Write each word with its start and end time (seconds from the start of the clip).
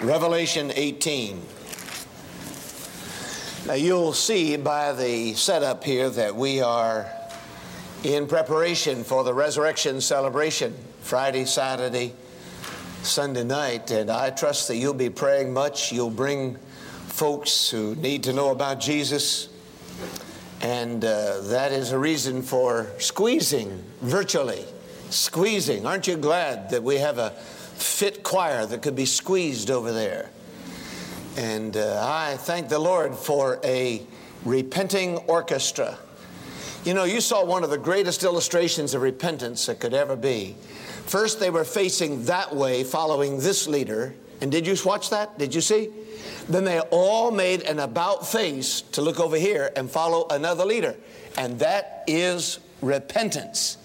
Revelation 0.00 0.72
18. 0.74 1.40
Now, 3.66 3.74
you'll 3.74 4.12
see 4.12 4.56
by 4.56 4.92
the 4.92 5.34
setup 5.34 5.84
here 5.84 6.10
that 6.10 6.34
we 6.34 6.60
are 6.60 7.08
in 8.02 8.26
preparation 8.26 9.04
for 9.04 9.22
the 9.22 9.32
resurrection 9.32 10.00
celebration 10.00 10.74
Friday, 11.02 11.44
Saturday, 11.44 12.14
Sunday 13.02 13.44
night, 13.44 13.92
and 13.92 14.10
I 14.10 14.30
trust 14.30 14.66
that 14.68 14.76
you'll 14.76 14.94
be 14.94 15.10
praying 15.10 15.52
much. 15.52 15.92
You'll 15.92 16.10
bring 16.10 16.56
folks 17.06 17.70
who 17.70 17.94
need 17.94 18.24
to 18.24 18.32
know 18.32 18.50
about 18.50 18.80
Jesus, 18.80 19.48
and 20.60 21.04
uh, 21.04 21.42
that 21.42 21.70
is 21.70 21.92
a 21.92 21.98
reason 21.98 22.42
for 22.42 22.90
squeezing 22.98 23.84
virtually. 24.00 24.64
Squeezing. 25.10 25.86
Aren't 25.86 26.08
you 26.08 26.16
glad 26.16 26.70
that 26.70 26.82
we 26.82 26.96
have 26.96 27.18
a 27.18 27.34
fit 27.82 28.22
choir 28.22 28.64
that 28.66 28.82
could 28.82 28.96
be 28.96 29.06
squeezed 29.06 29.70
over 29.70 29.92
there? 29.92 30.30
And 31.36 31.76
uh, 31.76 32.00
I 32.06 32.36
thank 32.36 32.68
the 32.68 32.78
Lord 32.78 33.14
for 33.14 33.58
a 33.64 34.02
repenting 34.44 35.16
orchestra. 35.18 35.98
You 36.84 36.94
know, 36.94 37.04
you 37.04 37.20
saw 37.20 37.44
one 37.44 37.64
of 37.64 37.70
the 37.70 37.78
greatest 37.78 38.24
illustrations 38.24 38.94
of 38.94 39.02
repentance 39.02 39.66
that 39.66 39.80
could 39.80 39.94
ever 39.94 40.16
be. 40.16 40.56
First, 41.06 41.40
they 41.40 41.50
were 41.50 41.64
facing 41.64 42.24
that 42.24 42.54
way, 42.54 42.84
following 42.84 43.38
this 43.38 43.66
leader. 43.66 44.14
And 44.40 44.50
did 44.50 44.66
you 44.66 44.76
watch 44.84 45.10
that? 45.10 45.38
Did 45.38 45.54
you 45.54 45.60
see? 45.60 45.90
Then 46.48 46.64
they 46.64 46.80
all 46.80 47.30
made 47.30 47.62
an 47.62 47.78
about 47.78 48.26
face 48.26 48.80
to 48.92 49.00
look 49.00 49.20
over 49.20 49.36
here 49.36 49.70
and 49.76 49.90
follow 49.90 50.26
another 50.30 50.64
leader. 50.64 50.96
And 51.38 51.58
that 51.60 52.04
is 52.06 52.58
repentance. 52.80 53.76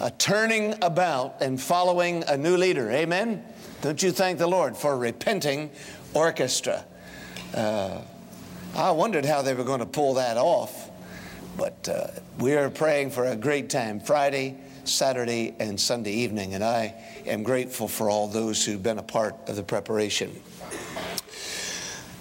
A 0.00 0.10
turning 0.10 0.74
about 0.82 1.40
and 1.40 1.60
following 1.60 2.24
a 2.26 2.36
new 2.36 2.56
leader. 2.56 2.90
Amen? 2.90 3.44
Don't 3.80 4.02
you 4.02 4.10
thank 4.10 4.38
the 4.38 4.46
Lord 4.46 4.76
for 4.76 4.96
repenting 4.96 5.70
orchestra? 6.14 6.84
Uh, 7.54 8.00
I 8.74 8.90
wondered 8.90 9.24
how 9.24 9.42
they 9.42 9.54
were 9.54 9.62
going 9.62 9.80
to 9.80 9.86
pull 9.86 10.14
that 10.14 10.36
off. 10.36 10.90
But 11.56 11.88
uh, 11.88 12.08
we 12.40 12.54
are 12.54 12.68
praying 12.70 13.10
for 13.12 13.26
a 13.26 13.36
great 13.36 13.70
time 13.70 14.00
Friday, 14.00 14.58
Saturday, 14.84 15.54
and 15.60 15.80
Sunday 15.80 16.12
evening, 16.12 16.54
and 16.54 16.64
I 16.64 16.94
am 17.26 17.44
grateful 17.44 17.86
for 17.86 18.10
all 18.10 18.26
those 18.26 18.64
who've 18.64 18.82
been 18.82 18.98
a 18.98 19.02
part 19.04 19.36
of 19.46 19.54
the 19.54 19.62
preparation. 19.62 20.32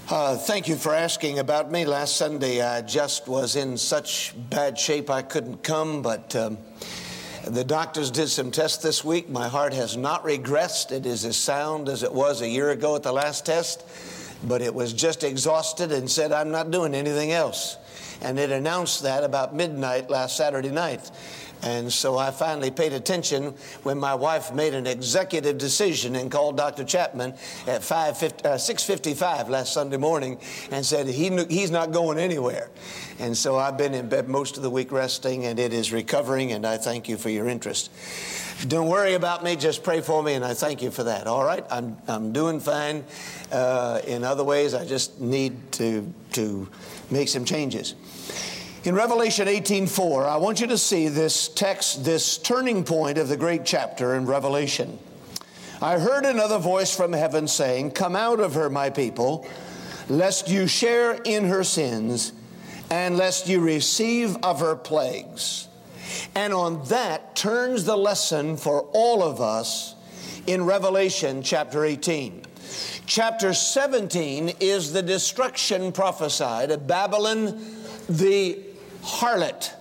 Uh, 0.10 0.38
thank 0.38 0.68
you 0.68 0.76
for 0.76 0.94
asking 0.94 1.40
about 1.40 1.72
me. 1.72 1.86
Last 1.86 2.18
Sunday, 2.18 2.62
I 2.62 2.82
just 2.82 3.28
was 3.28 3.56
in 3.56 3.78
such 3.78 4.34
bad 4.50 4.78
shape 4.78 5.10
I 5.10 5.24
couldn't 5.24 5.64
come, 5.64 6.04
but 6.04 6.36
um, 6.36 6.58
the 7.46 7.64
doctors 7.64 8.12
did 8.12 8.30
some 8.30 8.52
tests 8.52 8.82
this 8.82 9.04
week. 9.04 9.30
My 9.30 9.48
heart 9.48 9.74
has 9.74 9.98
not 9.98 10.24
regressed. 10.24 10.92
It 10.92 11.06
is 11.06 11.26
as 11.26 11.38
sound 11.38 11.90
as 11.90 12.04
it 12.04 12.14
was 12.14 12.42
a 12.42 12.48
year 12.48 12.72
ago 12.72 12.96
at 12.96 13.04
the 13.04 13.12
last 13.12 13.46
test, 13.46 13.86
but 14.44 14.62
it 14.62 14.74
was 14.74 14.94
just 14.94 15.24
exhausted 15.24 15.92
and 15.92 16.10
said, 16.10 16.32
I'm 16.32 16.52
not 16.52 16.72
doing 16.72 16.96
anything 16.96 17.32
else 17.32 17.78
and 18.24 18.40
it 18.40 18.52
announced 18.52 19.04
that 19.04 19.24
about 19.24 19.54
midnight 19.54 20.10
last 20.10 20.38
Saturday 20.38 20.70
night. 20.70 21.12
And 21.64 21.92
so 21.92 22.18
I 22.18 22.32
finally 22.32 22.72
paid 22.72 22.94
attention 22.94 23.54
when 23.84 23.98
my 23.98 24.14
wife 24.14 24.54
made 24.54 24.74
an 24.74 24.86
executive 24.86 25.58
decision 25.58 26.16
and 26.16 26.30
called 26.30 26.58
Dr. 26.58 26.84
Chapman 26.84 27.34
at 27.68 27.84
5, 27.84 28.24
uh, 28.24 28.28
6.55 28.58 29.50
last 29.50 29.74
Sunday 29.74 29.98
morning 29.98 30.40
and 30.72 30.86
said 30.86 31.08
he 31.08 31.30
he's 31.46 31.72
not 31.72 31.92
going 31.92 32.20
anywhere. 32.20 32.70
And 33.20 33.38
so 33.38 33.58
I've 33.58 33.78
been 33.78 33.94
in 33.94 34.10
bed 34.10 34.28
most 34.28 34.58
of 34.58 34.64
the 34.64 34.70
week 34.70 34.92
resting 34.92 35.46
and 35.46 35.58
it 35.58 35.72
is 35.72 35.94
recovering 35.94 36.52
and 36.52 36.66
I 36.66 36.78
thank 36.78 37.08
you 37.08 37.18
for 37.18 37.30
your 37.30 37.48
interest. 37.48 37.90
Don't 38.68 38.88
worry 38.88 39.14
about 39.14 39.44
me, 39.44 39.56
just 39.56 39.84
pray 39.84 40.02
for 40.02 40.22
me 40.22 40.34
and 40.34 40.46
I 40.46 40.54
thank 40.54 40.82
you 40.82 40.92
for 40.92 41.04
that. 41.04 41.28
All 41.28 41.44
right, 41.44 41.66
I'm, 41.70 41.98
I'm 42.08 42.32
doing 42.32 42.60
fine. 42.60 43.04
Uh, 43.52 44.02
in 44.06 44.24
other 44.24 44.44
ways, 44.44 44.74
I 44.74 44.86
just 44.86 45.20
need 45.20 45.72
to, 45.74 46.12
to 46.34 46.68
make 47.10 47.30
some 47.30 47.46
changes. 47.46 47.96
In 48.86 48.96
Revelation 48.96 49.48
18:4, 49.48 50.28
I 50.28 50.36
want 50.36 50.60
you 50.60 50.68
to 50.68 50.78
see 50.78 51.08
this 51.08 51.48
text, 51.48 52.04
this 52.04 52.38
turning 52.38 52.84
point 52.84 53.18
of 53.18 53.30
the 53.30 53.38
great 53.38 53.64
chapter 53.64 54.14
in 54.14 54.26
Revelation. 54.26 55.00
I 55.82 56.00
heard 56.00 56.26
another 56.26 56.58
voice 56.58 56.94
from 56.94 57.14
heaven 57.14 57.48
saying, 57.48 57.92
Come 57.92 58.14
out 58.14 58.42
of 58.42 58.56
her, 58.56 58.70
my 58.70 58.90
people, 58.90 59.48
lest 60.10 60.50
you 60.50 60.68
share 60.68 61.14
in 61.24 61.46
her 61.46 61.64
sins, 61.64 62.34
and 62.90 63.16
lest 63.16 63.48
you 63.48 63.62
receive 63.62 64.36
of 64.44 64.60
her 64.60 64.76
plagues. 64.76 65.70
And 66.36 66.54
on 66.54 66.84
that 66.90 67.38
turns 67.38 67.86
the 67.86 67.98
lesson 67.98 68.58
for 68.58 68.82
all 68.92 69.24
of 69.24 69.40
us 69.40 69.96
in 70.46 70.66
Revelation 70.66 71.42
chapter 71.42 71.86
18. 71.86 72.42
Chapter 73.06 73.54
17 73.54 74.56
is 74.60 74.92
the 74.92 75.02
destruction 75.02 75.94
prophesied 75.94 76.70
of 76.70 76.86
Babylon 76.86 77.80
the 78.10 78.73
harlot, 79.04 79.72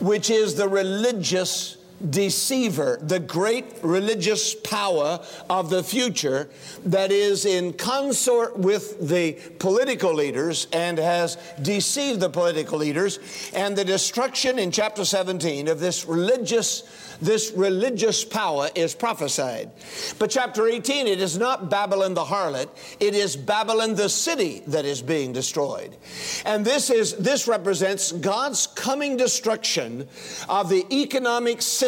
which 0.00 0.30
is 0.30 0.54
the 0.54 0.68
religious 0.68 1.75
deceiver, 2.10 2.98
the 3.00 3.18
great 3.18 3.64
religious 3.82 4.54
power 4.54 5.20
of 5.48 5.70
the 5.70 5.82
future 5.82 6.48
that 6.84 7.10
is 7.10 7.44
in 7.44 7.72
consort 7.72 8.58
with 8.58 9.08
the 9.08 9.32
political 9.58 10.12
leaders 10.12 10.66
and 10.72 10.98
has 10.98 11.36
deceived 11.62 12.20
the 12.20 12.28
political 12.28 12.78
leaders, 12.78 13.18
and 13.54 13.76
the 13.76 13.84
destruction 13.84 14.58
in 14.58 14.70
chapter 14.70 15.04
17 15.04 15.68
of 15.68 15.80
this 15.80 16.04
religious 16.04 16.82
this 17.18 17.52
religious 17.52 18.26
power 18.26 18.68
is 18.74 18.94
prophesied. 18.94 19.70
But 20.18 20.28
chapter 20.28 20.66
18, 20.66 21.06
it 21.06 21.18
is 21.18 21.38
not 21.38 21.70
Babylon 21.70 22.12
the 22.12 22.24
harlot, 22.24 22.68
it 23.00 23.14
is 23.14 23.36
Babylon 23.36 23.94
the 23.94 24.10
city 24.10 24.62
that 24.66 24.84
is 24.84 25.00
being 25.00 25.32
destroyed. 25.32 25.96
And 26.44 26.62
this 26.62 26.90
is 26.90 27.16
this 27.16 27.48
represents 27.48 28.12
God's 28.12 28.66
coming 28.66 29.16
destruction 29.16 30.06
of 30.46 30.68
the 30.68 30.84
economic 30.92 31.62
system 31.62 31.85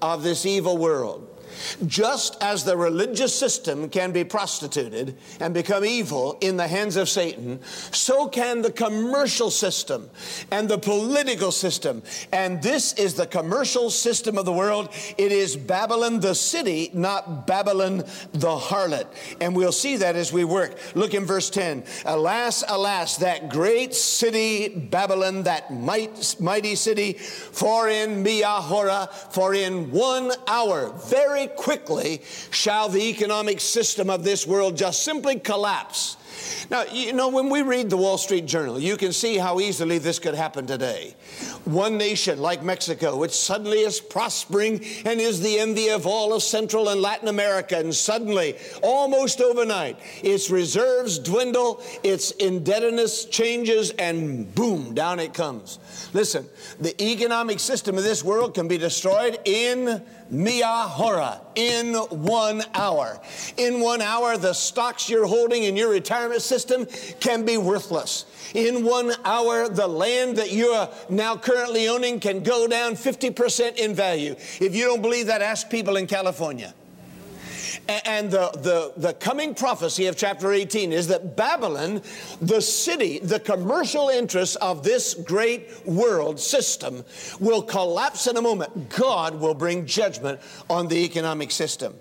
of 0.00 0.22
this 0.22 0.46
evil 0.46 0.76
world. 0.76 1.26
Just 1.86 2.42
as 2.42 2.64
the 2.64 2.76
religious 2.76 3.34
system 3.34 3.88
can 3.88 4.12
be 4.12 4.24
prostituted 4.24 5.16
and 5.40 5.54
become 5.54 5.84
evil 5.84 6.38
in 6.40 6.56
the 6.56 6.68
hands 6.68 6.96
of 6.96 7.08
Satan, 7.08 7.62
so 7.64 8.28
can 8.28 8.62
the 8.62 8.72
commercial 8.72 9.50
system 9.50 10.10
and 10.50 10.68
the 10.68 10.78
political 10.78 11.52
system. 11.52 12.02
And 12.32 12.62
this 12.62 12.92
is 12.94 13.14
the 13.14 13.26
commercial 13.26 13.90
system 13.90 14.38
of 14.38 14.44
the 14.44 14.52
world. 14.52 14.88
It 15.18 15.32
is 15.32 15.56
Babylon 15.56 16.20
the 16.20 16.34
city, 16.34 16.90
not 16.92 17.46
Babylon 17.46 17.98
the 18.32 18.56
harlot. 18.56 19.06
And 19.40 19.54
we'll 19.54 19.72
see 19.72 19.96
that 19.96 20.16
as 20.16 20.32
we 20.32 20.44
work. 20.44 20.78
Look 20.94 21.14
in 21.14 21.24
verse 21.24 21.50
10. 21.50 21.84
Alas, 22.04 22.64
alas, 22.68 23.16
that 23.18 23.48
great 23.48 23.94
city, 23.94 24.68
Babylon, 24.68 25.44
that 25.44 25.72
might, 25.72 26.36
mighty 26.40 26.74
city, 26.74 27.14
for 27.14 27.88
in 27.88 28.22
Miahora, 28.24 29.10
for 29.32 29.54
in 29.54 29.90
one 29.90 30.32
hour, 30.46 30.92
very 31.08 31.39
quickly 31.46 32.22
shall 32.50 32.88
the 32.88 33.10
economic 33.10 33.60
system 33.60 34.10
of 34.10 34.24
this 34.24 34.46
world 34.46 34.76
just 34.76 35.02
simply 35.02 35.38
collapse. 35.38 36.16
Now, 36.70 36.84
you 36.84 37.12
know, 37.12 37.28
when 37.28 37.50
we 37.50 37.62
read 37.62 37.90
the 37.90 37.96
Wall 37.96 38.16
Street 38.16 38.46
Journal, 38.46 38.78
you 38.78 38.96
can 38.96 39.12
see 39.12 39.36
how 39.36 39.60
easily 39.60 39.98
this 39.98 40.18
could 40.18 40.34
happen 40.34 40.66
today. 40.66 41.14
One 41.64 41.98
nation 41.98 42.38
like 42.38 42.62
Mexico, 42.62 43.16
which 43.16 43.32
suddenly 43.32 43.80
is 43.80 44.00
prospering 44.00 44.84
and 45.04 45.20
is 45.20 45.40
the 45.40 45.58
envy 45.58 45.88
of 45.88 46.06
all 46.06 46.32
of 46.32 46.42
Central 46.42 46.88
and 46.88 47.02
Latin 47.02 47.28
America, 47.28 47.76
and 47.76 47.94
suddenly, 47.94 48.56
almost 48.82 49.40
overnight, 49.40 49.98
its 50.22 50.50
reserves 50.50 51.18
dwindle, 51.18 51.82
its 52.02 52.30
indebtedness 52.32 53.24
changes, 53.26 53.90
and 53.90 54.54
boom, 54.54 54.94
down 54.94 55.18
it 55.18 55.34
comes. 55.34 55.78
Listen, 56.12 56.46
the 56.80 57.00
economic 57.02 57.60
system 57.60 57.96
of 57.96 58.04
this 58.04 58.24
world 58.24 58.54
can 58.54 58.68
be 58.68 58.78
destroyed 58.78 59.38
in 59.44 60.02
Miahora 60.32 61.40
in 61.54 61.94
one 61.94 62.62
hour. 62.74 63.20
In 63.56 63.80
one 63.80 64.00
hour, 64.00 64.36
the 64.36 64.52
stocks 64.52 65.08
you're 65.08 65.26
holding 65.26 65.64
in 65.64 65.76
your 65.76 65.90
retirement 65.90 66.42
system 66.42 66.86
can 67.20 67.44
be 67.44 67.56
worthless. 67.56 68.26
In 68.54 68.84
one 68.84 69.12
hour, 69.24 69.68
the 69.68 69.86
land 69.86 70.36
that 70.36 70.52
you're 70.52 70.88
now 71.08 71.36
currently 71.36 71.88
owning 71.88 72.20
can 72.20 72.42
go 72.42 72.66
down 72.66 72.94
50% 72.94 73.76
in 73.76 73.94
value. 73.94 74.34
If 74.60 74.74
you 74.74 74.84
don't 74.84 75.02
believe 75.02 75.26
that, 75.26 75.42
ask 75.42 75.70
people 75.70 75.96
in 75.96 76.06
California. 76.06 76.74
And 77.88 78.30
the, 78.30 78.50
the, 78.50 78.92
the 78.96 79.14
coming 79.14 79.54
prophecy 79.54 80.06
of 80.06 80.16
chapter 80.16 80.52
18 80.52 80.92
is 80.92 81.08
that 81.08 81.36
Babylon, 81.36 82.02
the 82.40 82.60
city, 82.60 83.18
the 83.18 83.40
commercial 83.40 84.08
interests 84.08 84.56
of 84.56 84.82
this 84.84 85.14
great 85.14 85.86
world 85.86 86.38
system, 86.38 87.04
will 87.40 87.62
collapse 87.62 88.26
in 88.26 88.36
a 88.36 88.42
moment. 88.42 88.90
God 88.90 89.40
will 89.40 89.54
bring 89.54 89.86
judgment 89.86 90.40
on 90.68 90.88
the 90.88 91.04
economic 91.04 91.50
system. 91.50 91.94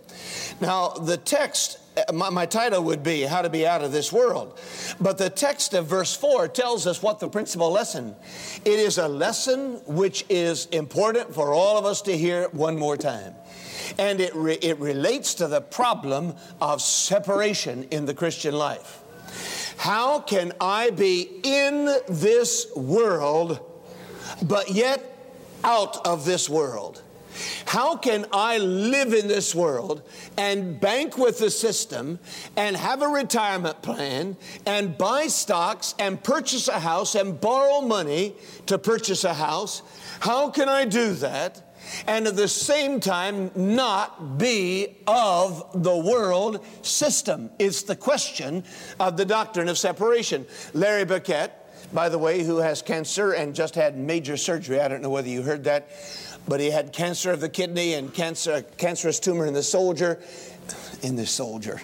Now, 0.62 0.90
the 0.90 1.18
text 1.18 1.80
uh, 2.08 2.14
my, 2.14 2.30
my, 2.30 2.46
title 2.46 2.84
would 2.84 3.04
be 3.04 3.24
How 3.24 3.42
to 3.42 3.50
Be 3.50 3.66
Out 3.66 3.84
of 3.84 3.92
This 3.92 4.14
World. 4.14 4.60
But 5.02 5.18
the 5.18 5.30
text 5.30 5.74
of 5.74 5.88
verse 5.88 6.16
4 6.16 6.48
tells 6.48 6.86
us 6.86 7.02
what 7.02 7.20
the 7.20 7.28
principal 7.28 7.72
lesson. 7.72 8.16
It 8.64 8.80
is 8.80 8.98
a 8.98 9.08
lesson 9.08 9.82
which 9.86 10.24
is 10.30 10.68
important 10.68 11.34
for 11.34 11.54
all 11.54 11.78
of 11.78 11.86
us 11.86 12.02
to 12.04 12.16
hear 12.16 12.48
one 12.50 12.78
more 12.78 12.96
time. 12.96 13.34
And 13.98 14.20
it, 14.20 14.36
re, 14.36 14.54
it 14.56 14.80
relates 14.80 15.34
to 15.36 15.48
the 15.48 15.62
problem 15.62 16.36
of 16.62 16.82
separation 16.82 17.84
in 17.92 18.06
the 18.06 18.14
Christian 18.14 18.56
life. 18.56 19.04
How 19.78 20.20
can 20.20 20.54
I 20.60 20.90
be 20.90 21.40
in 21.44 21.86
this 22.08 22.68
world, 22.76 23.60
but 24.42 24.72
yet 24.72 25.02
out 25.64 26.06
of 26.06 26.26
this 26.26 26.50
world? 26.50 27.02
How 27.66 27.96
can 27.96 28.26
I 28.34 28.58
live 28.58 29.14
in 29.14 29.28
this 29.28 29.54
world 29.54 30.02
and 30.38 30.80
bank 30.80 31.18
with 31.18 31.40
the 31.40 31.50
system 31.50 32.20
and 32.56 32.76
have 32.76 33.02
a 33.02 33.08
retirement 33.08 33.82
plan 33.82 34.36
and 34.66 34.98
buy 34.98 35.28
stocks 35.28 35.96
and 36.00 36.22
purchase 36.22 36.68
a 36.68 36.80
house 36.80 37.16
and 37.16 37.40
borrow 37.40 37.82
money 37.82 38.36
to 38.66 38.78
purchase 38.78 39.24
a 39.24 39.34
house? 39.34 39.82
How 40.20 40.50
can 40.50 40.68
I 40.68 40.86
do 40.86 41.14
that? 41.14 41.69
And 42.08 42.28
at 42.28 42.36
the 42.36 42.48
same 42.48 43.00
time 43.00 43.52
not 43.56 44.38
be 44.38 44.98
of 45.08 45.84
the 45.84 45.96
world 45.96 46.66
system? 46.82 47.50
It's 47.60 47.84
the 47.84 47.96
question 47.96 48.64
of 49.00 49.18
the 49.18 49.26
doctrine 49.26 49.68
of 49.70 49.78
separation. 49.78 50.46
Larry 50.74 51.06
Burkett, 51.06 51.54
by 51.94 52.10
the 52.10 52.18
way, 52.18 52.44
who 52.44 52.58
has 52.58 52.82
cancer 52.82 53.32
and 53.32 53.56
just 53.56 53.76
had 53.76 53.98
major 53.98 54.38
surgery, 54.38 54.80
I 54.80 54.88
don't 54.88 55.02
know 55.02 55.10
whether 55.10 55.30
you 55.30 55.42
heard 55.42 55.64
that 55.66 55.90
but 56.48 56.60
he 56.60 56.72
had 56.72 56.92
cancer 56.92 57.32
of 57.32 57.42
the 57.42 57.50
kidney 57.50 57.94
and 57.94 58.12
cancer, 58.12 58.64
cancerous 58.78 59.20
tumor 59.20 59.46
in 59.46 59.54
the 59.54 59.62
soldier, 59.62 60.20
in 61.04 61.16
the 61.16 61.26
soldier 61.26 61.80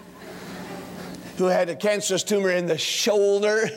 who 1.38 1.46
had 1.46 1.70
a 1.70 1.76
cancerous 1.76 2.24
tumor 2.24 2.50
in 2.50 2.66
the 2.66 2.78
shoulder, 2.78 3.70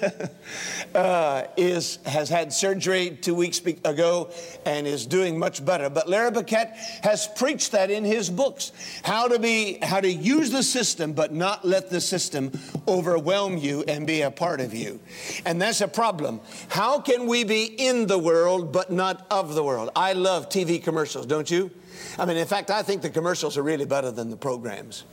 uh, 0.94 1.44
is, 1.56 1.98
has 2.06 2.28
had 2.28 2.52
surgery 2.52 3.18
two 3.20 3.34
weeks 3.34 3.58
ago 3.58 4.30
and 4.64 4.86
is 4.86 5.06
doing 5.06 5.38
much 5.38 5.64
better. 5.64 5.90
But 5.90 6.08
Larry 6.08 6.30
Burkett 6.30 6.68
has 7.02 7.28
preached 7.36 7.72
that 7.72 7.90
in 7.90 8.04
his 8.04 8.30
books 8.30 8.72
how 9.02 9.28
to, 9.28 9.38
be, 9.38 9.78
how 9.82 10.00
to 10.00 10.10
use 10.10 10.50
the 10.50 10.62
system, 10.62 11.12
but 11.12 11.32
not 11.32 11.64
let 11.64 11.90
the 11.90 12.00
system 12.00 12.52
overwhelm 12.86 13.58
you 13.58 13.84
and 13.88 14.06
be 14.06 14.22
a 14.22 14.30
part 14.30 14.60
of 14.60 14.72
you. 14.72 15.00
And 15.44 15.60
that's 15.60 15.80
a 15.80 15.88
problem. 15.88 16.40
How 16.68 17.00
can 17.00 17.26
we 17.26 17.44
be 17.44 17.64
in 17.64 18.06
the 18.06 18.18
world, 18.18 18.72
but 18.72 18.92
not 18.92 19.26
of 19.30 19.54
the 19.54 19.64
world? 19.64 19.90
I 19.96 20.12
love 20.12 20.48
TV 20.48 20.82
commercials, 20.82 21.26
don't 21.26 21.50
you? 21.50 21.70
I 22.18 22.24
mean, 22.24 22.36
in 22.36 22.46
fact, 22.46 22.70
I 22.70 22.82
think 22.82 23.02
the 23.02 23.10
commercials 23.10 23.58
are 23.58 23.62
really 23.62 23.84
better 23.84 24.10
than 24.10 24.30
the 24.30 24.36
programs. 24.36 25.04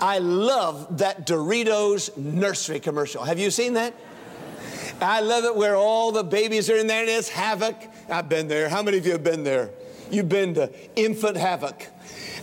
I 0.00 0.18
love 0.18 0.98
that 0.98 1.26
Doritos 1.26 2.16
nursery 2.16 2.80
commercial. 2.80 3.24
Have 3.24 3.38
you 3.38 3.50
seen 3.50 3.74
that? 3.74 3.94
I 5.00 5.20
love 5.20 5.44
it 5.44 5.56
where 5.56 5.74
all 5.74 6.12
the 6.12 6.22
babies 6.22 6.70
are 6.70 6.76
in 6.76 6.86
there 6.86 7.00
and 7.00 7.10
it's 7.10 7.28
havoc. 7.28 7.76
I've 8.08 8.28
been 8.28 8.48
there. 8.48 8.68
How 8.68 8.82
many 8.82 8.98
of 8.98 9.06
you 9.06 9.12
have 9.12 9.24
been 9.24 9.44
there? 9.44 9.70
You've 10.10 10.28
been 10.28 10.54
to 10.54 10.70
infant 10.94 11.36
havoc. 11.36 11.86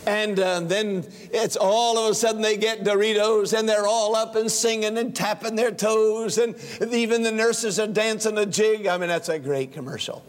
And 0.06 0.40
uh, 0.40 0.60
then 0.60 1.06
it's 1.32 1.56
all 1.56 1.98
of 1.98 2.10
a 2.10 2.14
sudden 2.14 2.42
they 2.42 2.56
get 2.56 2.84
Doritos 2.84 3.56
and 3.56 3.68
they're 3.68 3.86
all 3.86 4.16
up 4.16 4.34
and 4.34 4.50
singing 4.50 4.96
and 4.96 5.14
tapping 5.14 5.56
their 5.56 5.70
toes, 5.70 6.38
and 6.38 6.56
even 6.90 7.22
the 7.22 7.30
nurses 7.30 7.78
are 7.78 7.86
dancing 7.86 8.38
a 8.38 8.46
jig. 8.46 8.86
I 8.86 8.96
mean, 8.96 9.08
that's 9.08 9.28
a 9.28 9.38
great 9.38 9.72
commercial. 9.72 10.24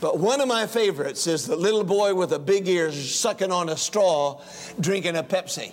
But 0.00 0.18
one 0.18 0.40
of 0.40 0.48
my 0.48 0.66
favorites 0.66 1.26
is 1.26 1.46
the 1.46 1.56
little 1.56 1.84
boy 1.84 2.14
with 2.14 2.30
the 2.30 2.38
big 2.38 2.68
ears 2.68 3.14
sucking 3.14 3.52
on 3.52 3.68
a 3.68 3.76
straw, 3.76 4.42
drinking 4.78 5.16
a 5.16 5.22
Pepsi. 5.22 5.72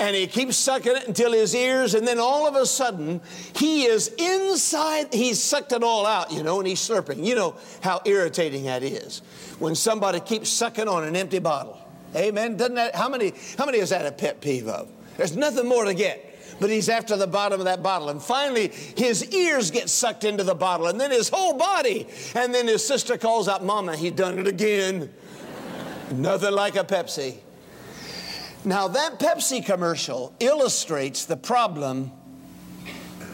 And 0.00 0.16
he 0.16 0.26
keeps 0.26 0.56
sucking 0.56 0.96
it 0.96 1.06
until 1.06 1.32
his 1.32 1.54
ears, 1.54 1.94
and 1.94 2.06
then 2.06 2.18
all 2.18 2.48
of 2.48 2.56
a 2.56 2.66
sudden, 2.66 3.20
he 3.54 3.84
is 3.84 4.08
inside, 4.18 5.14
he's 5.14 5.40
sucked 5.40 5.72
it 5.72 5.84
all 5.84 6.04
out, 6.04 6.32
you 6.32 6.42
know, 6.42 6.58
and 6.58 6.66
he's 6.66 6.80
slurping. 6.80 7.24
You 7.24 7.36
know 7.36 7.56
how 7.80 8.00
irritating 8.04 8.64
that 8.64 8.82
is 8.82 9.22
when 9.60 9.74
somebody 9.74 10.18
keeps 10.18 10.50
sucking 10.50 10.88
on 10.88 11.04
an 11.04 11.14
empty 11.14 11.38
bottle. 11.38 11.78
Amen. 12.16 12.56
Doesn't 12.56 12.74
that, 12.74 12.94
how 12.94 13.08
many, 13.08 13.34
how 13.56 13.66
many 13.66 13.78
is 13.78 13.90
that 13.90 14.04
a 14.04 14.12
pet 14.12 14.40
peeve 14.40 14.66
of? 14.68 14.88
There's 15.16 15.36
nothing 15.36 15.66
more 15.68 15.84
to 15.84 15.94
get 15.94 16.34
but 16.60 16.70
he's 16.70 16.88
after 16.88 17.16
the 17.16 17.26
bottom 17.26 17.60
of 17.60 17.64
that 17.66 17.82
bottle. 17.82 18.10
And 18.10 18.22
finally, 18.22 18.68
his 18.96 19.28
ears 19.32 19.70
get 19.70 19.88
sucked 19.88 20.24
into 20.24 20.44
the 20.44 20.54
bottle, 20.54 20.86
and 20.86 21.00
then 21.00 21.10
his 21.10 21.28
whole 21.28 21.54
body. 21.54 22.06
And 22.34 22.54
then 22.54 22.68
his 22.68 22.86
sister 22.86 23.18
calls 23.18 23.48
out, 23.48 23.64
Mama, 23.64 23.96
he 23.96 24.10
done 24.10 24.38
it 24.38 24.46
again. 24.46 25.12
Nothing 26.12 26.52
like 26.52 26.76
a 26.76 26.84
Pepsi. 26.84 27.38
Now, 28.64 28.88
that 28.88 29.18
Pepsi 29.18 29.64
commercial 29.64 30.34
illustrates 30.40 31.26
the 31.26 31.36
problem 31.36 32.10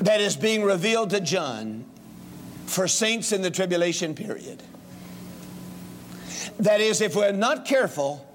that 0.01 0.21
is 0.21 0.37
being 0.37 0.65
revealed 0.65 1.11
to 1.11 1.21
John 1.21 1.85
for 2.67 2.89
saints 2.89 3.31
in 3.31 3.43
the 3.43 3.51
tribulation 3.51 4.15
period. 4.15 4.63
That 6.59 6.81
is, 6.81 7.01
if 7.01 7.15
we're 7.15 7.33
not 7.33 7.65
careful, 7.65 8.27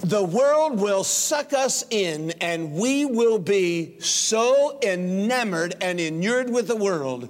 the 0.00 0.22
world 0.22 0.80
will 0.80 1.04
suck 1.04 1.52
us 1.52 1.84
in 1.90 2.32
and 2.40 2.72
we 2.72 3.04
will 3.04 3.38
be 3.38 4.00
so 4.00 4.78
enamored 4.82 5.76
and 5.80 6.00
inured 6.00 6.50
with 6.50 6.66
the 6.66 6.76
world 6.76 7.28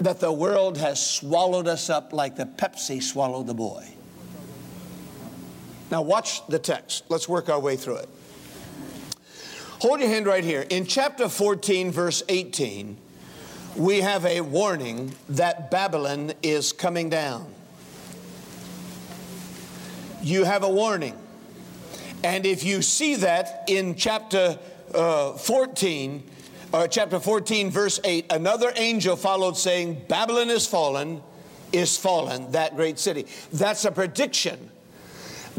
that 0.00 0.20
the 0.20 0.32
world 0.32 0.78
has 0.78 1.04
swallowed 1.04 1.66
us 1.66 1.90
up 1.90 2.12
like 2.12 2.36
the 2.36 2.46
Pepsi 2.46 3.02
swallowed 3.02 3.46
the 3.46 3.54
boy. 3.54 3.86
Now, 5.90 6.02
watch 6.02 6.46
the 6.48 6.58
text. 6.58 7.04
Let's 7.08 7.28
work 7.28 7.48
our 7.48 7.60
way 7.60 7.76
through 7.76 7.96
it. 7.96 8.08
Hold 9.80 10.00
your 10.00 10.08
hand 10.08 10.26
right 10.26 10.44
here. 10.44 10.66
In 10.68 10.86
chapter 10.86 11.28
14, 11.28 11.90
verse 11.92 12.22
18, 12.28 12.96
we 13.76 14.00
have 14.00 14.24
a 14.26 14.40
warning 14.40 15.14
that 15.28 15.70
Babylon 15.70 16.32
is 16.42 16.72
coming 16.72 17.08
down 17.08 17.54
you 20.22 20.44
have 20.44 20.62
a 20.62 20.68
warning. 20.68 21.16
And 22.24 22.44
if 22.44 22.64
you 22.64 22.82
see 22.82 23.16
that 23.16 23.64
in 23.68 23.94
chapter 23.94 24.58
uh, 24.94 25.32
14, 25.32 26.22
or 26.72 26.80
uh, 26.80 26.88
chapter 26.88 27.20
14, 27.20 27.70
verse 27.70 28.00
8, 28.02 28.26
another 28.30 28.72
angel 28.76 29.16
followed 29.16 29.56
saying, 29.56 30.04
Babylon 30.08 30.50
is 30.50 30.66
fallen, 30.66 31.22
is 31.72 31.96
fallen, 31.96 32.50
that 32.52 32.76
great 32.76 32.98
city. 32.98 33.26
That's 33.52 33.84
a 33.84 33.92
prediction 33.92 34.70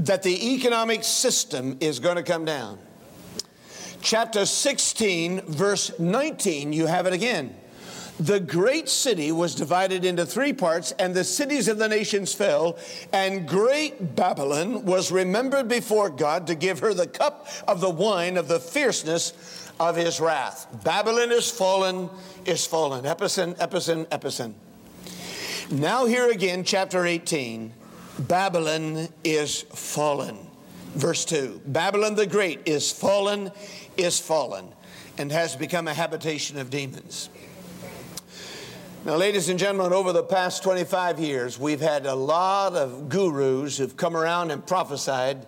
that 0.06 0.24
the 0.24 0.54
economic 0.54 1.04
system 1.04 1.78
is 1.80 2.00
going 2.00 2.16
to 2.16 2.24
come 2.24 2.46
down. 2.46 2.80
Chapter 4.02 4.46
16, 4.46 5.42
verse 5.42 5.98
19, 6.00 6.72
you 6.72 6.86
have 6.88 7.06
it 7.06 7.14
again. 7.14 7.54
The 8.18 8.40
great 8.40 8.90
city 8.90 9.32
was 9.32 9.56
divided 9.56 10.04
into 10.04 10.26
three 10.26 10.52
parts, 10.52 10.92
and 10.94 11.14
the 11.14 11.24
cities 11.24 11.68
of 11.68 11.78
the 11.78 11.88
nations 11.88 12.34
fell, 12.34 12.78
and 13.14 13.48
great 13.48 14.16
Babylon 14.16 14.86
was 14.86 15.12
remembered 15.12 15.68
before 15.68 16.10
God 16.10 16.48
to 16.48 16.56
give 16.56 16.80
her 16.80 16.94
the 16.94 17.08
cup 17.08 17.48
of 17.68 17.80
the 17.80 17.90
wine 17.90 18.38
of 18.38 18.48
the 18.48 18.60
fierceness 18.60 19.72
of 19.80 19.96
his 19.96 20.20
wrath. 20.20 20.68
Babylon 20.84 21.32
is 21.32 21.50
fallen, 21.50 22.10
is 22.46 22.66
fallen. 22.66 23.06
Epicen, 23.06 23.56
epicen, 23.58 24.06
epicen. 24.08 24.54
Now, 25.72 26.06
here 26.06 26.30
again, 26.30 26.64
chapter 26.64 27.06
18 27.06 27.74
Babylon 28.20 29.08
is 29.24 29.62
fallen. 29.62 30.38
Verse 30.96 31.24
2 31.26 31.62
Babylon 31.66 32.16
the 32.16 32.26
Great 32.26 32.62
is 32.66 32.92
fallen, 32.92 33.52
is 33.96 34.20
fallen, 34.20 34.68
and 35.18 35.32
has 35.32 35.56
become 35.56 35.88
a 35.88 35.94
habitation 35.94 36.58
of 36.58 36.70
demons. 36.70 37.30
Now, 39.06 39.16
ladies 39.16 39.48
and 39.48 39.58
gentlemen, 39.58 39.94
over 39.94 40.12
the 40.12 40.24
past 40.24 40.62
25 40.62 41.20
years, 41.20 41.58
we've 41.58 41.80
had 41.80 42.06
a 42.06 42.16
lot 42.16 42.76
of 42.76 43.08
gurus 43.08 43.78
who've 43.78 43.96
come 43.96 44.18
around 44.18 44.52
and 44.52 44.66
prophesied 44.66 45.46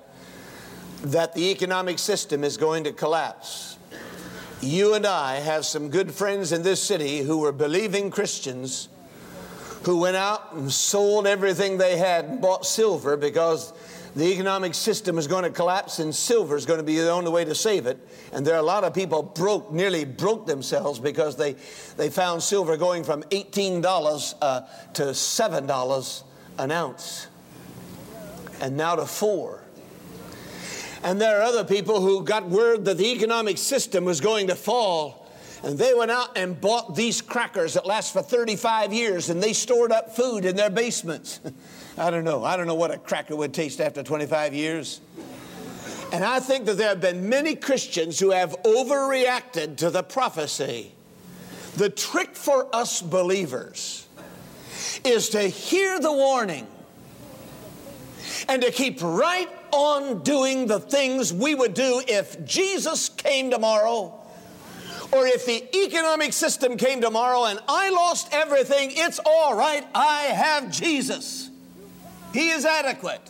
that 1.03 1.33
the 1.33 1.51
economic 1.51 1.99
system 1.99 2.45
is 2.45 2.55
going 2.55 2.85
to 2.85 2.93
collapse. 2.93 3.77
You 4.61 4.93
and 4.93 5.05
I 5.05 5.35
have 5.35 5.65
some 5.65 5.89
good 5.89 6.13
friends 6.13 6.53
in 6.53 6.63
this 6.63 6.81
city 6.81 7.19
who 7.19 7.39
were 7.39 7.51
believing 7.51 8.09
Christians 8.09 8.87
who 9.83 9.97
went 9.97 10.15
out 10.15 10.53
and 10.53 10.71
sold 10.71 11.25
everything 11.25 11.77
they 11.77 11.97
had 11.97 12.25
and 12.25 12.41
bought 12.41 12.65
silver 12.65 13.17
because 13.17 13.73
the 14.15 14.25
economic 14.25 14.73
system 14.73 15.17
is 15.17 15.27
going 15.27 15.43
to 15.43 15.49
collapse 15.49 15.99
and 15.99 16.13
silver 16.13 16.55
is 16.55 16.65
going 16.65 16.79
to 16.79 16.83
be 16.83 16.97
the 16.97 17.09
only 17.09 17.31
way 17.31 17.45
to 17.45 17.55
save 17.55 17.85
it. 17.85 17.97
And 18.33 18.45
there 18.45 18.55
are 18.55 18.59
a 18.59 18.63
lot 18.63 18.83
of 18.83 18.93
people 18.93 19.23
broke, 19.23 19.71
nearly 19.71 20.03
broke 20.05 20.45
themselves 20.45 20.99
because 20.99 21.37
they, 21.37 21.55
they 21.97 22.09
found 22.09 22.43
silver 22.43 22.75
going 22.77 23.03
from 23.03 23.23
$18 23.23 24.33
uh, 24.41 24.61
to 24.93 25.03
$7 25.03 26.23
an 26.59 26.71
ounce 26.71 27.27
and 28.59 28.77
now 28.77 28.95
to 28.95 29.05
four. 29.05 29.63
And 31.03 31.19
there 31.19 31.39
are 31.39 31.41
other 31.41 31.63
people 31.63 32.01
who 32.01 32.23
got 32.23 32.47
word 32.47 32.85
that 32.85 32.97
the 32.97 33.11
economic 33.13 33.57
system 33.57 34.05
was 34.05 34.21
going 34.21 34.47
to 34.47 34.55
fall 34.55 35.20
and 35.63 35.77
they 35.77 35.93
went 35.93 36.09
out 36.09 36.37
and 36.37 36.59
bought 36.59 36.95
these 36.95 37.21
crackers 37.21 37.75
that 37.75 37.85
last 37.85 38.13
for 38.13 38.21
35 38.21 38.93
years 38.93 39.29
and 39.29 39.41
they 39.41 39.53
stored 39.53 39.91
up 39.91 40.15
food 40.15 40.45
in 40.45 40.55
their 40.55 40.69
basements. 40.69 41.39
I 41.97 42.09
don't 42.09 42.23
know. 42.23 42.43
I 42.43 42.57
don't 42.57 42.67
know 42.67 42.75
what 42.75 42.91
a 42.91 42.97
cracker 42.97 43.35
would 43.35 43.53
taste 43.53 43.79
after 43.79 44.01
25 44.01 44.53
years. 44.53 45.01
And 46.11 46.23
I 46.25 46.39
think 46.39 46.65
that 46.65 46.77
there 46.77 46.89
have 46.89 47.01
been 47.01 47.29
many 47.29 47.55
Christians 47.55 48.19
who 48.19 48.31
have 48.31 48.55
overreacted 48.63 49.77
to 49.77 49.89
the 49.89 50.03
prophecy. 50.03 50.93
The 51.77 51.89
trick 51.89 52.35
for 52.35 52.73
us 52.75 53.01
believers 53.01 54.07
is 55.05 55.29
to 55.29 55.41
hear 55.41 55.99
the 55.99 56.11
warning 56.11 56.67
and 58.49 58.61
to 58.61 58.71
keep 58.71 59.01
right 59.01 59.49
on 59.71 60.23
doing 60.23 60.67
the 60.67 60.79
things 60.79 61.31
we 61.33 61.55
would 61.55 61.73
do 61.73 62.01
if 62.07 62.43
Jesus 62.45 63.09
came 63.09 63.51
tomorrow 63.51 64.20
or 65.11 65.27
if 65.27 65.45
the 65.45 65.63
economic 65.85 66.33
system 66.33 66.77
came 66.77 67.01
tomorrow 67.01 67.45
and 67.45 67.59
I 67.67 67.89
lost 67.89 68.29
everything, 68.31 68.91
it's 68.93 69.19
all 69.25 69.55
right. 69.55 69.85
I 69.93 70.23
have 70.23 70.71
Jesus. 70.71 71.49
He 72.33 72.49
is 72.49 72.65
adequate. 72.65 73.21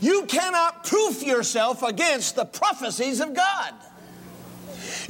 You 0.00 0.26
cannot 0.26 0.84
proof 0.84 1.22
yourself 1.22 1.82
against 1.82 2.36
the 2.36 2.44
prophecies 2.44 3.20
of 3.20 3.34
God. 3.34 3.74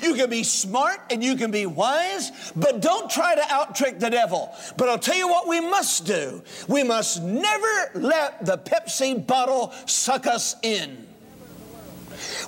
You 0.00 0.14
can 0.14 0.30
be 0.30 0.42
smart 0.42 1.00
and 1.10 1.22
you 1.22 1.36
can 1.36 1.50
be 1.50 1.66
wise, 1.66 2.52
but 2.54 2.80
don't 2.80 3.10
try 3.10 3.34
to 3.34 3.40
outtrick 3.40 3.98
the 3.98 4.10
devil. 4.10 4.54
But 4.76 4.88
I'll 4.88 4.98
tell 4.98 5.16
you 5.16 5.28
what 5.28 5.48
we 5.48 5.60
must 5.60 6.06
do. 6.06 6.42
We 6.68 6.82
must 6.82 7.22
never 7.22 7.90
let 7.94 8.44
the 8.44 8.58
Pepsi 8.58 9.26
bottle 9.26 9.72
suck 9.86 10.26
us 10.26 10.56
in. 10.62 11.05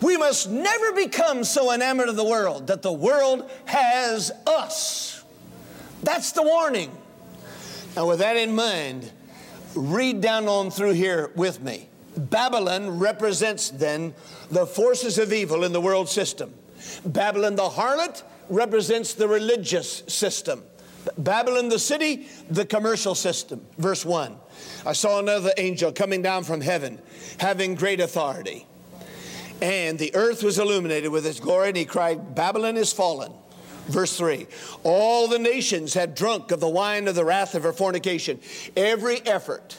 We 0.02 0.16
must 0.16 0.50
never 0.50 0.92
become 0.92 1.44
so 1.44 1.72
enamored 1.72 2.08
of 2.08 2.16
the 2.16 2.24
world 2.24 2.68
that 2.68 2.82
the 2.82 2.92
world 2.92 3.50
has 3.66 4.30
us. 4.46 5.24
That's 6.02 6.32
the 6.32 6.42
warning. 6.42 6.96
Now, 7.96 8.08
with 8.08 8.20
that 8.20 8.36
in 8.36 8.54
mind, 8.54 9.10
read 9.74 10.20
down 10.20 10.46
on 10.48 10.70
through 10.70 10.92
here 10.92 11.32
with 11.34 11.60
me. 11.60 11.88
Babylon 12.16 12.98
represents 12.98 13.70
then 13.70 14.14
the 14.50 14.66
forces 14.66 15.18
of 15.18 15.32
evil 15.32 15.64
in 15.64 15.72
the 15.72 15.80
world 15.80 16.08
system. 16.08 16.54
Babylon 17.04 17.56
the 17.56 17.68
harlot 17.68 18.22
represents 18.48 19.14
the 19.14 19.28
religious 19.28 20.02
system. 20.06 20.62
Babylon 21.16 21.68
the 21.68 21.78
city, 21.78 22.28
the 22.50 22.64
commercial 22.64 23.14
system. 23.14 23.64
Verse 23.78 24.04
1 24.04 24.36
I 24.84 24.92
saw 24.92 25.18
another 25.18 25.52
angel 25.56 25.92
coming 25.92 26.22
down 26.22 26.44
from 26.44 26.60
heaven, 26.60 27.00
having 27.38 27.74
great 27.74 28.00
authority. 28.00 28.66
And 29.60 29.98
the 29.98 30.14
earth 30.14 30.42
was 30.42 30.58
illuminated 30.58 31.10
with 31.10 31.26
its 31.26 31.40
glory, 31.40 31.68
and 31.68 31.76
he 31.76 31.84
cried, 31.84 32.34
Babylon 32.34 32.76
is 32.76 32.92
fallen. 32.92 33.32
Verse 33.88 34.16
3 34.16 34.46
All 34.84 35.28
the 35.28 35.38
nations 35.38 35.94
had 35.94 36.14
drunk 36.14 36.50
of 36.52 36.60
the 36.60 36.68
wine 36.68 37.08
of 37.08 37.14
the 37.14 37.24
wrath 37.24 37.54
of 37.54 37.62
her 37.62 37.72
fornication. 37.72 38.38
Every 38.76 39.20
effort 39.26 39.78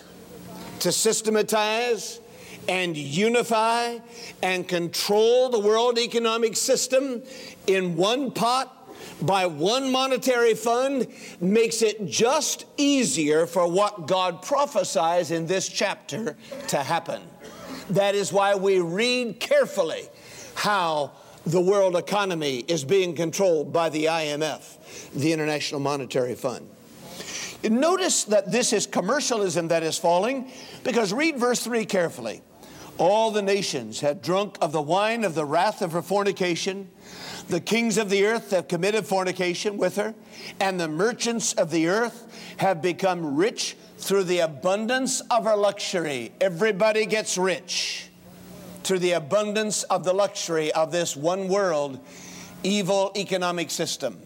to 0.79 0.91
systematize 0.91 2.19
and 2.67 2.95
unify 2.95 3.97
and 4.41 4.67
control 4.67 5.49
the 5.49 5.59
world 5.59 5.97
economic 5.97 6.55
system 6.55 7.23
in 7.67 7.95
one 7.95 8.31
pot 8.31 8.75
by 9.21 9.45
one 9.45 9.91
monetary 9.91 10.53
fund 10.53 11.07
makes 11.41 11.81
it 11.81 12.05
just 12.05 12.65
easier 12.77 13.45
for 13.45 13.67
what 13.67 14.07
God 14.07 14.41
prophesies 14.41 15.31
in 15.31 15.45
this 15.45 15.67
chapter 15.67 16.37
to 16.67 16.77
happen. 16.77 17.21
That 17.89 18.15
is 18.15 18.31
why 18.31 18.55
we 18.55 18.79
read 18.79 19.39
carefully 19.39 20.03
how 20.55 21.11
the 21.45 21.61
world 21.61 21.95
economy 21.95 22.59
is 22.67 22.83
being 22.83 23.15
controlled 23.15 23.73
by 23.73 23.89
the 23.89 24.05
IMF, 24.05 25.11
the 25.13 25.33
International 25.33 25.79
Monetary 25.79 26.35
Fund. 26.35 26.69
Notice 27.63 28.25
that 28.25 28.51
this 28.51 28.71
is 28.71 28.85
commercialism 28.85 29.69
that 29.69 29.83
is 29.83 29.97
falling 29.97 30.51
because 30.83 31.11
read 31.11 31.37
verse 31.37 31.63
3 31.63 31.85
carefully. 31.85 32.41
All 32.97 33.31
the 33.31 33.41
nations 33.41 34.01
have 34.01 34.21
drunk 34.21 34.57
of 34.61 34.71
the 34.71 34.81
wine 34.81 35.23
of 35.23 35.33
the 35.33 35.45
wrath 35.45 35.81
of 35.81 35.93
her 35.93 36.01
fornication. 36.01 36.89
The 37.47 37.61
kings 37.61 37.97
of 37.97 38.09
the 38.09 38.25
earth 38.25 38.51
have 38.51 38.67
committed 38.67 39.05
fornication 39.05 39.77
with 39.77 39.95
her, 39.95 40.13
and 40.59 40.79
the 40.79 40.87
merchants 40.87 41.53
of 41.53 41.71
the 41.71 41.87
earth 41.87 42.53
have 42.57 42.81
become 42.81 43.35
rich 43.35 43.75
through 43.99 44.23
the 44.23 44.39
abundance 44.39 45.19
of 45.29 45.45
our 45.45 45.57
luxury. 45.57 46.31
Everybody 46.39 47.05
gets 47.05 47.37
rich 47.37 48.07
through 48.83 48.99
the 48.99 49.11
abundance 49.11 49.83
of 49.83 50.03
the 50.03 50.13
luxury 50.13 50.71
of 50.71 50.91
this 50.91 51.15
one 51.15 51.47
world 51.49 51.99
evil 52.63 53.11
economic 53.15 53.69
system. 53.69 54.17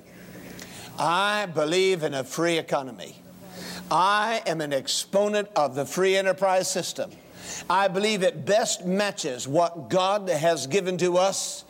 I 0.97 1.47
believe 1.47 2.03
in 2.03 2.13
a 2.13 2.23
free 2.23 2.57
economy. 2.57 3.15
I 3.89 4.41
am 4.45 4.61
an 4.61 4.73
exponent 4.73 5.49
of 5.55 5.75
the 5.75 5.85
free 5.85 6.15
enterprise 6.15 6.69
system. 6.69 7.11
I 7.69 7.87
believe 7.87 8.23
it 8.23 8.45
best 8.45 8.85
matches 8.85 9.47
what 9.47 9.89
God 9.89 10.29
has 10.29 10.67
given 10.67 10.97
to 10.99 11.17
us 11.17 11.65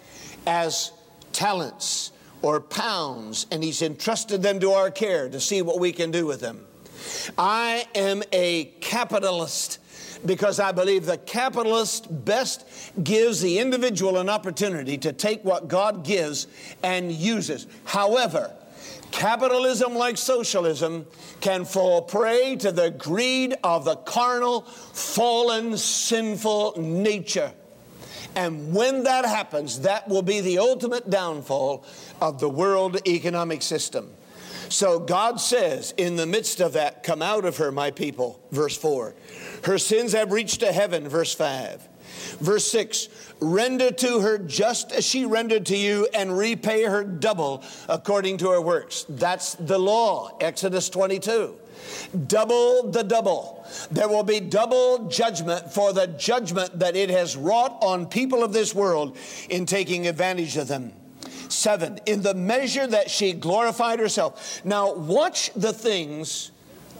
as 0.46 0.92
talents 1.32 2.12
or 2.42 2.60
pounds, 2.60 3.48
and 3.50 3.64
He's 3.64 3.82
entrusted 3.82 4.44
them 4.44 4.60
to 4.60 4.72
our 4.72 4.92
care 4.92 5.30
to 5.30 5.40
see 5.40 5.62
what 5.62 5.80
we 5.80 5.94
can 5.94 6.12
do 6.12 6.26
with 6.26 6.42
them. 6.42 6.66
I 7.38 7.86
am 7.96 8.24
a 8.32 8.66
capitalist 8.82 9.80
because 10.26 10.60
I 10.60 10.72
believe 10.72 11.06
the 11.06 11.18
capitalist 11.18 12.08
best 12.26 12.66
gives 13.04 13.42
the 13.42 13.60
individual 13.60 14.18
an 14.18 14.30
opportunity 14.30 14.98
to 15.00 15.14
take 15.14 15.44
what 15.44 15.68
God 15.68 16.06
gives 16.06 16.48
and 16.82 17.12
uses. 17.12 17.68
However, 17.84 18.54
capitalism, 19.12 19.96
like 19.96 20.18
socialism, 20.18 21.06
can 21.42 21.66
fall 21.66 22.02
prey 22.02 22.56
to 22.58 22.72
the 22.72 22.92
greed 22.92 23.56
of 23.64 23.86
the 23.86 23.96
carnal, 23.98 24.62
fallen, 24.62 25.78
sinful 25.78 26.76
nature. 26.78 27.52
And 28.36 28.74
when 28.74 29.04
that 29.04 29.26
happens, 29.26 29.82
that 29.82 30.08
will 30.08 30.24
be 30.24 30.42
the 30.42 30.58
ultimate 30.58 31.10
downfall 31.10 31.86
of 32.20 32.40
the 32.40 32.50
world 32.50 33.08
economic 33.08 33.62
system. 33.62 34.10
So 34.74 34.98
God 34.98 35.40
says, 35.40 35.94
in 35.98 36.16
the 36.16 36.26
midst 36.26 36.60
of 36.60 36.74
that, 36.74 37.04
come 37.04 37.22
out 37.22 37.46
of 37.46 37.58
her, 37.58 37.72
my 37.72 37.92
people, 37.92 38.44
verse 38.52 38.76
4. 38.76 39.14
Her 39.66 39.78
sins 39.78 40.14
have 40.14 40.32
reached 40.32 40.62
to 40.62 40.74
heaven, 40.74 41.08
verse 41.08 41.32
5. 41.36 41.88
Verse 42.40 42.66
6 42.72 43.08
Render 43.40 43.92
to 43.92 44.22
her 44.22 44.40
just 44.40 44.92
as 44.92 45.06
she 45.06 45.26
rendered 45.26 45.68
to 45.68 45.78
you, 45.78 46.08
and 46.16 46.36
repay 46.36 46.86
her 46.86 47.04
double 47.04 47.64
according 47.88 48.38
to 48.38 48.50
her 48.50 48.60
works. 48.60 49.06
That's 49.08 49.54
the 49.54 49.78
law, 49.78 50.36
Exodus 50.42 50.90
22. 50.90 51.56
Double 52.26 52.90
the 52.90 53.04
double. 53.04 53.68
There 53.92 54.10
will 54.10 54.24
be 54.24 54.40
double 54.40 55.08
judgment 55.08 55.72
for 55.72 55.94
the 55.94 56.08
judgment 56.08 56.80
that 56.80 56.96
it 56.96 57.12
has 57.12 57.38
wrought 57.38 57.78
on 57.84 58.08
people 58.08 58.44
of 58.44 58.54
this 58.54 58.74
world 58.74 59.18
in 59.52 59.68
taking 59.68 60.08
advantage 60.08 60.58
of 60.58 60.68
them. 60.68 60.94
Seven, 61.50 62.00
in 62.06 62.22
the 62.22 62.34
measure 62.34 62.88
that 62.88 63.10
she 63.10 63.34
glorified 63.34 64.00
herself. 64.00 64.64
Now, 64.66 64.94
watch 64.94 65.52
the 65.56 65.74
things 65.74 66.52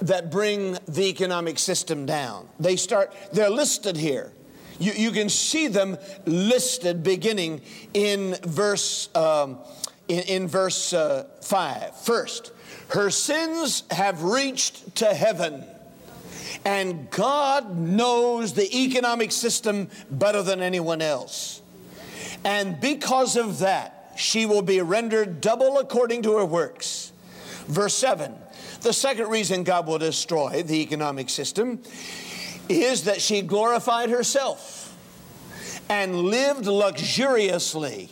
that 0.02 0.32
bring 0.32 0.78
the 0.88 1.04
economic 1.04 1.60
system 1.60 2.06
down. 2.06 2.48
They 2.60 2.76
start, 2.76 3.14
they're 3.32 3.50
listed 3.50 3.96
here. 3.96 4.34
You, 4.80 4.92
you 4.94 5.12
can 5.12 5.30
see 5.30 5.68
them 5.68 5.98
listed 6.26 7.04
beginning 7.04 7.62
in 7.94 8.36
verse, 8.44 9.10
um, 9.16 9.60
in, 10.08 10.22
in, 10.22 10.48
verse 10.48 10.94
uh, 10.94 11.26
5. 11.42 11.96
First, 12.02 12.52
her 12.90 13.10
sins 13.10 13.84
have 13.92 14.24
reached 14.24 14.96
to 14.98 15.06
heaven. 15.06 15.64
And 16.66 17.10
God 17.10 17.78
knows 17.78 18.54
the 18.54 18.84
economic 18.84 19.32
system 19.32 19.90
better 20.10 20.42
than 20.42 20.62
anyone 20.62 21.02
else. 21.02 21.62
And 22.44 22.80
because 22.80 23.36
of 23.36 23.60
that, 23.60 23.93
she 24.16 24.46
will 24.46 24.62
be 24.62 24.82
rendered 24.82 25.42
double 25.42 25.78
according 25.78 26.22
to 26.24 26.38
her 26.38 26.46
works. 26.46 27.12
Verse 27.68 27.94
7 27.96 28.34
The 28.82 28.94
second 28.94 29.30
reason 29.30 29.64
God 29.64 29.88
will 29.88 30.00
destroy 30.00 30.64
the 30.64 30.82
economic 30.82 31.30
system 31.30 31.82
is 32.70 33.04
that 33.04 33.22
she 33.22 33.42
glorified 33.42 34.10
herself 34.10 34.96
and 35.90 36.16
lived 36.16 36.66
luxuriously. 36.66 38.10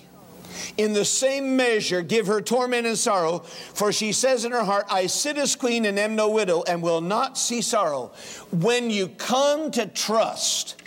In 0.78 0.94
the 0.94 1.06
same 1.06 1.56
measure, 1.56 2.02
give 2.02 2.28
her 2.28 2.42
torment 2.42 2.86
and 2.86 2.98
sorrow, 2.98 3.40
for 3.40 3.92
she 3.92 4.12
says 4.12 4.46
in 4.46 4.52
her 4.52 4.64
heart, 4.64 4.86
I 4.90 5.08
sit 5.08 5.38
as 5.38 5.56
queen 5.56 5.86
and 5.86 5.98
am 5.98 6.16
no 6.16 6.30
widow, 6.30 6.64
and 6.68 6.82
will 6.82 7.02
not 7.02 7.38
see 7.38 7.62
sorrow. 7.62 8.12
When 8.52 8.90
you 8.90 9.08
come 9.08 9.72
to 9.72 9.86
trust 9.88 10.81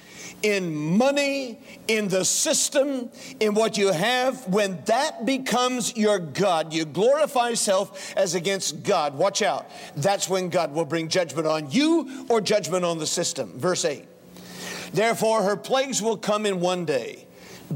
in 0.44 0.74
money, 0.98 1.58
in 1.88 2.08
the 2.08 2.22
system, 2.22 3.10
in 3.40 3.54
what 3.54 3.78
you 3.78 3.90
have, 3.90 4.46
when 4.46 4.78
that 4.84 5.24
becomes 5.24 5.96
your 5.96 6.18
God, 6.18 6.72
you 6.74 6.84
glorify 6.84 7.54
self 7.54 8.14
as 8.14 8.34
against 8.34 8.82
God. 8.82 9.16
Watch 9.16 9.40
out. 9.40 9.70
That's 9.96 10.28
when 10.28 10.50
God 10.50 10.74
will 10.74 10.84
bring 10.84 11.08
judgment 11.08 11.46
on 11.46 11.70
you 11.70 12.26
or 12.28 12.42
judgment 12.42 12.84
on 12.84 12.98
the 12.98 13.06
system. 13.06 13.58
Verse 13.58 13.86
8. 13.86 14.04
Therefore, 14.92 15.42
her 15.42 15.56
plagues 15.56 16.02
will 16.02 16.18
come 16.18 16.44
in 16.44 16.60
one 16.60 16.84
day 16.84 17.26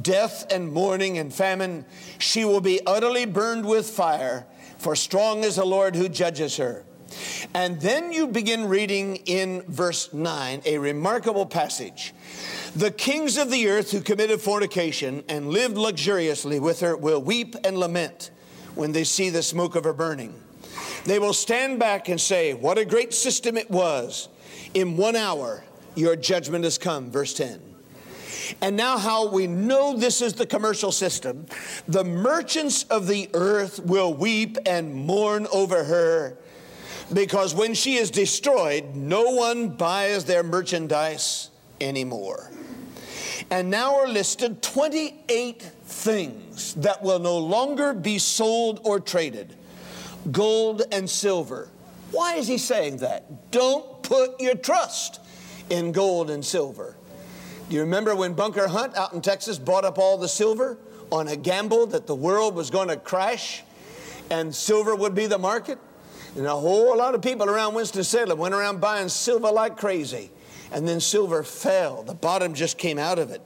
death 0.02 0.46
and 0.52 0.70
mourning 0.70 1.16
and 1.16 1.32
famine. 1.32 1.86
She 2.18 2.44
will 2.44 2.60
be 2.60 2.80
utterly 2.86 3.24
burned 3.24 3.64
with 3.64 3.88
fire, 3.88 4.46
for 4.76 4.94
strong 4.94 5.42
is 5.42 5.56
the 5.56 5.64
Lord 5.64 5.96
who 5.96 6.10
judges 6.10 6.58
her. 6.58 6.84
And 7.54 7.80
then 7.80 8.12
you 8.12 8.26
begin 8.26 8.68
reading 8.68 9.16
in 9.26 9.62
verse 9.62 10.12
9 10.12 10.62
a 10.64 10.78
remarkable 10.78 11.46
passage. 11.46 12.14
The 12.76 12.90
kings 12.90 13.38
of 13.38 13.50
the 13.50 13.68
earth 13.68 13.90
who 13.90 14.00
committed 14.00 14.40
fornication 14.40 15.24
and 15.28 15.50
lived 15.50 15.76
luxuriously 15.76 16.60
with 16.60 16.80
her 16.80 16.96
will 16.96 17.22
weep 17.22 17.54
and 17.64 17.78
lament 17.78 18.30
when 18.74 18.92
they 18.92 19.04
see 19.04 19.30
the 19.30 19.42
smoke 19.42 19.74
of 19.74 19.84
her 19.84 19.92
burning. 19.92 20.34
They 21.04 21.18
will 21.18 21.32
stand 21.32 21.78
back 21.78 22.08
and 22.08 22.20
say, 22.20 22.54
What 22.54 22.78
a 22.78 22.84
great 22.84 23.14
system 23.14 23.56
it 23.56 23.70
was. 23.70 24.28
In 24.74 24.96
one 24.96 25.16
hour, 25.16 25.64
your 25.94 26.16
judgment 26.16 26.64
has 26.64 26.78
come. 26.78 27.10
Verse 27.10 27.34
10. 27.34 27.60
And 28.60 28.76
now, 28.76 28.98
how 28.98 29.28
we 29.28 29.46
know 29.46 29.96
this 29.96 30.22
is 30.22 30.34
the 30.34 30.46
commercial 30.46 30.92
system 30.92 31.46
the 31.86 32.04
merchants 32.04 32.84
of 32.84 33.06
the 33.06 33.28
earth 33.34 33.80
will 33.80 34.14
weep 34.14 34.56
and 34.66 34.94
mourn 34.94 35.46
over 35.52 35.84
her 35.84 36.38
because 37.12 37.54
when 37.54 37.74
she 37.74 37.96
is 37.96 38.10
destroyed, 38.10 38.94
no 38.94 39.30
one 39.30 39.70
buys 39.70 40.24
their 40.24 40.42
merchandise 40.42 41.50
anymore. 41.80 42.50
And 43.50 43.70
now 43.70 43.96
are 43.96 44.08
listed 44.08 44.62
28 44.62 45.62
things 45.62 46.74
that 46.74 47.02
will 47.02 47.18
no 47.18 47.38
longer 47.38 47.94
be 47.94 48.18
sold 48.18 48.80
or 48.84 49.00
traded 49.00 49.54
gold 50.32 50.82
and 50.92 51.08
silver. 51.08 51.68
Why 52.10 52.34
is 52.34 52.48
he 52.48 52.58
saying 52.58 52.98
that? 52.98 53.50
Don't 53.50 54.02
put 54.02 54.40
your 54.40 54.54
trust 54.54 55.20
in 55.70 55.92
gold 55.92 56.30
and 56.30 56.44
silver. 56.44 56.96
Do 57.68 57.74
you 57.74 57.82
remember 57.82 58.14
when 58.16 58.32
Bunker 58.32 58.68
Hunt 58.68 58.96
out 58.96 59.12
in 59.12 59.20
Texas 59.20 59.58
bought 59.58 59.84
up 59.84 59.98
all 59.98 60.16
the 60.16 60.28
silver 60.28 60.78
on 61.10 61.28
a 61.28 61.36
gamble 61.36 61.86
that 61.88 62.06
the 62.06 62.14
world 62.14 62.54
was 62.54 62.70
going 62.70 62.88
to 62.88 62.96
crash 62.96 63.62
and 64.30 64.54
silver 64.54 64.94
would 64.94 65.14
be 65.14 65.26
the 65.26 65.38
market? 65.38 65.78
And 66.36 66.46
a 66.46 66.54
whole 66.54 66.96
lot 66.96 67.14
of 67.14 67.22
people 67.22 67.48
around 67.48 67.74
Winston-Salem 67.74 68.38
went 68.38 68.54
around 68.54 68.80
buying 68.80 69.08
silver 69.08 69.50
like 69.50 69.76
crazy. 69.76 70.30
And 70.72 70.86
then 70.86 71.00
silver 71.00 71.42
fell. 71.42 72.02
The 72.02 72.14
bottom 72.14 72.54
just 72.54 72.78
came 72.78 72.98
out 72.98 73.18
of 73.18 73.30
it. 73.30 73.40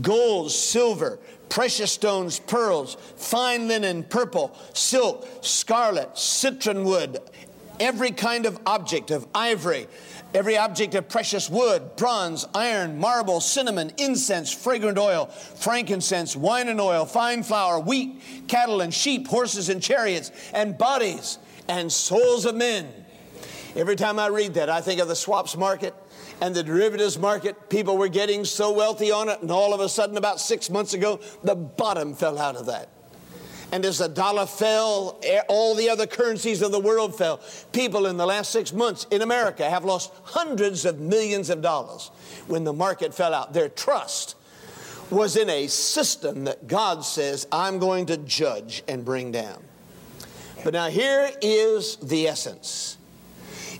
Gold, 0.00 0.50
silver, 0.50 1.18
precious 1.48 1.92
stones, 1.92 2.38
pearls, 2.38 2.96
fine 3.16 3.68
linen, 3.68 4.04
purple, 4.04 4.56
silk, 4.72 5.28
scarlet, 5.42 6.16
citron 6.16 6.84
wood, 6.84 7.18
every 7.78 8.10
kind 8.10 8.46
of 8.46 8.58
object 8.64 9.10
of 9.10 9.26
ivory, 9.34 9.86
every 10.34 10.56
object 10.56 10.94
of 10.94 11.08
precious 11.08 11.50
wood, 11.50 11.96
bronze, 11.96 12.46
iron, 12.54 12.98
marble, 12.98 13.40
cinnamon, 13.40 13.92
incense, 13.98 14.50
fragrant 14.50 14.96
oil, 14.96 15.26
frankincense, 15.26 16.34
wine 16.34 16.68
and 16.68 16.80
oil, 16.80 17.04
fine 17.04 17.42
flour, 17.42 17.78
wheat, 17.80 18.20
cattle 18.48 18.80
and 18.80 18.94
sheep, 18.94 19.28
horses 19.28 19.68
and 19.68 19.82
chariots, 19.82 20.32
and 20.54 20.78
bodies 20.78 21.38
and 21.68 21.90
souls 21.90 22.46
of 22.46 22.54
men. 22.54 22.92
Every 23.74 23.96
time 23.96 24.18
I 24.18 24.26
read 24.26 24.54
that, 24.54 24.68
I 24.68 24.80
think 24.80 25.00
of 25.00 25.08
the 25.08 25.16
swaps 25.16 25.56
market 25.56 25.94
and 26.40 26.54
the 26.54 26.62
derivatives 26.62 27.18
market. 27.18 27.70
People 27.70 27.96
were 27.96 28.08
getting 28.08 28.44
so 28.44 28.72
wealthy 28.72 29.10
on 29.10 29.28
it, 29.28 29.40
and 29.40 29.50
all 29.50 29.72
of 29.72 29.80
a 29.80 29.88
sudden, 29.88 30.16
about 30.16 30.40
six 30.40 30.68
months 30.68 30.92
ago, 30.92 31.20
the 31.42 31.54
bottom 31.54 32.14
fell 32.14 32.38
out 32.38 32.56
of 32.56 32.66
that. 32.66 32.88
And 33.70 33.86
as 33.86 33.98
the 33.98 34.08
dollar 34.08 34.44
fell, 34.44 35.18
all 35.48 35.74
the 35.74 35.88
other 35.88 36.06
currencies 36.06 36.60
of 36.60 36.72
the 36.72 36.78
world 36.78 37.16
fell. 37.16 37.40
People 37.72 38.04
in 38.04 38.18
the 38.18 38.26
last 38.26 38.52
six 38.52 38.70
months 38.70 39.06
in 39.10 39.22
America 39.22 39.68
have 39.68 39.86
lost 39.86 40.12
hundreds 40.24 40.84
of 40.84 41.00
millions 41.00 41.48
of 41.48 41.62
dollars 41.62 42.10
when 42.48 42.64
the 42.64 42.74
market 42.74 43.14
fell 43.14 43.32
out. 43.32 43.54
Their 43.54 43.70
trust 43.70 44.36
was 45.08 45.36
in 45.36 45.48
a 45.48 45.68
system 45.68 46.44
that 46.44 46.66
God 46.66 47.02
says, 47.02 47.46
I'm 47.50 47.78
going 47.78 48.06
to 48.06 48.18
judge 48.18 48.82
and 48.88 49.06
bring 49.06 49.32
down. 49.32 49.64
But 50.64 50.74
now 50.74 50.88
here 50.88 51.30
is 51.40 51.96
the 51.96 52.28
essence. 52.28 52.96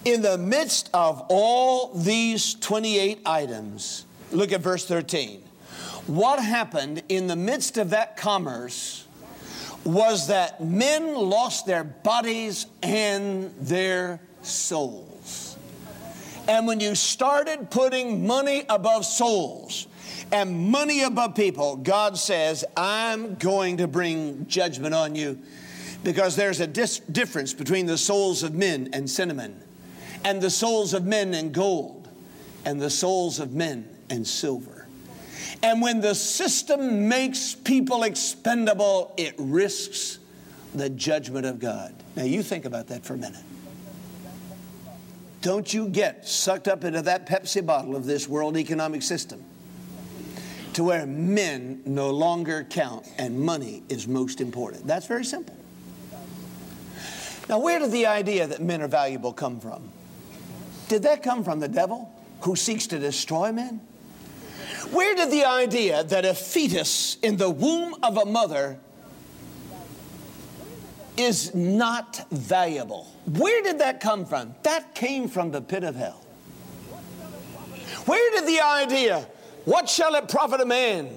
In 0.04 0.22
the 0.22 0.36
midst 0.36 0.90
of 0.92 1.24
all 1.28 1.92
these 1.94 2.54
28 2.54 3.20
items, 3.24 4.04
look 4.32 4.50
at 4.50 4.60
verse 4.60 4.84
13. 4.84 5.40
What 6.08 6.42
happened 6.42 7.04
in 7.08 7.28
the 7.28 7.36
midst 7.36 7.78
of 7.78 7.90
that 7.90 8.16
commerce 8.16 9.06
was 9.84 10.26
that 10.26 10.62
men 10.62 11.14
lost 11.14 11.66
their 11.66 11.84
bodies 11.84 12.66
and 12.82 13.54
their 13.60 14.20
souls. 14.42 15.56
And 16.48 16.66
when 16.66 16.80
you 16.80 16.96
started 16.96 17.70
putting 17.70 18.26
money 18.26 18.64
above 18.68 19.04
souls 19.04 19.86
and 20.32 20.68
money 20.70 21.02
above 21.02 21.36
people, 21.36 21.76
God 21.76 22.18
says, 22.18 22.64
I'm 22.76 23.36
going 23.36 23.76
to 23.76 23.86
bring 23.86 24.46
judgment 24.48 24.94
on 24.94 25.14
you 25.14 25.38
because 26.04 26.36
there's 26.36 26.60
a 26.60 26.66
dis- 26.66 27.00
difference 27.00 27.52
between 27.54 27.86
the 27.86 27.98
souls 27.98 28.42
of 28.42 28.54
men 28.54 28.88
and 28.92 29.08
cinnamon, 29.08 29.60
and 30.24 30.40
the 30.40 30.50
souls 30.50 30.94
of 30.94 31.04
men 31.04 31.34
and 31.34 31.52
gold, 31.52 32.08
and 32.64 32.80
the 32.80 32.90
souls 32.90 33.38
of 33.38 33.52
men 33.52 33.88
and 34.10 34.26
silver. 34.26 34.86
And 35.62 35.80
when 35.80 36.00
the 36.00 36.14
system 36.14 37.08
makes 37.08 37.54
people 37.54 38.02
expendable, 38.02 39.14
it 39.16 39.34
risks 39.38 40.18
the 40.74 40.90
judgment 40.90 41.46
of 41.46 41.60
God. 41.60 41.94
Now, 42.16 42.24
you 42.24 42.42
think 42.42 42.64
about 42.64 42.88
that 42.88 43.04
for 43.04 43.14
a 43.14 43.18
minute. 43.18 43.42
Don't 45.40 45.72
you 45.72 45.88
get 45.88 46.26
sucked 46.26 46.68
up 46.68 46.84
into 46.84 47.02
that 47.02 47.26
Pepsi 47.26 47.64
bottle 47.64 47.96
of 47.96 48.06
this 48.06 48.28
world 48.28 48.56
economic 48.56 49.02
system 49.02 49.44
to 50.74 50.84
where 50.84 51.04
men 51.04 51.82
no 51.84 52.10
longer 52.10 52.64
count 52.68 53.06
and 53.18 53.38
money 53.38 53.82
is 53.88 54.08
most 54.08 54.40
important. 54.40 54.86
That's 54.86 55.06
very 55.06 55.24
simple. 55.24 55.56
Now, 57.48 57.58
where 57.58 57.78
did 57.78 57.90
the 57.90 58.06
idea 58.06 58.46
that 58.46 58.62
men 58.62 58.82
are 58.82 58.88
valuable 58.88 59.32
come 59.32 59.60
from? 59.60 59.90
Did 60.88 61.02
that 61.02 61.22
come 61.22 61.44
from 61.44 61.60
the 61.60 61.68
devil 61.68 62.12
who 62.42 62.56
seeks 62.56 62.86
to 62.88 62.98
destroy 62.98 63.52
men? 63.52 63.80
Where 64.90 65.14
did 65.14 65.30
the 65.30 65.44
idea 65.44 66.04
that 66.04 66.24
a 66.24 66.34
fetus 66.34 67.16
in 67.22 67.36
the 67.36 67.50
womb 67.50 67.96
of 68.02 68.16
a 68.16 68.24
mother 68.24 68.78
is 71.16 71.54
not 71.54 72.26
valuable? 72.30 73.06
Where 73.26 73.62
did 73.62 73.78
that 73.78 74.00
come 74.00 74.26
from? 74.26 74.54
That 74.64 74.94
came 74.94 75.28
from 75.28 75.50
the 75.50 75.60
pit 75.60 75.84
of 75.84 75.94
hell. 75.96 76.24
Where 78.06 78.30
did 78.32 78.48
the 78.48 78.60
idea, 78.60 79.26
what 79.64 79.88
shall 79.88 80.14
it 80.14 80.28
profit 80.28 80.60
a 80.60 80.66
man 80.66 81.10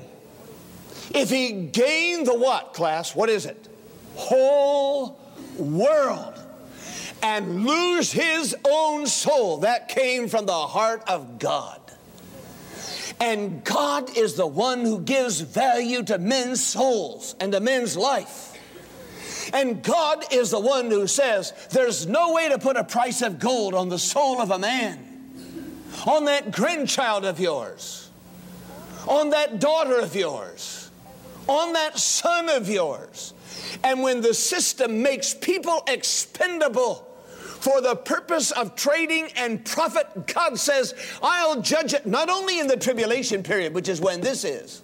if 1.13 1.29
he 1.29 1.51
gain 1.51 2.23
the 2.23 2.35
what, 2.35 2.73
class? 2.73 3.15
What 3.15 3.29
is 3.29 3.45
it? 3.45 3.67
Whole 4.15 5.19
world 5.57 6.39
and 7.21 7.65
lose 7.65 8.11
his 8.11 8.55
own 8.65 9.07
soul. 9.07 9.59
That 9.59 9.89
came 9.89 10.27
from 10.27 10.45
the 10.45 10.53
heart 10.53 11.03
of 11.07 11.39
God. 11.39 11.79
And 13.19 13.63
God 13.63 14.17
is 14.17 14.35
the 14.35 14.47
one 14.47 14.81
who 14.81 14.99
gives 14.99 15.39
value 15.39 16.03
to 16.03 16.17
men's 16.17 16.63
souls 16.63 17.35
and 17.39 17.51
to 17.53 17.59
men's 17.59 17.95
life. 17.95 18.51
And 19.53 19.81
God 19.83 20.25
is 20.33 20.51
the 20.51 20.59
one 20.59 20.89
who 20.89 21.07
says 21.07 21.53
there's 21.71 22.07
no 22.07 22.33
way 22.33 22.49
to 22.49 22.57
put 22.57 22.77
a 22.77 22.83
price 22.83 23.21
of 23.21 23.39
gold 23.39 23.73
on 23.73 23.89
the 23.89 23.99
soul 23.99 24.41
of 24.41 24.51
a 24.51 24.59
man, 24.59 24.99
on 26.05 26.25
that 26.25 26.51
grandchild 26.51 27.25
of 27.25 27.39
yours, 27.39 28.09
on 29.07 29.29
that 29.29 29.59
daughter 29.59 29.99
of 29.99 30.15
yours, 30.15 30.89
on 31.47 31.73
that 31.73 31.97
son 31.97 32.49
of 32.49 32.67
yours. 32.67 33.33
And 33.83 34.01
when 34.01 34.21
the 34.21 34.33
system 34.33 35.01
makes 35.01 35.33
people 35.33 35.83
expendable 35.87 37.07
for 37.65 37.81
the 37.81 37.95
purpose 37.95 38.51
of 38.51 38.75
trading 38.75 39.27
and 39.35 39.65
profit, 39.65 40.27
God 40.27 40.59
says, 40.59 40.93
I'll 41.21 41.61
judge 41.61 41.93
it 41.93 42.05
not 42.05 42.29
only 42.29 42.59
in 42.59 42.67
the 42.67 42.77
tribulation 42.77 43.43
period, 43.43 43.73
which 43.73 43.89
is 43.89 43.99
when 43.99 44.21
this 44.21 44.43
is, 44.43 44.83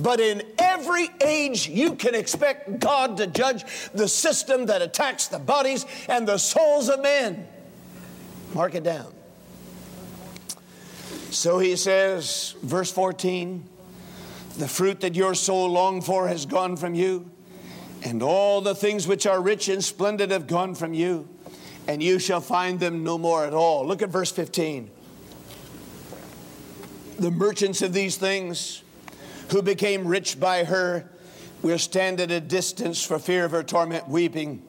but 0.00 0.20
in 0.20 0.42
every 0.58 1.10
age 1.24 1.68
you 1.68 1.94
can 1.94 2.14
expect 2.14 2.80
God 2.80 3.16
to 3.18 3.26
judge 3.26 3.64
the 3.92 4.08
system 4.08 4.66
that 4.66 4.82
attacks 4.82 5.28
the 5.28 5.38
bodies 5.38 5.86
and 6.08 6.26
the 6.26 6.38
souls 6.38 6.88
of 6.88 7.02
men. 7.02 7.46
Mark 8.54 8.74
it 8.74 8.82
down. 8.82 9.12
So 11.30 11.58
he 11.58 11.76
says, 11.76 12.54
verse 12.62 12.90
14, 12.90 13.64
the 14.58 14.68
fruit 14.68 15.00
that 15.00 15.14
your 15.14 15.34
soul 15.34 15.70
longed 15.70 16.04
for 16.04 16.28
has 16.28 16.46
gone 16.46 16.76
from 16.76 16.94
you 16.94 17.30
and 18.04 18.22
all 18.22 18.60
the 18.60 18.74
things 18.74 19.06
which 19.06 19.26
are 19.26 19.40
rich 19.40 19.68
and 19.68 19.82
splendid 19.82 20.30
have 20.30 20.46
gone 20.46 20.74
from 20.74 20.92
you, 20.94 21.28
and 21.86 22.02
you 22.02 22.18
shall 22.18 22.40
find 22.40 22.80
them 22.80 23.04
no 23.04 23.18
more 23.18 23.44
at 23.44 23.54
all. 23.54 23.86
Look 23.86 24.02
at 24.02 24.08
verse 24.08 24.30
15. 24.30 24.90
The 27.18 27.30
merchants 27.30 27.82
of 27.82 27.92
these 27.92 28.16
things 28.16 28.82
who 29.50 29.62
became 29.62 30.06
rich 30.06 30.40
by 30.40 30.64
her 30.64 31.08
will 31.62 31.78
stand 31.78 32.20
at 32.20 32.30
a 32.30 32.40
distance 32.40 33.04
for 33.04 33.18
fear 33.18 33.44
of 33.44 33.52
her 33.52 33.62
torment, 33.62 34.08
weeping 34.08 34.62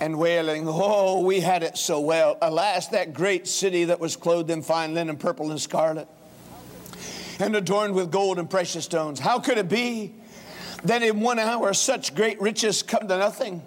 and 0.00 0.18
wailing, 0.18 0.64
Oh, 0.66 1.20
we 1.20 1.40
had 1.40 1.62
it 1.62 1.76
so 1.76 2.00
well. 2.00 2.38
Alas, 2.40 2.88
that 2.88 3.12
great 3.12 3.46
city 3.46 3.84
that 3.84 4.00
was 4.00 4.16
clothed 4.16 4.50
in 4.50 4.62
fine 4.62 4.94
linen, 4.94 5.16
purple 5.16 5.50
and 5.50 5.60
scarlet, 5.60 6.08
and 7.38 7.54
adorned 7.54 7.94
with 7.94 8.10
gold 8.10 8.38
and 8.38 8.48
precious 8.48 8.84
stones. 8.84 9.20
How 9.20 9.38
could 9.38 9.58
it 9.58 9.68
be? 9.68 10.14
That 10.84 11.02
in 11.02 11.20
one 11.20 11.38
hour 11.38 11.72
such 11.74 12.14
great 12.14 12.40
riches 12.40 12.82
come 12.82 13.08
to 13.08 13.18
nothing. 13.18 13.62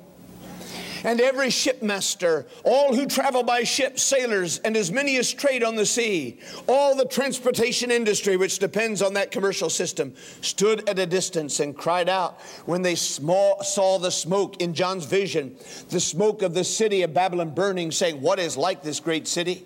and 1.06 1.19
every 1.19 1.49
shipmaster, 1.49 2.45
all 2.63 2.95
who 2.95 3.06
travel 3.06 3.43
by 3.43 3.63
ship, 3.63 3.99
sailors, 3.99 4.60
and 4.60 4.78
as 4.78 4.89
many 4.89 5.17
as 5.17 5.34
trade 5.34 5.62
on 5.62 5.76
the 5.76 5.86
sea, 5.86 6.39
all 6.65 6.95
the 6.95 7.04
transportation 7.06 7.91
industry 7.91 8.38
which 8.38 8.58
depends 8.58 9.02
on 9.02 9.13
that 9.13 9.30
commercial 9.30 9.69
system, 9.69 10.13
stood 10.39 10.88
at 10.88 10.97
a 10.97 11.06
distance 11.06 11.60
and 11.60 11.76
cried 11.76 12.08
out 12.08 12.39
when 12.65 12.82
they 12.82 12.95
saw 12.95 13.97
the 13.99 14.10
smoke 14.10 14.62
in 14.62 14.73
John's 14.73 15.06
vision, 15.06 15.58
the 15.89 15.99
smoke 15.99 16.41
of 16.41 16.54
the 16.54 16.63
city 16.63 17.02
of 17.02 17.13
Babylon 17.13 17.54
burning, 17.54 17.91
saying, 17.91 18.21
What 18.21 18.39
is 18.39 18.56
like 18.56 18.82
this 18.82 19.02
great 19.02 19.28
city? 19.28 19.65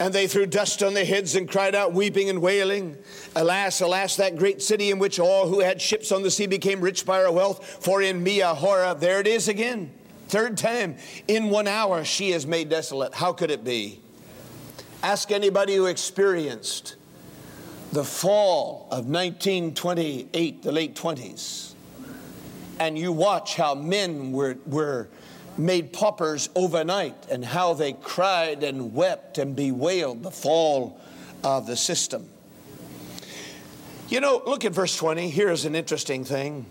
And 0.00 0.14
they 0.14 0.26
threw 0.26 0.46
dust 0.46 0.82
on 0.82 0.94
their 0.94 1.04
heads 1.04 1.36
and 1.36 1.46
cried 1.46 1.74
out, 1.74 1.92
weeping 1.92 2.30
and 2.30 2.40
wailing. 2.40 2.96
Alas, 3.36 3.82
alas, 3.82 4.16
that 4.16 4.34
great 4.36 4.62
city 4.62 4.90
in 4.90 4.98
which 4.98 5.20
all 5.20 5.46
who 5.46 5.60
had 5.60 5.80
ships 5.80 6.10
on 6.10 6.22
the 6.22 6.30
sea 6.30 6.46
became 6.46 6.80
rich 6.80 7.04
by 7.04 7.20
her 7.20 7.30
wealth. 7.30 7.84
For 7.84 8.00
in 8.00 8.24
Meahora, 8.24 8.98
there 8.98 9.20
it 9.20 9.26
is 9.26 9.46
again, 9.46 9.92
third 10.28 10.56
time, 10.56 10.96
in 11.28 11.50
one 11.50 11.68
hour 11.68 12.02
she 12.02 12.32
is 12.32 12.46
made 12.46 12.70
desolate. 12.70 13.12
How 13.12 13.34
could 13.34 13.50
it 13.50 13.62
be? 13.62 14.00
Ask 15.02 15.30
anybody 15.30 15.76
who 15.76 15.84
experienced 15.84 16.96
the 17.92 18.04
fall 18.04 18.86
of 18.90 19.04
1928, 19.04 20.62
the 20.62 20.72
late 20.72 20.94
20s, 20.94 21.74
and 22.78 22.96
you 22.96 23.12
watch 23.12 23.56
how 23.56 23.74
men 23.74 24.32
were, 24.32 24.56
were 24.64 25.08
made 25.58 25.92
paupers 25.92 26.48
overnight 26.54 27.26
and 27.30 27.44
how 27.44 27.74
they 27.74 27.92
cried 27.92 28.62
and 28.62 28.94
wept 28.94 29.38
and 29.38 29.54
bewailed 29.54 30.22
the 30.22 30.30
fall 30.30 31.00
of 31.44 31.66
the 31.66 31.76
system. 31.76 32.28
You 34.08 34.20
know, 34.20 34.42
look 34.44 34.64
at 34.64 34.72
verse 34.72 34.96
20. 34.96 35.30
Here's 35.30 35.64
an 35.64 35.74
interesting 35.74 36.24
thing. 36.24 36.66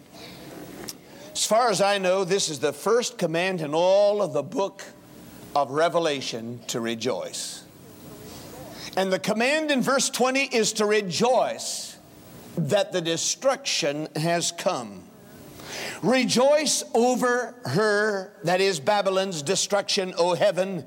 As 1.32 1.46
far 1.46 1.70
as 1.70 1.82
I 1.82 1.98
know, 1.98 2.26
this 2.26 2.50
is 2.50 2.60
the 2.60 2.74
first 2.74 3.18
command 3.18 3.62
in 3.62 3.74
all 3.74 4.22
of 4.22 4.34
the 4.34 4.44
book 4.44 4.84
of 5.56 5.72
Revelation 5.72 6.60
to 6.68 6.82
rejoice. 6.82 7.64
And 8.98 9.14
the 9.14 9.20
command 9.20 9.72
in 9.72 9.82
verse 9.82 10.10
20 10.10 10.44
is 10.46 10.74
to 10.74 10.86
rejoice 10.86 11.98
that 12.58 12.92
the 12.92 13.02
destruction 13.02 14.10
has 14.16 14.52
come. 14.52 15.04
Rejoice 16.02 16.84
over 16.94 17.56
her, 17.66 18.34
that 18.44 18.62
is 18.62 18.80
Babylon's 18.80 19.42
destruction, 19.42 20.14
O 20.18 20.34
heaven, 20.36 20.86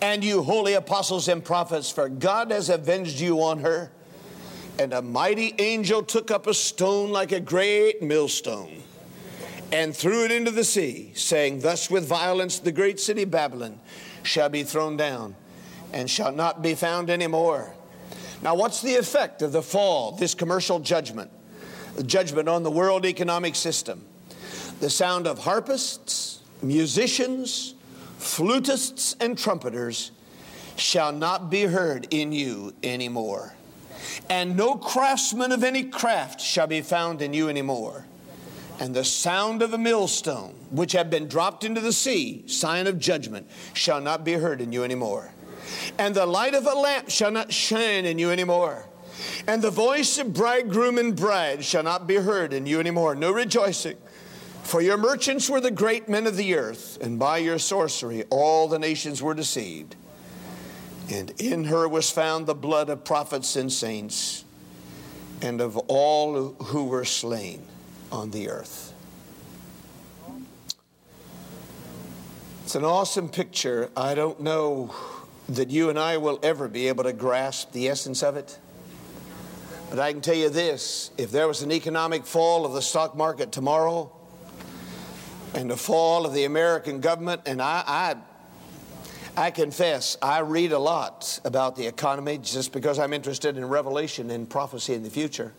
and 0.00 0.24
you 0.24 0.42
holy 0.42 0.74
apostles 0.74 1.28
and 1.28 1.44
prophets, 1.44 1.90
for 1.90 2.08
God 2.08 2.50
has 2.50 2.68
avenged 2.68 3.20
you 3.20 3.42
on 3.42 3.60
her. 3.60 3.92
And 4.78 4.92
a 4.92 5.02
mighty 5.02 5.54
angel 5.58 6.02
took 6.02 6.30
up 6.30 6.46
a 6.46 6.54
stone 6.54 7.10
like 7.10 7.30
a 7.30 7.40
great 7.40 8.02
millstone 8.02 8.82
and 9.70 9.96
threw 9.96 10.24
it 10.24 10.32
into 10.32 10.50
the 10.50 10.64
sea, 10.64 11.12
saying, 11.14 11.60
Thus 11.60 11.90
with 11.90 12.06
violence 12.06 12.58
the 12.58 12.72
great 12.72 13.00
city 13.00 13.24
Babylon 13.24 13.80
shall 14.22 14.48
be 14.48 14.62
thrown 14.62 14.96
down 14.96 15.34
and 15.92 16.08
shall 16.08 16.32
not 16.32 16.62
be 16.62 16.74
found 16.74 17.10
anymore. 17.10 17.74
Now, 18.42 18.54
what's 18.54 18.82
the 18.82 18.96
effect 18.96 19.40
of 19.42 19.52
the 19.52 19.62
fall, 19.62 20.12
this 20.12 20.34
commercial 20.34 20.80
judgment, 20.80 21.30
the 21.96 22.02
judgment 22.02 22.48
on 22.48 22.62
the 22.62 22.70
world 22.70 23.06
economic 23.06 23.54
system? 23.54 24.04
The 24.82 24.90
sound 24.90 25.28
of 25.28 25.38
harpists, 25.38 26.40
musicians, 26.60 27.76
flutists, 28.18 29.14
and 29.20 29.38
trumpeters 29.38 30.10
shall 30.74 31.12
not 31.12 31.48
be 31.48 31.62
heard 31.62 32.08
in 32.10 32.32
you 32.32 32.74
anymore. 32.82 33.54
And 34.28 34.56
no 34.56 34.74
craftsman 34.74 35.52
of 35.52 35.62
any 35.62 35.84
craft 35.84 36.40
shall 36.40 36.66
be 36.66 36.80
found 36.80 37.22
in 37.22 37.32
you 37.32 37.48
anymore. 37.48 38.06
And 38.80 38.92
the 38.92 39.04
sound 39.04 39.62
of 39.62 39.72
a 39.72 39.78
millstone, 39.78 40.52
which 40.72 40.90
had 40.90 41.10
been 41.10 41.28
dropped 41.28 41.62
into 41.62 41.80
the 41.80 41.92
sea, 41.92 42.42
sign 42.48 42.88
of 42.88 42.98
judgment, 42.98 43.48
shall 43.74 44.00
not 44.00 44.24
be 44.24 44.32
heard 44.32 44.60
in 44.60 44.72
you 44.72 44.82
anymore. 44.82 45.30
And 45.96 46.12
the 46.12 46.26
light 46.26 46.54
of 46.54 46.66
a 46.66 46.74
lamp 46.74 47.08
shall 47.08 47.30
not 47.30 47.52
shine 47.52 48.04
in 48.04 48.18
you 48.18 48.32
anymore. 48.32 48.84
And 49.46 49.62
the 49.62 49.70
voice 49.70 50.18
of 50.18 50.32
bridegroom 50.32 50.98
and 50.98 51.14
bride 51.14 51.64
shall 51.64 51.84
not 51.84 52.08
be 52.08 52.16
heard 52.16 52.52
in 52.52 52.66
you 52.66 52.80
anymore. 52.80 53.14
No 53.14 53.30
rejoicing 53.30 53.96
for 54.62 54.80
your 54.80 54.96
merchants 54.96 55.50
were 55.50 55.60
the 55.60 55.70
great 55.70 56.08
men 56.08 56.26
of 56.26 56.36
the 56.36 56.54
earth, 56.54 56.98
and 57.02 57.18
by 57.18 57.38
your 57.38 57.58
sorcery 57.58 58.24
all 58.30 58.68
the 58.68 58.78
nations 58.78 59.22
were 59.22 59.34
deceived. 59.34 59.96
And 61.10 61.30
in 61.40 61.64
her 61.64 61.88
was 61.88 62.10
found 62.10 62.46
the 62.46 62.54
blood 62.54 62.88
of 62.88 63.04
prophets 63.04 63.56
and 63.56 63.72
saints, 63.72 64.44
and 65.42 65.60
of 65.60 65.76
all 65.88 66.52
who 66.52 66.84
were 66.84 67.04
slain 67.04 67.62
on 68.10 68.30
the 68.30 68.48
earth. 68.48 68.94
It's 72.64 72.76
an 72.76 72.84
awesome 72.84 73.28
picture. 73.28 73.90
I 73.96 74.14
don't 74.14 74.40
know 74.40 74.94
that 75.48 75.68
you 75.68 75.90
and 75.90 75.98
I 75.98 76.16
will 76.16 76.38
ever 76.42 76.68
be 76.68 76.88
able 76.88 77.04
to 77.04 77.12
grasp 77.12 77.72
the 77.72 77.88
essence 77.88 78.22
of 78.22 78.36
it. 78.36 78.58
But 79.90 79.98
I 79.98 80.12
can 80.12 80.22
tell 80.22 80.36
you 80.36 80.48
this 80.48 81.10
if 81.18 81.30
there 81.32 81.46
was 81.46 81.60
an 81.62 81.72
economic 81.72 82.24
fall 82.24 82.64
of 82.64 82.72
the 82.72 82.80
stock 82.80 83.14
market 83.14 83.52
tomorrow, 83.52 84.10
and 85.54 85.70
the 85.70 85.76
fall 85.76 86.26
of 86.26 86.34
the 86.34 86.44
American 86.44 87.00
government. 87.00 87.42
And 87.46 87.60
I, 87.60 87.82
I, 87.86 88.16
I 89.36 89.50
confess, 89.50 90.16
I 90.22 90.40
read 90.40 90.72
a 90.72 90.78
lot 90.78 91.40
about 91.44 91.76
the 91.76 91.86
economy 91.86 92.38
just 92.38 92.72
because 92.72 92.98
I'm 92.98 93.12
interested 93.12 93.56
in 93.56 93.64
revelation 93.66 94.30
and 94.30 94.48
prophecy 94.48 94.94
in 94.94 95.02
the 95.02 95.10
future. 95.10 95.52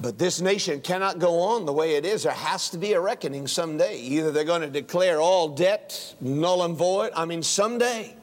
But 0.00 0.18
this 0.18 0.40
nation 0.40 0.80
cannot 0.80 1.18
go 1.18 1.40
on 1.40 1.66
the 1.66 1.74
way 1.74 1.96
it 1.96 2.06
is. 2.06 2.22
There 2.22 2.32
has 2.32 2.70
to 2.70 2.78
be 2.78 2.94
a 2.94 3.00
reckoning 3.00 3.46
someday. 3.46 3.98
Either 3.98 4.30
they're 4.30 4.44
going 4.44 4.62
to 4.62 4.70
declare 4.70 5.20
all 5.20 5.48
debt 5.48 6.14
null 6.20 6.64
and 6.64 6.74
void. 6.74 7.10
I 7.14 7.26
mean, 7.26 7.42
someday. 7.42 8.16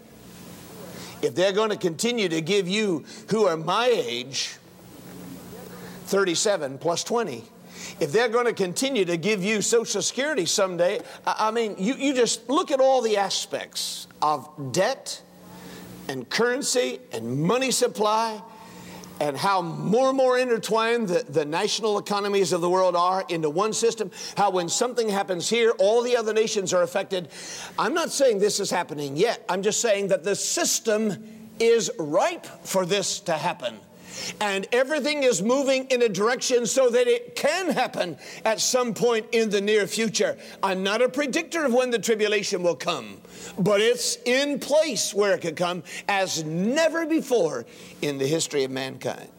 If 1.21 1.35
they're 1.35 1.51
going 1.51 1.69
to 1.69 1.77
continue 1.77 2.29
to 2.29 2.41
give 2.41 2.67
you, 2.67 3.05
who 3.29 3.45
are 3.45 3.57
my 3.57 3.87
age, 3.87 4.55
37 6.05 6.77
plus 6.77 7.03
20, 7.03 7.43
if 7.99 8.11
they're 8.11 8.29
going 8.29 8.45
to 8.45 8.53
continue 8.53 9.05
to 9.05 9.17
give 9.17 9.43
you 9.43 9.61
Social 9.61 10.01
Security 10.01 10.45
someday, 10.45 10.99
I 11.25 11.51
mean, 11.51 11.75
you, 11.77 11.95
you 11.95 12.13
just 12.13 12.49
look 12.49 12.71
at 12.71 12.79
all 12.79 13.01
the 13.01 13.17
aspects 13.17 14.07
of 14.21 14.49
debt 14.71 15.21
and 16.07 16.29
currency 16.29 16.99
and 17.11 17.41
money 17.41 17.71
supply 17.71 18.41
and 19.19 19.35
how 19.35 19.61
more 19.61 20.09
and 20.09 20.17
more 20.17 20.37
intertwined 20.37 21.07
the, 21.07 21.23
the 21.29 21.45
national 21.45 21.97
economies 21.97 22.53
of 22.53 22.61
the 22.61 22.69
world 22.69 22.95
are 22.95 23.25
into 23.29 23.49
one 23.49 23.73
system, 23.73 24.11
how 24.35 24.51
when 24.51 24.69
something 24.69 25.09
happens 25.09 25.49
here, 25.49 25.71
all 25.79 26.03
the 26.03 26.15
other 26.15 26.33
nations 26.33 26.73
are 26.73 26.83
affected. 26.83 27.29
I'm 27.79 27.93
not 27.93 28.11
saying 28.11 28.39
this 28.39 28.59
is 28.59 28.69
happening 28.69 29.17
yet. 29.17 29.43
I'm 29.49 29.63
just 29.63 29.81
saying 29.81 30.09
that 30.09 30.23
the 30.23 30.35
system 30.35 31.51
is 31.59 31.89
ripe 31.97 32.45
for 32.63 32.85
this 32.85 33.19
to 33.21 33.33
happen. 33.33 33.79
And 34.41 34.67
everything 34.71 35.23
is 35.23 35.41
moving 35.41 35.85
in 35.85 36.01
a 36.01 36.09
direction 36.09 36.65
so 36.65 36.89
that 36.89 37.07
it 37.07 37.35
can 37.35 37.69
happen 37.69 38.17
at 38.45 38.59
some 38.59 38.93
point 38.93 39.25
in 39.31 39.49
the 39.49 39.61
near 39.61 39.87
future. 39.87 40.37
I'm 40.61 40.83
not 40.83 41.01
a 41.01 41.09
predictor 41.09 41.65
of 41.65 41.73
when 41.73 41.91
the 41.91 41.99
tribulation 41.99 42.63
will 42.63 42.75
come, 42.75 43.21
but 43.57 43.81
it's 43.81 44.17
in 44.25 44.59
place 44.59 45.13
where 45.13 45.33
it 45.33 45.41
could 45.41 45.55
come 45.55 45.83
as 46.07 46.43
never 46.43 47.05
before 47.05 47.65
in 48.01 48.17
the 48.17 48.27
history 48.27 48.63
of 48.63 48.71
mankind. 48.71 49.29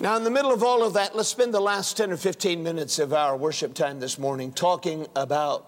Now, 0.00 0.16
in 0.16 0.24
the 0.24 0.30
middle 0.30 0.50
of 0.50 0.62
all 0.62 0.82
of 0.82 0.94
that, 0.94 1.14
let's 1.14 1.28
spend 1.28 1.52
the 1.52 1.60
last 1.60 1.94
10 1.98 2.10
or 2.10 2.16
15 2.16 2.62
minutes 2.62 2.98
of 2.98 3.12
our 3.12 3.36
worship 3.36 3.74
time 3.74 4.00
this 4.00 4.18
morning 4.18 4.50
talking 4.50 5.06
about 5.14 5.66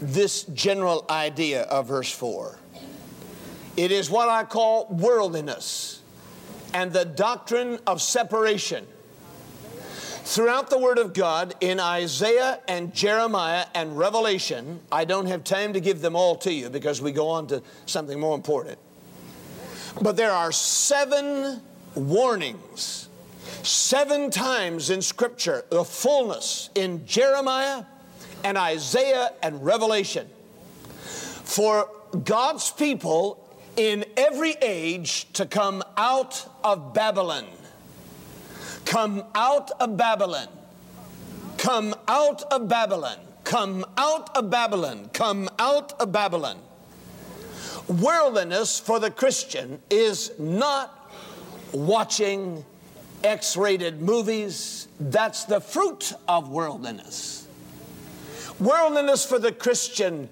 this 0.00 0.42
general 0.42 1.06
idea 1.08 1.62
of 1.62 1.86
verse 1.86 2.10
4. 2.10 2.58
It 3.76 3.90
is 3.90 4.10
what 4.10 4.28
I 4.28 4.44
call 4.44 4.86
worldliness 4.90 6.02
and 6.74 6.92
the 6.92 7.04
doctrine 7.04 7.78
of 7.86 8.02
separation. 8.02 8.86
Throughout 10.24 10.70
the 10.70 10.78
Word 10.78 10.98
of 10.98 11.14
God, 11.14 11.54
in 11.60 11.80
Isaiah 11.80 12.60
and 12.68 12.94
Jeremiah 12.94 13.66
and 13.74 13.98
Revelation, 13.98 14.80
I 14.90 15.04
don't 15.04 15.26
have 15.26 15.42
time 15.42 15.72
to 15.72 15.80
give 15.80 16.00
them 16.00 16.14
all 16.14 16.36
to 16.36 16.52
you 16.52 16.70
because 16.70 17.02
we 17.02 17.12
go 17.12 17.28
on 17.28 17.48
to 17.48 17.62
something 17.86 18.18
more 18.20 18.34
important. 18.34 18.78
But 20.00 20.16
there 20.16 20.30
are 20.30 20.52
seven 20.52 21.60
warnings, 21.94 23.08
seven 23.62 24.30
times 24.30 24.90
in 24.90 25.02
Scripture, 25.02 25.64
the 25.70 25.84
fullness 25.84 26.70
in 26.74 27.04
Jeremiah 27.04 27.84
and 28.44 28.56
Isaiah 28.56 29.32
and 29.42 29.64
Revelation 29.64 30.28
for 30.94 31.90
God's 32.24 32.70
people 32.70 33.41
in 33.76 34.04
every 34.16 34.52
age 34.60 35.32
to 35.32 35.46
come 35.46 35.82
out 35.96 36.46
of 36.62 36.92
Babylon. 36.92 37.46
Come 38.84 39.24
out 39.34 39.70
of 39.80 39.96
Babylon. 39.96 40.48
Come 41.58 41.94
out 42.08 42.42
of 42.52 42.68
Babylon. 42.68 43.18
Come 43.44 43.84
out 43.96 44.36
of 44.36 44.50
Babylon. 44.50 45.10
Come 45.12 45.48
out 45.58 46.00
of 46.00 46.12
Babylon. 46.12 46.58
Worldliness 47.88 48.78
for 48.78 49.00
the 49.00 49.10
Christian 49.10 49.80
is 49.90 50.32
not 50.38 51.10
watching 51.72 52.64
X 53.24 53.56
rated 53.56 54.00
movies. 54.00 54.88
That's 55.00 55.44
the 55.44 55.60
fruit 55.60 56.12
of 56.28 56.48
worldliness. 56.50 57.46
Worldliness 58.60 59.24
for 59.24 59.38
the 59.38 59.52
Christian 59.52 60.28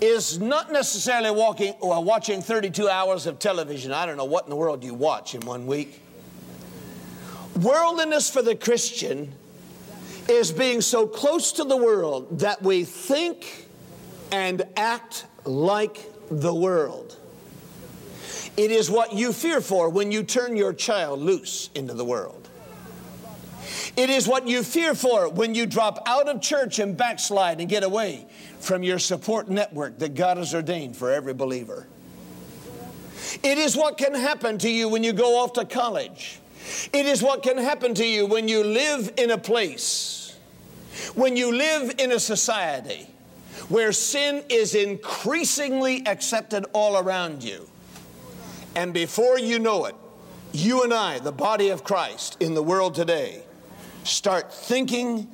is 0.00 0.38
not 0.38 0.72
necessarily 0.72 1.30
walking, 1.30 1.74
or 1.80 2.02
watching 2.02 2.40
32 2.40 2.88
hours 2.88 3.26
of 3.26 3.38
television. 3.38 3.92
I 3.92 4.06
don't 4.06 4.16
know 4.16 4.24
what 4.24 4.44
in 4.44 4.50
the 4.50 4.56
world 4.56 4.82
you 4.82 4.94
watch 4.94 5.34
in 5.34 5.42
one 5.42 5.66
week. 5.66 6.02
Worldliness 7.60 8.30
for 8.30 8.42
the 8.42 8.54
Christian 8.54 9.32
is 10.28 10.52
being 10.52 10.80
so 10.80 11.06
close 11.06 11.52
to 11.52 11.64
the 11.64 11.76
world 11.76 12.40
that 12.40 12.62
we 12.62 12.84
think 12.84 13.66
and 14.32 14.62
act 14.76 15.26
like 15.44 16.00
the 16.30 16.54
world. 16.54 17.16
It 18.56 18.70
is 18.70 18.90
what 18.90 19.12
you 19.12 19.32
fear 19.32 19.60
for 19.60 19.88
when 19.88 20.12
you 20.12 20.22
turn 20.22 20.56
your 20.56 20.72
child 20.72 21.20
loose 21.20 21.70
into 21.74 21.94
the 21.94 22.04
world. 22.04 22.48
It 23.96 24.10
is 24.10 24.26
what 24.26 24.46
you 24.46 24.62
fear 24.62 24.94
for 24.94 25.28
when 25.28 25.54
you 25.54 25.66
drop 25.66 26.02
out 26.06 26.28
of 26.28 26.40
church 26.40 26.78
and 26.78 26.96
backslide 26.96 27.60
and 27.60 27.68
get 27.68 27.82
away 27.82 28.26
from 28.60 28.82
your 28.82 28.98
support 28.98 29.48
network 29.48 29.98
that 29.98 30.14
God 30.14 30.36
has 30.36 30.54
ordained 30.54 30.96
for 30.96 31.10
every 31.10 31.34
believer. 31.34 31.86
It 33.42 33.58
is 33.58 33.76
what 33.76 33.98
can 33.98 34.14
happen 34.14 34.58
to 34.58 34.70
you 34.70 34.88
when 34.88 35.02
you 35.02 35.12
go 35.12 35.40
off 35.40 35.54
to 35.54 35.64
college. 35.64 36.38
It 36.92 37.06
is 37.06 37.22
what 37.22 37.42
can 37.42 37.58
happen 37.58 37.94
to 37.94 38.06
you 38.06 38.26
when 38.26 38.48
you 38.48 38.62
live 38.62 39.12
in 39.16 39.30
a 39.30 39.38
place, 39.38 40.36
when 41.14 41.36
you 41.36 41.52
live 41.54 41.94
in 41.98 42.12
a 42.12 42.20
society 42.20 43.06
where 43.68 43.92
sin 43.92 44.42
is 44.48 44.74
increasingly 44.74 46.06
accepted 46.06 46.66
all 46.72 46.98
around 46.98 47.42
you. 47.42 47.68
And 48.74 48.92
before 48.92 49.38
you 49.38 49.58
know 49.58 49.86
it, 49.86 49.94
you 50.52 50.82
and 50.82 50.92
I, 50.92 51.18
the 51.18 51.32
body 51.32 51.68
of 51.68 51.84
Christ 51.84 52.36
in 52.40 52.54
the 52.54 52.62
world 52.62 52.94
today, 52.94 53.42
start 54.04 54.52
thinking 54.52 55.28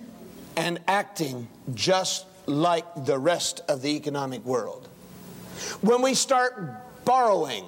and 0.56 0.80
acting 0.86 1.48
just 1.74 2.26
like 2.46 3.04
the 3.04 3.18
rest 3.18 3.60
of 3.68 3.82
the 3.82 3.96
economic 3.96 4.44
world. 4.44 4.88
When 5.80 6.02
we 6.02 6.14
start 6.14 7.04
borrowing 7.04 7.64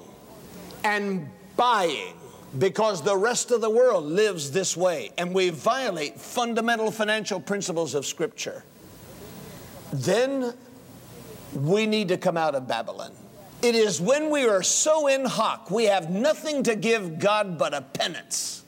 and 0.84 1.28
buying 1.56 2.14
because 2.58 3.02
the 3.02 3.16
rest 3.16 3.50
of 3.50 3.60
the 3.60 3.70
world 3.70 4.04
lives 4.04 4.50
this 4.50 4.76
way 4.76 5.10
and 5.18 5.34
we 5.34 5.50
violate 5.50 6.18
fundamental 6.18 6.90
financial 6.90 7.40
principles 7.40 7.94
of 7.94 8.06
Scripture, 8.06 8.64
then 9.92 10.54
we 11.54 11.86
need 11.86 12.08
to 12.08 12.16
come 12.16 12.36
out 12.36 12.54
of 12.54 12.66
Babylon. 12.66 13.12
It 13.60 13.74
is 13.74 14.00
when 14.00 14.30
we 14.30 14.46
are 14.46 14.62
so 14.62 15.08
in 15.08 15.24
hock, 15.24 15.70
we 15.70 15.84
have 15.84 16.10
nothing 16.10 16.62
to 16.64 16.76
give 16.76 17.18
God 17.18 17.58
but 17.58 17.74
a 17.74 17.82
penance, 17.82 18.62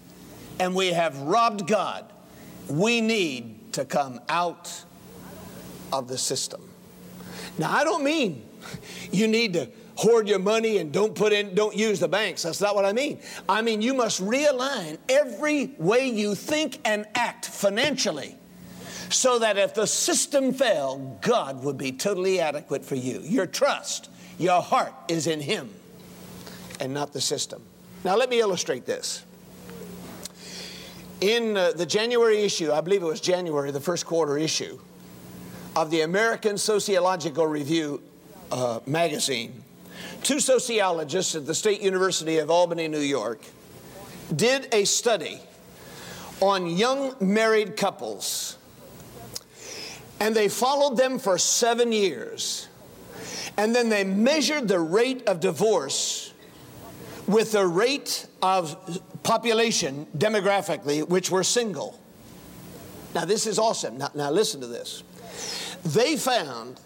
and 0.59 0.75
we 0.75 0.89
have 0.89 1.17
robbed 1.21 1.67
God. 1.69 2.13
We 2.69 3.01
need 3.01 3.73
to 3.75 3.85
come 3.85 4.21
out 4.29 4.85
of 5.93 6.09
the 6.09 6.19
system. 6.19 6.69
Now, 7.59 7.71
I 7.71 7.85
don't 7.85 8.05
mean 8.05 8.47
you 9.11 9.29
need 9.29 9.55
to 9.55 9.69
hoard 9.97 10.29
your 10.29 10.39
money 10.39 10.79
and 10.79 10.93
don't 10.93 11.15
put 11.15 11.33
in, 11.33 11.55
don't 11.55 11.77
use 11.77 12.01
the 12.01 12.09
banks. 12.09 12.43
That's 12.43 12.61
not 12.61 12.75
what 12.75 12.85
I 12.85 12.93
mean. 12.93 13.21
I 13.49 13.61
mean, 13.61 13.83
you 13.83 13.93
must 13.93 14.23
realign 14.25 14.99
every 15.09 15.75
way 15.79 16.09
you 16.09 16.35
think 16.35 16.81
and 16.85 17.07
act 17.15 17.47
financially 17.47 18.37
so 19.11 19.39
that 19.41 19.59
if 19.59 19.75
the 19.75 19.87
system 19.87 20.55
fell, 20.55 21.19
God 21.21 21.63
would 21.65 21.77
be 21.77 21.93
totally 21.93 22.41
adequate 22.41 22.85
for 22.85 22.95
you. 22.95 23.21
Your 23.25 23.47
trust, 23.47 24.09
your 24.39 24.63
heart 24.63 24.95
is 25.09 25.27
in 25.27 25.41
Him 25.41 25.69
and 26.79 26.95
not 26.95 27.13
the 27.13 27.21
system. 27.21 27.63
Now, 28.05 28.17
let 28.17 28.31
me 28.31 28.41
illustrate 28.41 28.87
this. 28.87 29.25
In 31.21 31.59
uh, 31.59 31.73
the 31.73 31.85
January 31.85 32.39
issue, 32.39 32.73
I 32.73 32.81
believe 32.81 33.03
it 33.03 33.07
was 33.07 33.21
January, 33.21 33.71
the 33.71 33.81
first 33.81 34.07
quarter 34.07 34.39
issue 34.39 34.79
of 35.77 35.91
the 35.91 36.03
American 36.03 36.59
Sociological 36.59 37.47
Review 37.47 38.03
uh, 38.51 38.81
magazine, 38.87 39.63
two 40.23 40.41
sociologists 40.41 41.35
at 41.35 41.47
the 41.47 41.55
State 41.55 41.81
University 41.81 42.39
of 42.39 42.51
Albany, 42.51 42.89
New 42.89 42.99
York, 43.01 43.41
did 44.35 44.73
a 44.73 44.85
study 44.85 45.41
on 46.41 46.67
young 46.67 47.15
married 47.21 47.77
couples 47.77 48.57
and 50.21 50.37
they 50.37 50.49
followed 50.49 50.99
them 50.99 51.19
for 51.19 51.39
seven 51.39 51.93
years. 51.93 52.69
And 53.57 53.75
then 53.75 53.89
they 53.89 54.05
measured 54.05 54.69
the 54.69 54.79
rate 54.79 55.27
of 55.27 55.41
divorce 55.41 56.33
with 57.27 57.53
the 57.53 57.67
rate 57.67 58.27
of 58.43 59.03
population 59.23 60.07
demographically, 60.17 61.09
which 61.09 61.31
were 61.31 61.43
single. 61.43 61.99
Now, 63.15 63.25
this 63.25 63.47
is 63.47 63.59
awesome. 63.59 63.99
Now, 63.99 64.11
now 64.15 64.31
listen 64.31 64.61
to 64.61 64.67
this. 64.67 65.03
They 65.85 66.17
found 66.17 66.81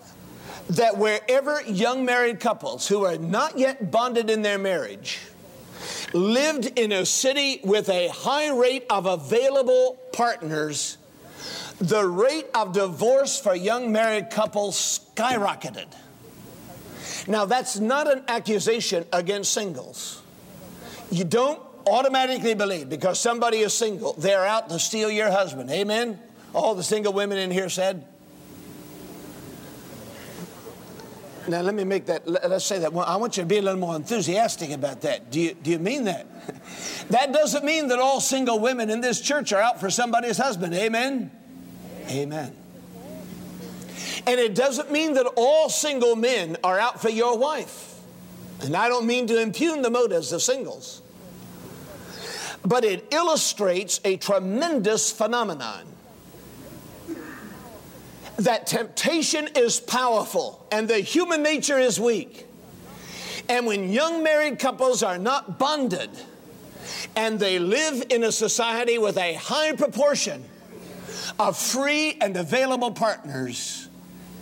that 0.71 0.97
wherever 0.97 1.61
young 1.63 2.05
married 2.05 2.41
couples 2.41 2.89
who 2.89 3.05
are 3.05 3.19
not 3.19 3.59
yet 3.59 3.91
bonded 3.91 4.31
in 4.31 4.43
their 4.43 4.59
marriage 4.59 5.21
lived 6.13 6.79
in 6.79 6.93
a 6.93 7.05
city 7.05 7.61
with 7.65 7.89
a 7.89 8.09
high 8.09 8.51
rate 8.51 8.87
of 8.89 9.07
available 9.07 9.99
partners, 10.13 10.97
the 11.79 12.07
rate 12.07 12.47
of 12.55 12.73
divorce 12.73 13.39
for 13.39 13.55
young 13.55 13.93
married 13.93 14.31
couples 14.31 15.01
skyrocketed. 15.17 15.87
Now, 17.27 17.45
that's 17.45 17.79
not 17.79 18.11
an 18.11 18.23
accusation 18.29 19.05
against 19.13 19.53
singles. 19.53 20.23
You 21.11 21.25
don't 21.25 21.61
automatically 21.87 22.55
believe 22.55 22.89
because 22.89 23.21
somebody 23.21 23.59
is 23.59 23.75
single, 23.75 24.15
they're 24.15 24.47
out 24.47 24.69
to 24.71 24.79
steal 24.79 25.11
your 25.11 25.31
husband. 25.31 25.71
Amen? 25.71 26.19
All 26.55 26.75
the 26.75 26.83
single 26.83 27.13
women 27.13 27.39
in 27.39 27.51
here 27.51 27.69
said. 27.69 28.07
Now, 31.47 31.61
let 31.61 31.75
me 31.75 31.85
make 31.85 32.07
that, 32.07 32.27
let's 32.27 32.65
say 32.65 32.79
that. 32.79 32.93
Well, 32.93 33.05
I 33.05 33.17
want 33.17 33.37
you 33.37 33.43
to 33.43 33.47
be 33.47 33.59
a 33.59 33.63
little 33.63 33.79
more 33.79 33.97
enthusiastic 33.97 34.71
about 34.71 35.03
that. 35.03 35.31
Do 35.31 35.41
you, 35.41 35.55
do 35.55 35.71
you 35.71 35.79
mean 35.79 36.05
that? 36.05 36.27
that 37.11 37.33
doesn't 37.33 37.65
mean 37.65 37.89
that 37.89 37.99
all 37.99 38.21
single 38.21 38.59
women 38.59 38.89
in 38.89 39.01
this 39.01 39.21
church 39.21 39.53
are 39.53 39.61
out 39.61 39.79
for 39.79 39.91
somebody's 39.91 40.39
husband. 40.39 40.75
Amen? 40.75 41.31
Amen. 42.09 42.55
And 44.27 44.41
it 44.41 44.55
doesn't 44.55 44.91
mean 44.91 45.15
that 45.15 45.27
all 45.37 45.69
single 45.69 46.17
men 46.17 46.57
are 46.65 46.79
out 46.79 47.03
for 47.03 47.11
your 47.11 47.37
wife. 47.37 48.01
And 48.61 48.75
I 48.75 48.89
don't 48.89 49.07
mean 49.07 49.27
to 49.27 49.41
impugn 49.41 49.83
the 49.83 49.91
motives 49.91 50.33
of 50.33 50.41
singles. 50.41 51.03
But 52.65 52.85
it 52.85 53.13
illustrates 53.13 54.01
a 54.05 54.17
tremendous 54.17 55.13
phenomenon 55.13 55.94
that 58.39 58.67
temptation 58.67 59.49
is 59.57 59.81
powerful 59.81 60.67
and 60.73 60.89
the 60.89 60.99
human 60.99 61.43
nature 61.43 61.79
is 61.79 62.01
weak. 62.01 62.47
And 63.49 63.67
when 63.67 63.93
young 63.93 64.23
married 64.23 64.59
couples 64.59 65.03
are 65.03 65.19
not 65.19 65.59
bonded 65.59 66.11
and 67.17 67.39
they 67.39 67.59
live 67.59 68.05
in 68.11 68.25
a 68.25 68.33
society 68.33 68.99
with 68.99 69.17
a 69.17 69.35
high 69.35 69.73
proportion 69.73 70.45
of 71.39 71.57
free 71.57 72.17
and 72.21 72.37
available 72.37 72.91
partners, 72.91 73.89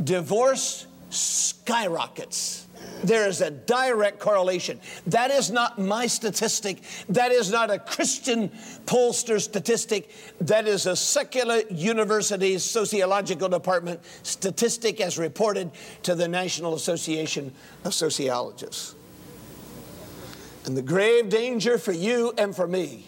divorce 0.03 0.87
skyrockets. 1.11 2.67
There 3.05 3.29
is 3.29 3.41
a 3.41 3.51
direct 3.51 4.21
correlation. 4.21 4.81
That 5.09 5.33
is 5.33 5.51
not 5.51 5.79
my 5.79 6.07
statistic. 6.07 6.83
That 7.09 7.33
is 7.33 7.51
not 7.51 7.71
a 7.71 7.79
Christian 7.79 8.51
pollster 8.87 9.41
statistic. 9.41 10.09
That 10.41 10.69
is 10.69 10.87
a 10.87 10.95
secular 10.95 11.63
university's 11.69 12.63
sociological 12.63 13.49
department 13.49 14.01
statistic 14.23 15.01
as 15.01 15.19
reported 15.19 15.73
to 16.05 16.15
the 16.15 16.29
National 16.29 16.75
Association 16.75 17.53
of 17.85 17.93
Sociologists. 17.93 18.95
And 20.65 20.77
the 20.77 20.83
grave 20.83 21.29
danger 21.29 21.79
for 21.79 21.93
you 21.93 22.33
and 22.39 22.55
for 22.55 22.69
me 22.69 23.07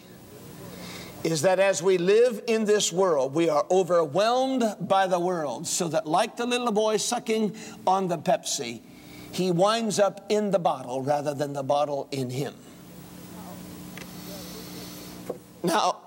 is 1.23 1.43
that 1.43 1.61
as 1.61 1.81
we 1.83 1.99
live 1.99 2.43
in 2.49 2.65
this 2.65 2.93
world, 2.93 3.33
we 3.33 3.49
are 3.49 3.65
overwhelmed 3.71 4.65
by 4.81 5.07
the 5.07 5.21
world, 5.21 5.67
so 5.67 5.89
that, 5.89 6.07
like 6.07 6.37
the 6.37 6.45
little 6.45 6.73
boy 6.73 6.97
sucking 6.97 7.55
on 7.87 8.09
the 8.09 8.19
Pepsi, 8.19 8.83
he 9.35 9.51
winds 9.51 9.99
up 9.99 10.25
in 10.29 10.51
the 10.51 10.59
bottle 10.59 11.03
rather 11.03 11.35
than 11.35 11.53
the 11.53 11.63
bottle 11.63 12.09
in 12.11 12.31
him. 12.31 12.55
Now, 15.63 15.99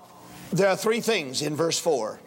there 0.52 0.68
are 0.68 0.76
three 0.76 1.00
things 1.00 1.42
in 1.42 1.54
verse 1.56 1.78
4, 1.78 2.18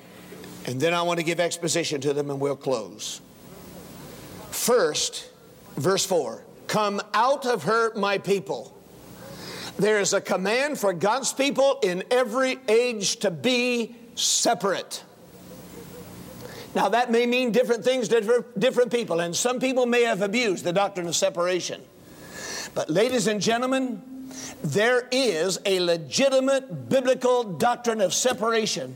and 0.66 0.80
then 0.80 0.94
I 0.94 1.02
want 1.02 1.20
to 1.20 1.26
give 1.26 1.40
exposition 1.40 2.02
to 2.02 2.14
them 2.14 2.30
and 2.30 2.40
we'll 2.40 2.56
close. 2.56 3.22
First, 4.52 5.30
verse 5.76 6.06
4 6.06 6.44
Come 6.68 7.02
out 7.14 7.46
of 7.46 7.64
her, 7.64 7.94
my 7.96 8.18
people 8.18 8.74
there 9.78 10.00
is 10.00 10.14
a 10.14 10.22
command 10.22 10.80
for 10.80 10.94
God's 10.94 11.34
people 11.34 11.80
in 11.82 12.04
every 12.12 12.60
age 12.68 13.18
to 13.18 13.32
be 13.32 13.96
separate. 14.16 15.04
Now, 16.74 16.90
that 16.90 17.12
may 17.12 17.26
mean 17.26 17.52
different 17.52 17.84
things 17.84 18.08
to 18.10 18.46
different 18.58 18.92
people, 18.92 19.20
and 19.20 19.36
some 19.36 19.60
people 19.60 19.86
may 19.86 20.04
have 20.04 20.22
abused 20.22 20.64
the 20.64 20.72
doctrine 20.74 21.08
of 21.08 21.16
separation. 21.16 21.82
But, 22.74 22.90
ladies 22.90 23.28
and 23.28 23.42
gentlemen, 23.42 24.02
there 24.64 25.08
is 25.12 25.60
a 25.66 25.80
legitimate 25.82 26.88
biblical 26.90 27.44
doctrine 27.44 28.00
of 28.00 28.14
separation 28.14 28.96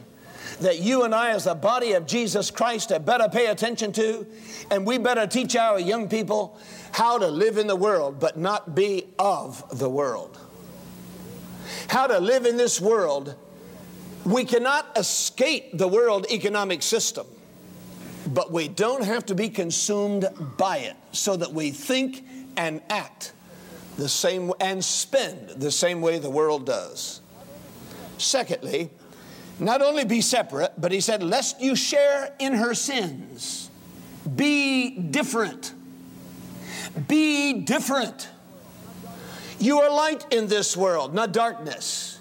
that 0.62 0.80
you 0.80 1.04
and 1.04 1.14
I, 1.14 1.32
as 1.32 1.44
the 1.44 1.56
body 1.56 1.94
of 1.94 2.06
Jesus 2.06 2.50
Christ, 2.50 2.90
had 2.90 3.06
better 3.06 3.28
pay 3.28 3.48
attention 3.48 3.92
to, 3.94 4.26
and 4.72 4.86
we 4.86 4.98
better 4.98 5.28
teach 5.28 5.58
our 5.58 5.78
young 5.78 6.08
people 6.08 6.58
how 6.94 7.18
to 7.18 7.28
live 7.28 7.58
in 7.58 7.68
the 7.68 7.76
world, 7.76 8.22
but 8.22 8.38
not 8.38 8.74
be 8.74 9.08
of 9.20 9.78
the 9.78 9.90
world. 9.90 10.40
How 11.90 12.08
to 12.08 12.20
live 12.20 12.46
in 12.46 12.56
this 12.56 12.80
world. 12.80 13.36
We 14.24 14.46
cannot 14.46 14.98
escape 14.98 15.78
the 15.78 15.90
world 15.90 16.26
economic 16.32 16.82
system, 16.82 17.28
but 18.36 18.52
we 18.52 18.68
don't 18.68 19.04
have 19.04 19.26
to 19.28 19.34
be 19.34 19.50
consumed 19.50 20.28
by 20.58 20.80
it 20.80 20.96
so 21.14 21.38
that 21.38 21.54
we 21.54 21.72
think 21.72 22.24
and 22.58 22.82
act 22.90 23.32
the 23.98 24.10
same 24.10 24.52
and 24.60 24.84
spend 24.84 25.50
the 25.52 25.72
same 25.72 26.02
way 26.02 26.20
the 26.20 26.30
world 26.30 26.66
does. 26.66 27.22
Secondly, 28.18 28.90
not 29.58 29.82
only 29.82 30.04
be 30.04 30.20
separate, 30.20 30.74
but 30.78 30.92
he 30.92 31.00
said, 31.00 31.24
lest 31.24 31.62
you 31.62 31.78
share 31.78 32.34
in 32.38 32.54
her 32.54 32.74
sins. 32.74 33.70
Be 34.36 34.90
different. 34.90 35.74
Be 37.08 37.54
different. 37.62 38.28
You 39.60 39.80
are 39.80 39.90
light 39.90 40.26
in 40.34 40.48
this 40.48 40.76
world, 40.76 41.14
not 41.14 41.32
darkness. 41.32 42.20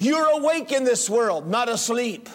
You're 0.00 0.38
awake 0.38 0.70
in 0.70 0.84
this 0.84 1.08
world, 1.08 1.48
not 1.48 1.70
asleep. 1.70 2.28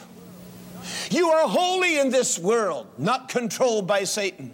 You 1.10 1.30
are 1.30 1.48
holy 1.48 2.00
in 2.00 2.10
this 2.10 2.38
world, 2.38 2.88
not 2.98 3.30
controlled 3.30 3.88
by 3.88 4.04
Satan. 4.04 4.54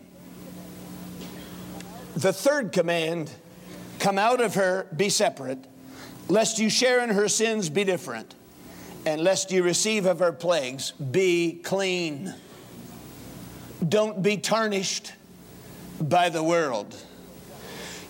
The 2.16 2.34
third 2.34 2.72
command 2.72 3.32
come 4.00 4.18
out 4.18 4.42
of 4.42 4.56
her, 4.56 4.88
be 4.96 5.10
separate, 5.10 5.60
lest 6.28 6.60
you 6.60 6.70
share 6.70 7.04
in 7.04 7.10
her 7.10 7.28
sins, 7.28 7.70
be 7.70 7.84
different, 7.84 8.36
and 9.06 9.22
lest 9.22 9.52
you 9.52 9.64
receive 9.64 10.06
of 10.06 10.20
her 10.20 10.32
plagues, 10.32 10.92
be 10.92 11.60
clean. 11.64 12.34
Don't 13.88 14.22
be 14.22 14.38
tarnished 14.38 15.14
by 16.00 16.30
the 16.30 16.44
world. 16.44 16.96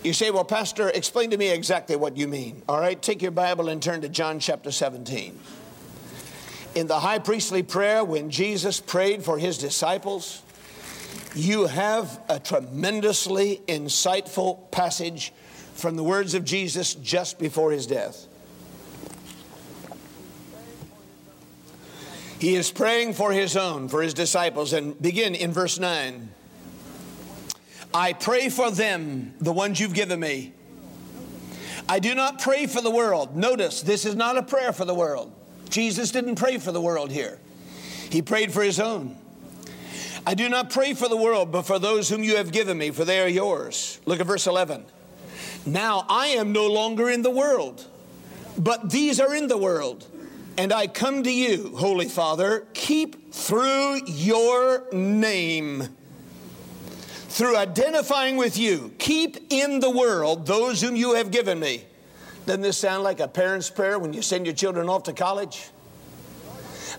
You 0.03 0.13
say, 0.13 0.31
Well, 0.31 0.45
Pastor, 0.45 0.89
explain 0.89 1.29
to 1.31 1.38
me 1.38 1.49
exactly 1.49 1.95
what 1.95 2.17
you 2.17 2.27
mean. 2.27 2.63
All 2.67 2.79
right, 2.79 2.99
take 2.99 3.21
your 3.21 3.31
Bible 3.31 3.69
and 3.69 3.81
turn 3.81 4.01
to 4.01 4.10
John 4.10 4.39
chapter 4.39 4.71
17. 4.71 5.39
In 6.73 6.88
the 6.88 6.99
high 6.99 7.19
priestly 7.19 7.63
prayer, 7.63 8.03
when 8.03 8.29
Jesus 8.29 8.79
prayed 8.79 9.23
for 9.23 9.38
his 9.38 9.57
disciples, 9.57 10.41
you 11.36 11.67
have 11.67 12.21
a 12.29 12.39
tremendously 12.39 13.62
insightful 13.67 14.71
passage 14.71 15.34
from 15.73 15.95
the 15.97 16.03
words 16.03 16.34
of 16.34 16.45
Jesus 16.45 16.93
just 16.95 17.39
before 17.39 17.71
his 17.71 17.88
death. 17.88 18.27
He 22.39 22.55
is 22.55 22.71
praying 22.71 23.13
for 23.13 23.31
his 23.31 23.55
own, 23.55 23.88
for 23.88 24.01
his 24.01 24.13
disciples, 24.13 24.73
and 24.73 24.99
begin 25.01 25.36
in 25.36 25.51
verse 25.51 25.77
9. 25.77 26.29
I 27.93 28.13
pray 28.13 28.49
for 28.49 28.71
them, 28.71 29.34
the 29.39 29.51
ones 29.51 29.79
you've 29.79 29.93
given 29.93 30.19
me. 30.19 30.53
I 31.89 31.99
do 31.99 32.15
not 32.15 32.39
pray 32.41 32.65
for 32.65 32.81
the 32.81 32.89
world. 32.89 33.36
Notice, 33.36 33.81
this 33.81 34.05
is 34.05 34.15
not 34.15 34.38
a 34.38 34.43
prayer 34.43 34.71
for 34.71 34.86
the 34.86 34.95
world. 34.95 35.34
Jesus 35.71 36.12
didn't 36.12 36.36
pray 36.36 36.57
for 36.57 36.71
the 36.71 36.81
world 36.81 37.12
here, 37.12 37.39
he 38.10 38.21
prayed 38.21 38.51
for 38.53 38.62
his 38.62 38.79
own. 38.79 39.17
I 40.25 40.36
do 40.36 40.49
not 40.49 40.69
pray 40.69 40.93
for 40.93 41.10
the 41.10 41.17
world, 41.17 41.51
but 41.51 41.63
for 41.63 41.79
those 41.79 42.07
whom 42.07 42.23
you 42.23 42.36
have 42.36 42.51
given 42.51 42.77
me, 42.77 42.91
for 42.91 43.03
they 43.03 43.21
are 43.21 43.27
yours. 43.27 43.99
Look 44.05 44.19
at 44.19 44.27
verse 44.27 44.45
11. 44.45 44.86
Now 45.65 46.05
I 46.07 46.27
am 46.27 46.51
no 46.51 46.67
longer 46.67 47.10
in 47.10 47.23
the 47.23 47.31
world, 47.31 47.88
but 48.55 48.91
these 48.91 49.19
are 49.19 49.34
in 49.34 49.47
the 49.47 49.57
world 49.57 50.05
and 50.57 50.73
I 50.73 50.88
come 50.88 51.23
to 51.23 51.31
you, 51.31 51.75
Holy 51.75 52.07
Father, 52.07 52.67
keep 52.73 53.34
through 53.34 54.01
your 54.05 54.86
name, 54.91 55.88
through 57.29 57.55
identifying 57.57 58.38
with 58.38 58.57
you, 58.57 58.93
keep 58.97 59.38
in 59.49 59.79
the 59.79 59.89
world 59.89 60.45
those 60.45 60.81
whom 60.81 60.95
you 60.95 61.15
have 61.15 61.31
given 61.31 61.60
me. 61.60 61.86
Doesn't 62.45 62.62
this 62.62 62.77
sound 62.77 63.04
like 63.04 63.19
a 63.19 63.27
parent's 63.27 63.69
prayer 63.69 63.99
when 63.99 64.13
you 64.13 64.21
send 64.21 64.45
your 64.45 64.56
children 64.56 64.89
off 64.89 65.04
to 65.04 65.13
college? 65.13 65.69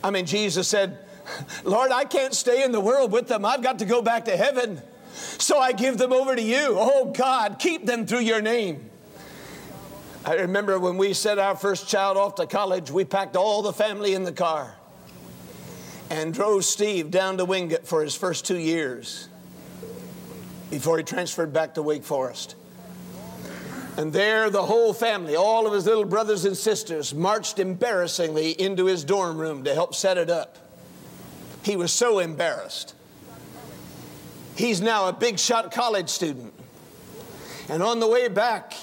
I 0.02 0.10
mean, 0.10 0.26
Jesus 0.26 0.68
said, 0.68 0.98
Lord, 1.64 1.90
I 1.90 2.04
can't 2.04 2.34
stay 2.34 2.62
in 2.62 2.72
the 2.72 2.80
world 2.80 3.12
with 3.12 3.28
them. 3.28 3.44
I've 3.44 3.62
got 3.62 3.78
to 3.80 3.84
go 3.84 4.02
back 4.02 4.24
to 4.26 4.36
heaven. 4.36 4.80
So 5.12 5.58
I 5.58 5.72
give 5.72 5.98
them 5.98 6.12
over 6.12 6.34
to 6.34 6.42
you. 6.42 6.76
Oh 6.78 7.12
God, 7.12 7.58
keep 7.58 7.84
them 7.84 8.06
through 8.06 8.20
your 8.20 8.40
name. 8.40 8.88
I 10.24 10.34
remember 10.34 10.78
when 10.78 10.96
we 10.96 11.14
sent 11.14 11.40
our 11.40 11.56
first 11.56 11.88
child 11.88 12.16
off 12.16 12.36
to 12.36 12.46
college, 12.46 12.90
we 12.90 13.04
packed 13.04 13.36
all 13.36 13.62
the 13.62 13.72
family 13.72 14.14
in 14.14 14.22
the 14.22 14.32
car 14.32 14.74
and 16.10 16.32
drove 16.32 16.64
Steve 16.64 17.10
down 17.10 17.38
to 17.38 17.44
Wingate 17.44 17.86
for 17.86 18.02
his 18.02 18.14
first 18.14 18.46
two 18.46 18.58
years 18.58 19.28
before 20.70 20.96
he 20.98 21.04
transferred 21.04 21.52
back 21.52 21.74
to 21.74 21.82
Wake 21.82 22.04
Forest. 22.04 22.54
And 23.96 24.12
there, 24.12 24.48
the 24.48 24.62
whole 24.62 24.94
family, 24.94 25.36
all 25.36 25.66
of 25.66 25.74
his 25.74 25.84
little 25.84 26.04
brothers 26.04 26.44
and 26.44 26.56
sisters, 26.56 27.14
marched 27.14 27.58
embarrassingly 27.58 28.52
into 28.52 28.86
his 28.86 29.04
dorm 29.04 29.38
room 29.38 29.64
to 29.64 29.74
help 29.74 29.94
set 29.94 30.16
it 30.16 30.30
up. 30.30 30.56
He 31.62 31.76
was 31.76 31.92
so 31.92 32.18
embarrassed. 32.18 32.94
He's 34.56 34.80
now 34.80 35.08
a 35.08 35.12
big 35.12 35.38
shot 35.38 35.72
college 35.72 36.08
student. 36.08 36.52
And 37.68 37.82
on 37.82 38.00
the 38.00 38.08
way 38.08 38.28
back, 38.28 38.74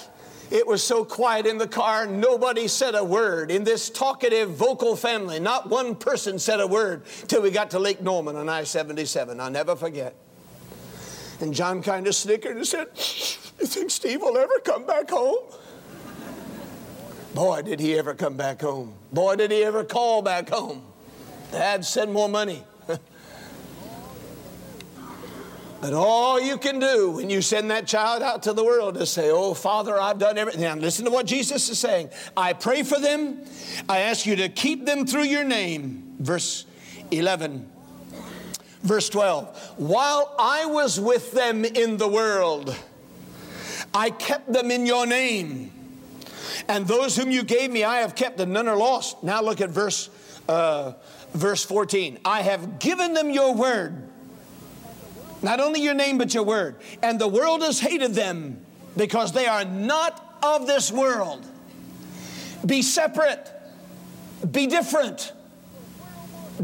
it 0.50 0.66
was 0.66 0.82
so 0.82 1.04
quiet 1.04 1.46
in 1.46 1.58
the 1.58 1.68
car, 1.68 2.06
nobody 2.06 2.66
said 2.66 2.94
a 2.94 3.04
word. 3.04 3.50
In 3.50 3.62
this 3.62 3.88
talkative, 3.88 4.50
vocal 4.50 4.96
family, 4.96 5.38
not 5.38 5.68
one 5.68 5.94
person 5.94 6.38
said 6.38 6.60
a 6.60 6.66
word 6.66 7.02
till 7.28 7.42
we 7.42 7.50
got 7.50 7.70
to 7.70 7.78
Lake 7.78 8.00
Norman 8.00 8.36
on 8.36 8.48
I 8.48 8.64
77. 8.64 9.38
I'll 9.38 9.50
never 9.50 9.76
forget. 9.76 10.14
And 11.40 11.54
John 11.54 11.82
kind 11.82 12.06
of 12.06 12.14
snickered 12.14 12.56
and 12.56 12.66
said, 12.66 12.88
You 13.60 13.66
think 13.66 13.90
Steve 13.90 14.22
will 14.22 14.38
ever 14.38 14.58
come 14.64 14.86
back 14.86 15.10
home? 15.10 15.38
Boy, 17.34 17.62
did 17.62 17.78
he 17.78 17.96
ever 17.98 18.14
come 18.14 18.36
back 18.36 18.60
home. 18.60 18.94
Boy, 19.12 19.36
did 19.36 19.50
he 19.50 19.62
ever 19.62 19.84
call 19.84 20.22
back 20.22 20.48
home. 20.48 20.82
Dad, 21.52 21.84
send 21.84 22.12
more 22.12 22.28
money. 22.28 22.62
But 25.80 25.94
all 25.94 26.38
you 26.38 26.58
can 26.58 26.78
do 26.78 27.12
when 27.12 27.30
you 27.30 27.40
send 27.40 27.70
that 27.70 27.86
child 27.86 28.22
out 28.22 28.42
to 28.42 28.52
the 28.52 28.62
world 28.62 28.98
is 28.98 29.10
say, 29.10 29.30
Oh, 29.30 29.54
Father, 29.54 29.98
I've 29.98 30.18
done 30.18 30.36
everything. 30.36 30.60
Now, 30.60 30.74
listen 30.74 31.06
to 31.06 31.10
what 31.10 31.24
Jesus 31.24 31.70
is 31.70 31.78
saying. 31.78 32.10
I 32.36 32.52
pray 32.52 32.82
for 32.82 33.00
them. 33.00 33.42
I 33.88 34.00
ask 34.00 34.26
you 34.26 34.36
to 34.36 34.50
keep 34.50 34.84
them 34.84 35.06
through 35.06 35.22
your 35.22 35.42
name. 35.42 36.16
Verse 36.18 36.66
11. 37.10 37.66
Verse 38.82 39.08
12. 39.08 39.74
While 39.78 40.34
I 40.38 40.66
was 40.66 41.00
with 41.00 41.32
them 41.32 41.64
in 41.64 41.96
the 41.96 42.08
world, 42.08 42.76
I 43.94 44.10
kept 44.10 44.52
them 44.52 44.70
in 44.70 44.86
your 44.86 45.06
name. 45.06 45.72
And 46.68 46.86
those 46.86 47.16
whom 47.16 47.30
you 47.30 47.42
gave 47.42 47.70
me, 47.70 47.84
I 47.84 47.98
have 47.98 48.14
kept, 48.14 48.38
and 48.40 48.52
none 48.52 48.68
are 48.68 48.76
lost. 48.76 49.22
Now 49.22 49.42
look 49.42 49.60
at 49.60 49.70
verse, 49.70 50.10
uh, 50.48 50.92
verse 51.32 51.64
14. 51.64 52.18
I 52.24 52.42
have 52.42 52.78
given 52.78 53.14
them 53.14 53.30
your 53.30 53.54
word 53.54 54.10
not 55.42 55.60
only 55.60 55.80
your 55.80 55.94
name, 55.94 56.18
but 56.18 56.34
your 56.34 56.42
word. 56.42 56.76
And 57.02 57.20
the 57.20 57.28
world 57.28 57.62
has 57.62 57.80
hated 57.80 58.14
them 58.14 58.60
because 58.96 59.32
they 59.32 59.46
are 59.46 59.64
not 59.64 60.38
of 60.42 60.66
this 60.66 60.92
world. 60.92 61.46
Be 62.64 62.82
separate, 62.82 63.50
be 64.50 64.66
different, 64.66 65.32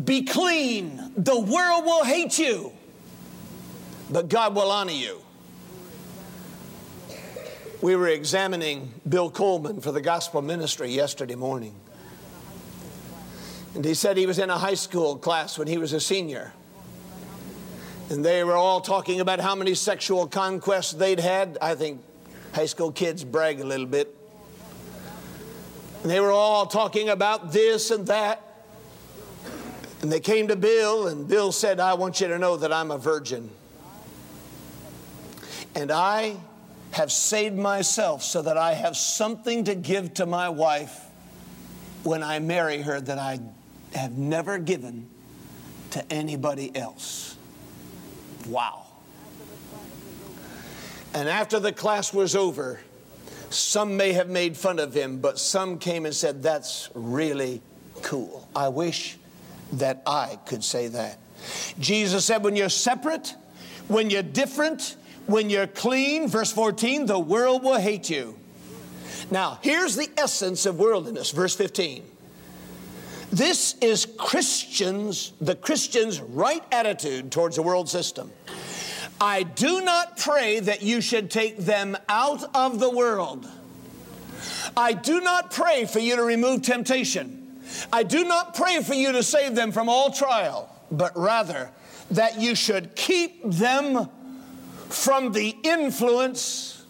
be 0.05 0.23
clean. 0.23 1.13
The 1.17 1.39
world 1.39 1.85
will 1.85 2.05
hate 2.05 2.39
you, 2.39 2.73
but 4.11 4.29
God 4.29 4.55
will 4.55 4.71
honor 4.71 4.93
you. 4.93 5.23
We 7.83 7.95
were 7.95 8.09
examining 8.09 8.95
Bill 9.07 9.31
Coleman 9.31 9.83
for 9.83 9.93
the 9.93 10.01
gospel 10.01 10.41
ministry 10.41 10.91
yesterday 10.91 11.35
morning. 11.35 11.75
And 13.75 13.85
he 13.85 13.93
said 13.93 14.17
he 14.17 14.27
was 14.27 14.39
in 14.39 14.49
a 14.49 14.57
high 14.57 14.75
school 14.75 15.17
class 15.17 15.59
when 15.59 15.69
he 15.69 15.77
was 15.77 15.93
a 15.93 16.01
senior. 16.01 16.55
And 18.09 18.25
they 18.25 18.45
were 18.45 18.57
all 18.57 18.81
talking 18.81 19.21
about 19.21 19.41
how 19.41 19.55
many 19.55 19.75
sexual 19.75 20.27
conquests 20.27 20.93
they'd 20.93 21.21
had. 21.21 21.59
I 21.61 21.75
think 21.75 22.03
high 22.55 22.65
school 22.65 22.93
kids 22.93 23.25
brag 23.25 23.61
a 23.61 23.65
little 23.65 23.85
bit. 23.85 24.17
And 26.01 26.11
they 26.11 26.21
were 26.21 26.31
all 26.31 26.65
talking 26.65 27.11
about 27.11 27.53
this 27.53 27.91
and 27.91 28.07
that. 28.07 28.43
And 30.01 30.11
they 30.11 30.21
came 30.21 30.49
to 30.49 30.57
Bill, 30.57 31.09
and 31.09 31.29
Bill 31.29 31.53
said, 31.53 31.79
I 31.79 31.95
want 31.95 32.21
you 32.21 32.29
to 32.29 32.39
know 32.39 32.57
that 32.57 32.73
I'm 32.73 32.91
a 32.91 32.99
virgin. 32.99 33.51
And 35.75 35.91
I 35.91 36.37
have 36.97 37.13
saved 37.13 37.57
myself 37.57 38.23
so 38.23 38.41
that 38.41 38.57
I 38.57 38.73
have 38.73 38.97
something 38.97 39.65
to 39.65 39.75
give 39.75 40.15
to 40.15 40.25
my 40.25 40.49
wife 40.49 40.99
when 42.05 42.23
I 42.23 42.39
marry 42.39 42.81
her 42.81 42.99
that 42.99 43.19
I 43.19 43.39
have 43.95 44.17
never 44.17 44.59
given 44.59 45.07
to 45.91 46.11
anybody 46.11 46.75
else. 46.75 47.37
Wow. 48.49 48.87
And 51.13 51.29
after 51.29 51.61
the 51.61 51.71
class 51.71 52.15
was 52.15 52.35
over, 52.35 52.81
some 53.51 53.99
may 53.99 54.15
have 54.15 54.31
made 54.31 54.57
fun 54.57 54.79
of 54.79 54.95
him, 54.95 55.19
but 55.19 55.39
some 55.39 55.79
came 55.79 56.07
and 56.07 56.15
said, 56.15 56.43
That's 56.43 56.89
really 56.95 57.61
cool. 58.01 58.49
I 58.57 58.69
wish 58.69 59.19
that 59.75 60.03
I 60.07 60.39
could 60.47 60.65
say 60.65 60.89
that. 60.89 61.19
Jesus 61.79 62.25
said, 62.25 62.43
when 62.43 62.57
you're 62.57 62.71
separate, 62.71 63.35
when 63.89 64.09
you're 64.09 64.23
different, 64.23 64.97
when 65.27 65.51
you're 65.51 65.67
clean, 65.67 66.29
verse 66.29 66.53
14, 66.53 67.07
the 67.07 67.19
world 67.19 67.63
will 67.63 67.79
hate 67.79 68.09
you. 68.11 68.37
Now, 69.31 69.59
here's 69.63 69.97
the 69.97 70.09
essence 70.17 70.67
of 70.67 70.79
worldliness, 70.79 71.31
verse 71.31 71.55
15. 71.55 72.05
This 73.31 73.75
is 73.81 74.07
Christians, 74.17 75.33
the 75.41 75.57
Christian's 75.57 76.21
right 76.21 76.63
attitude 76.71 77.33
towards 77.33 77.57
the 77.57 77.63
world 77.63 77.89
system. 77.89 78.31
I 79.21 79.43
do 79.43 79.81
not 79.81 80.17
pray 80.17 80.61
that 80.61 80.83
you 80.83 81.01
should 81.01 81.31
take 81.31 81.59
them 81.59 81.97
out 82.09 82.45
of 82.55 82.79
the 82.79 82.91
world. 82.91 83.49
I 84.77 84.93
do 84.93 85.21
not 85.21 85.51
pray 85.51 85.87
for 85.87 85.99
you 85.99 86.17
to 86.17 86.23
remove 86.23 86.63
temptation. 86.63 87.61
I 87.93 88.03
do 88.05 88.25
not 88.25 88.55
pray 88.55 88.83
for 88.83 88.95
you 88.95 89.13
to 89.13 89.23
save 89.23 89.55
them 89.55 89.73
from 89.73 89.89
all 89.89 90.11
trial, 90.11 90.71
but 90.91 91.17
rather 91.17 91.71
that 92.13 92.41
you 92.41 92.55
should 92.55 92.95
keep 92.95 93.43
them 93.43 94.09
from 94.89 95.33
the 95.33 95.57
influence 95.63 96.85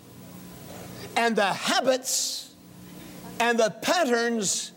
and 1.17 1.35
the 1.37 1.53
habits 1.53 2.55
and 3.41 3.59
the 3.59 3.71
patterns 3.83 4.73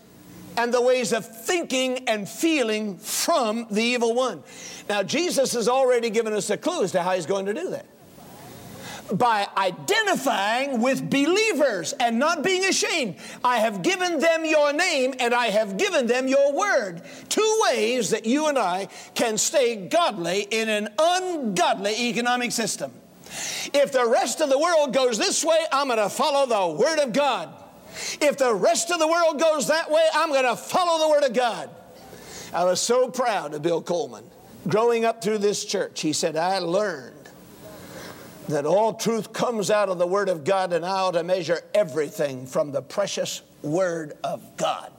and 0.56 0.74
the 0.74 0.80
ways 0.80 1.12
of 1.12 1.24
thinking 1.44 2.08
and 2.08 2.28
feeling 2.28 2.98
from 2.98 3.66
the 3.70 3.82
evil 3.82 4.14
one. 4.14 4.42
Now, 4.88 5.02
Jesus 5.02 5.52
has 5.54 5.68
already 5.68 6.10
given 6.10 6.32
us 6.32 6.50
a 6.50 6.56
clue 6.56 6.82
as 6.82 6.92
to 6.92 7.02
how 7.02 7.14
he's 7.14 7.26
going 7.26 7.46
to 7.46 7.54
do 7.54 7.70
that. 7.70 7.86
By 9.12 9.48
identifying 9.56 10.80
with 10.80 11.10
believers 11.10 11.92
and 11.94 12.18
not 12.18 12.44
being 12.44 12.64
ashamed. 12.64 13.16
I 13.42 13.58
have 13.58 13.82
given 13.82 14.20
them 14.20 14.44
your 14.44 14.72
name 14.72 15.14
and 15.18 15.34
I 15.34 15.46
have 15.46 15.76
given 15.76 16.06
them 16.06 16.28
your 16.28 16.52
word. 16.52 17.02
Two 17.28 17.60
ways 17.64 18.10
that 18.10 18.24
you 18.24 18.46
and 18.46 18.56
I 18.56 18.88
can 19.14 19.36
stay 19.36 19.74
godly 19.88 20.42
in 20.42 20.68
an 20.68 20.90
ungodly 20.96 22.08
economic 22.08 22.52
system. 22.52 22.92
If 23.72 23.92
the 23.92 24.06
rest 24.06 24.40
of 24.40 24.50
the 24.50 24.58
world 24.58 24.92
goes 24.92 25.18
this 25.18 25.44
way, 25.44 25.58
I'm 25.72 25.88
going 25.88 25.98
to 25.98 26.08
follow 26.08 26.46
the 26.46 26.80
word 26.80 26.98
of 26.98 27.12
God. 27.12 27.54
If 28.20 28.38
the 28.38 28.54
rest 28.54 28.90
of 28.90 28.98
the 28.98 29.08
world 29.08 29.38
goes 29.40 29.68
that 29.68 29.90
way, 29.90 30.04
I'm 30.14 30.30
going 30.30 30.44
to 30.44 30.56
follow 30.56 30.98
the 31.00 31.08
Word 31.08 31.24
of 31.24 31.32
God. 31.32 31.70
I 32.52 32.64
was 32.64 32.80
so 32.80 33.08
proud 33.08 33.54
of 33.54 33.62
Bill 33.62 33.82
Coleman. 33.82 34.24
Growing 34.68 35.04
up 35.04 35.22
through 35.22 35.38
this 35.38 35.64
church, 35.64 36.00
he 36.00 36.12
said, 36.12 36.36
I 36.36 36.58
learned 36.58 37.16
that 38.48 38.66
all 38.66 38.94
truth 38.94 39.32
comes 39.32 39.70
out 39.70 39.88
of 39.88 39.98
the 39.98 40.06
Word 40.06 40.28
of 40.28 40.44
God, 40.44 40.72
and 40.72 40.84
I 40.84 41.00
ought 41.00 41.12
to 41.12 41.24
measure 41.24 41.62
everything 41.74 42.46
from 42.46 42.72
the 42.72 42.82
precious 42.82 43.42
Word 43.62 44.14
of 44.24 44.56
God. 44.56 44.90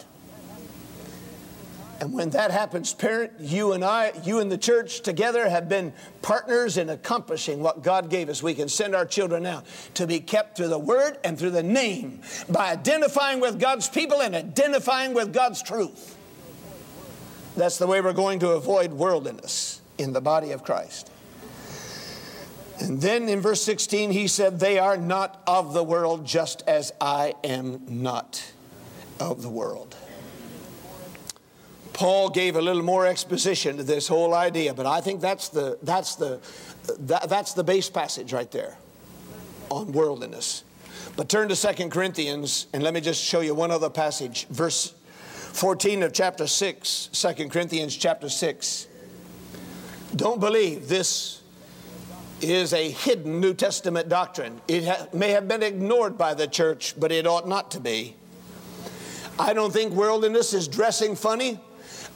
And 2.02 2.14
when 2.14 2.32
that 2.32 2.50
happens, 2.50 2.96
parent, 2.96 3.34
you 3.40 3.74
and 3.74 3.86
I, 3.86 4.12
you 4.24 4.40
and 4.40 4.52
the 4.52 4.58
church 4.58 5.02
together 5.02 5.48
have 5.48 5.70
been 5.70 5.94
partners 6.24 6.80
in 6.80 6.90
accomplishing 6.90 7.62
what 7.62 7.84
God 7.84 8.10
gave 8.10 8.28
us. 8.28 8.42
We 8.42 8.56
can 8.56 8.70
send 8.70 8.96
our 8.96 9.06
children 9.06 9.46
out 9.46 9.68
to 9.94 10.08
be 10.08 10.20
kept 10.20 10.58
through 10.58 10.70
the 10.70 10.80
Word 10.80 11.20
and 11.24 11.38
through 11.38 11.52
the 11.52 11.62
name 11.62 12.22
by 12.50 12.72
identifying 12.72 13.40
with 13.40 13.60
God's 13.60 13.88
people 13.88 14.20
and 14.20 14.34
identifying 14.34 15.14
with 15.14 15.32
God's 15.32 15.62
truth. 15.62 16.18
That's 17.56 17.78
the 17.78 17.86
way 17.86 18.02
we're 18.02 18.14
going 18.14 18.40
to 18.40 18.50
avoid 18.50 18.94
worldliness 18.94 19.80
in 20.00 20.12
the 20.12 20.22
body 20.22 20.54
of 20.54 20.64
Christ. 20.64 21.12
And 22.80 23.00
then 23.00 23.30
in 23.30 23.42
verse 23.42 23.62
16, 23.62 24.10
he 24.10 24.28
said, 24.28 24.60
They 24.60 24.80
are 24.80 24.98
not 24.98 25.44
of 25.46 25.76
the 25.76 25.84
world, 25.84 26.26
just 26.26 26.64
as 26.68 26.92
I 27.00 27.36
am 27.44 27.84
not 27.88 28.54
of 29.20 29.44
the 29.44 29.50
world. 29.50 29.96
Paul 32.02 32.32
gave 32.32 32.56
a 32.56 32.62
little 32.64 32.82
more 32.82 33.06
exposition 33.06 33.78
to 33.78 33.84
this 33.84 34.08
whole 34.08 34.34
idea, 34.34 34.74
but 34.74 34.88
I 34.88 35.02
think 35.02 35.22
that's 35.22 35.50
the, 35.50 35.78
that's 35.84 36.16
the, 36.16 36.40
that, 36.98 37.30
that's 37.30 37.54
the 37.54 37.64
base 37.64 37.92
passage 37.92 38.34
right 38.34 38.50
there 38.50 38.76
on 39.70 39.92
worldliness. 39.92 40.64
But 41.16 41.30
turn 41.30 41.48
to 41.50 41.56
Second 41.56 41.92
Corinthians, 41.92 42.66
and 42.74 42.82
let 42.82 42.96
me 42.96 43.02
just 43.02 43.24
show 43.24 43.42
you 43.42 43.54
one 43.54 43.70
other 43.70 43.92
passage. 43.92 44.48
Verse 44.48 44.96
14 45.54 46.02
of 46.02 46.12
chapter 46.12 46.48
6, 46.48 47.10
2 47.14 47.50
Corinthians 47.50 47.96
chapter 47.96 48.30
6. 48.30 48.88
Don't 50.16 50.40
believe 50.40 50.88
this 50.88 51.44
is 52.42 52.74
a 52.74 52.90
hidden 52.90 53.40
New 53.40 53.54
Testament 53.54 54.10
doctrine. 54.10 54.60
It 54.68 54.86
ha- 54.86 55.06
may 55.14 55.30
have 55.30 55.48
been 55.48 55.62
ignored 55.62 56.18
by 56.18 56.34
the 56.34 56.48
church, 56.48 56.96
but 57.00 57.12
it 57.12 57.28
ought 57.28 57.48
not 57.48 57.70
to 57.70 57.80
be. 57.80 58.16
I 59.38 59.54
don't 59.54 59.72
think 59.72 59.94
worldliness 59.94 60.56
is 60.56 60.68
dressing 60.68 61.16
funny. 61.16 61.60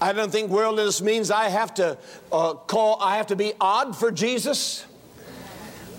I 0.01 0.11
don't 0.13 0.31
think 0.31 0.49
worldliness 0.49 1.01
means 1.01 1.31
I 1.31 1.49
have 1.49 1.73
to 1.75 1.97
uh, 2.31 2.53
call, 2.53 3.01
I 3.01 3.17
have 3.17 3.27
to 3.27 3.35
be 3.35 3.53
odd 3.59 3.95
for 3.95 4.11
Jesus. 4.11 4.85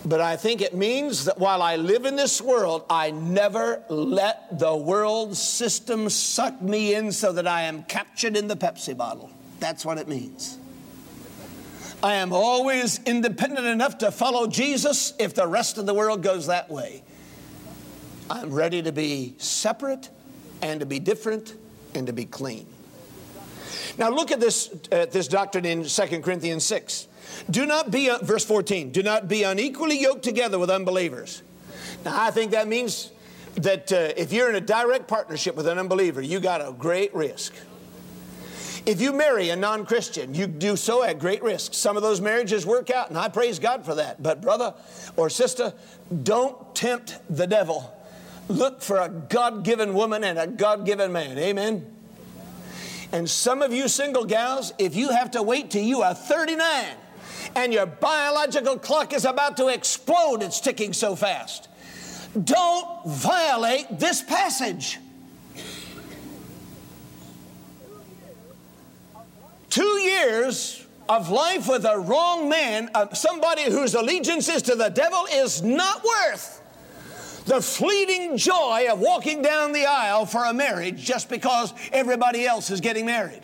But 0.05 0.20
I 0.20 0.36
think 0.36 0.61
it 0.61 0.72
means 0.72 1.24
that 1.24 1.38
while 1.38 1.61
I 1.61 1.76
live 1.76 2.05
in 2.05 2.14
this 2.14 2.40
world, 2.40 2.84
I 2.88 3.11
never 3.11 3.82
let 3.88 4.57
the 4.57 4.76
world 4.76 5.36
system 5.36 6.09
suck 6.09 6.62
me 6.62 6.94
in 6.94 7.11
so 7.11 7.32
that 7.32 7.49
I 7.49 7.62
am 7.62 7.82
captured 7.82 8.36
in 8.36 8.47
the 8.47 8.55
Pepsi 8.55 8.97
bottle. 8.97 9.30
That's 9.59 9.84
what 9.84 9.99
it 9.99 10.07
means. 10.07 10.59
I 12.05 12.14
am 12.14 12.32
always 12.32 13.01
independent 13.05 13.66
enough 13.66 13.99
to 13.99 14.12
follow 14.12 14.47
Jesus 14.47 15.12
if 15.18 15.34
the 15.34 15.47
rest 15.49 15.76
of 15.76 15.86
the 15.86 15.94
world 15.94 16.22
goes 16.22 16.47
that 16.47 16.70
way. 16.70 17.03
I'm 18.30 18.53
ready 18.53 18.82
to 18.82 18.92
be 18.92 19.34
separate 19.38 20.09
and 20.62 20.78
to 20.78 20.86
be 20.86 21.01
different 21.01 21.55
and 21.94 22.07
to 22.07 22.12
be 22.12 22.26
clean. 22.26 22.66
Now 23.99 24.11
look 24.11 24.31
at 24.31 24.41
this, 24.41 24.74
uh, 24.93 25.07
this 25.07 25.29
doctrine 25.29 25.64
in 25.64 25.85
2 25.85 26.20
Corinthians 26.20 26.64
6. 26.64 27.09
Do 27.51 27.66
not 27.66 27.91
be, 27.91 28.11
verse 28.22 28.45
14, 28.45 28.91
do 28.91 29.03
not 29.03 29.29
be 29.29 29.43
unequally 29.43 30.01
yoked 30.01 30.22
together 30.22 30.59
with 30.59 30.70
unbelievers. 30.70 31.43
Now 32.05 32.22
I 32.22 32.31
think 32.31 32.53
that 32.53 32.68
means 32.68 33.11
that 33.57 33.93
uh, 33.93 34.12
if 34.16 34.33
you're 34.33 34.49
in 34.49 34.55
a 34.55 34.61
direct 34.61 35.09
partnership 35.09 35.57
with 35.57 35.66
an 35.66 35.79
unbeliever, 35.79 36.20
you 36.20 36.41
got 36.41 36.61
a 36.61 36.72
great 36.72 37.14
risk. 37.14 37.55
If 38.85 39.01
you 39.01 39.12
marry 39.12 39.51
a 39.51 39.57
non 39.57 39.85
Christian, 39.85 40.33
you 40.33 40.47
do 40.47 40.77
so 40.77 41.03
at 41.03 41.18
great 41.18 41.43
risk. 41.43 41.74
Some 41.74 41.97
of 41.97 42.05
those 42.05 42.20
marriages 42.20 42.64
work 42.64 42.89
out, 42.89 43.09
and 43.09 43.18
I 43.18 43.29
praise 43.29 43.59
God 43.59 43.85
for 43.85 43.97
that. 43.97 44.22
But, 44.22 44.41
brother 44.41 44.74
or 45.16 45.29
sister, 45.29 45.74
don't 46.22 46.74
tempt 46.74 47.18
the 47.29 47.49
devil. 47.49 47.93
Look 48.49 48.81
for 48.81 48.99
a 48.99 49.09
God 49.09 49.64
given 49.64 49.93
woman 49.93 50.22
and 50.22 50.39
a 50.39 50.47
God 50.47 50.87
given 50.87 51.11
man. 51.12 51.37
Amen. 51.37 51.95
And 53.12 53.28
some 53.28 53.62
of 53.62 53.72
you 53.72 53.88
single 53.88 54.24
gals, 54.24 54.72
if 54.78 54.96
you 54.96 55.11
have 55.11 55.30
to 55.32 55.42
wait 55.42 55.70
till 55.70 55.82
you 55.82 56.02
are 56.02 56.14
39 56.14 56.84
and 57.54 57.72
your 57.72 57.86
biological 57.86 58.78
clock 58.78 59.12
is 59.12 59.24
about 59.24 59.57
to 59.59 59.68
explode, 59.68 60.42
it's 60.42 60.61
ticking 60.61 60.92
so 60.92 61.16
fast. 61.16 61.68
Don't 62.42 63.07
violate 63.07 63.86
this 63.98 64.22
passage. 64.22 64.98
Two 69.70 69.82
years 69.82 70.84
of 71.09 71.30
life 71.30 71.68
with 71.68 71.84
a 71.84 71.98
wrong 71.98 72.48
man, 72.48 72.90
uh, 72.94 73.12
somebody 73.14 73.64
whose 73.64 73.94
allegiance 73.94 74.48
is 74.48 74.62
to 74.62 74.74
the 74.74 74.88
devil, 74.88 75.26
is 75.32 75.62
not 75.62 76.04
worth 76.04 76.62
the 77.47 77.62
fleeting 77.62 78.36
joy 78.36 78.88
of 78.90 78.99
walking 78.99 79.40
down 79.40 79.72
the 79.72 79.86
aisle 79.86 80.26
for 80.26 80.44
a 80.44 80.53
marriage 80.53 81.03
just 81.03 81.28
because 81.28 81.72
everybody 81.92 82.44
else 82.44 82.70
is 82.70 82.80
getting 82.80 83.07
married. 83.07 83.42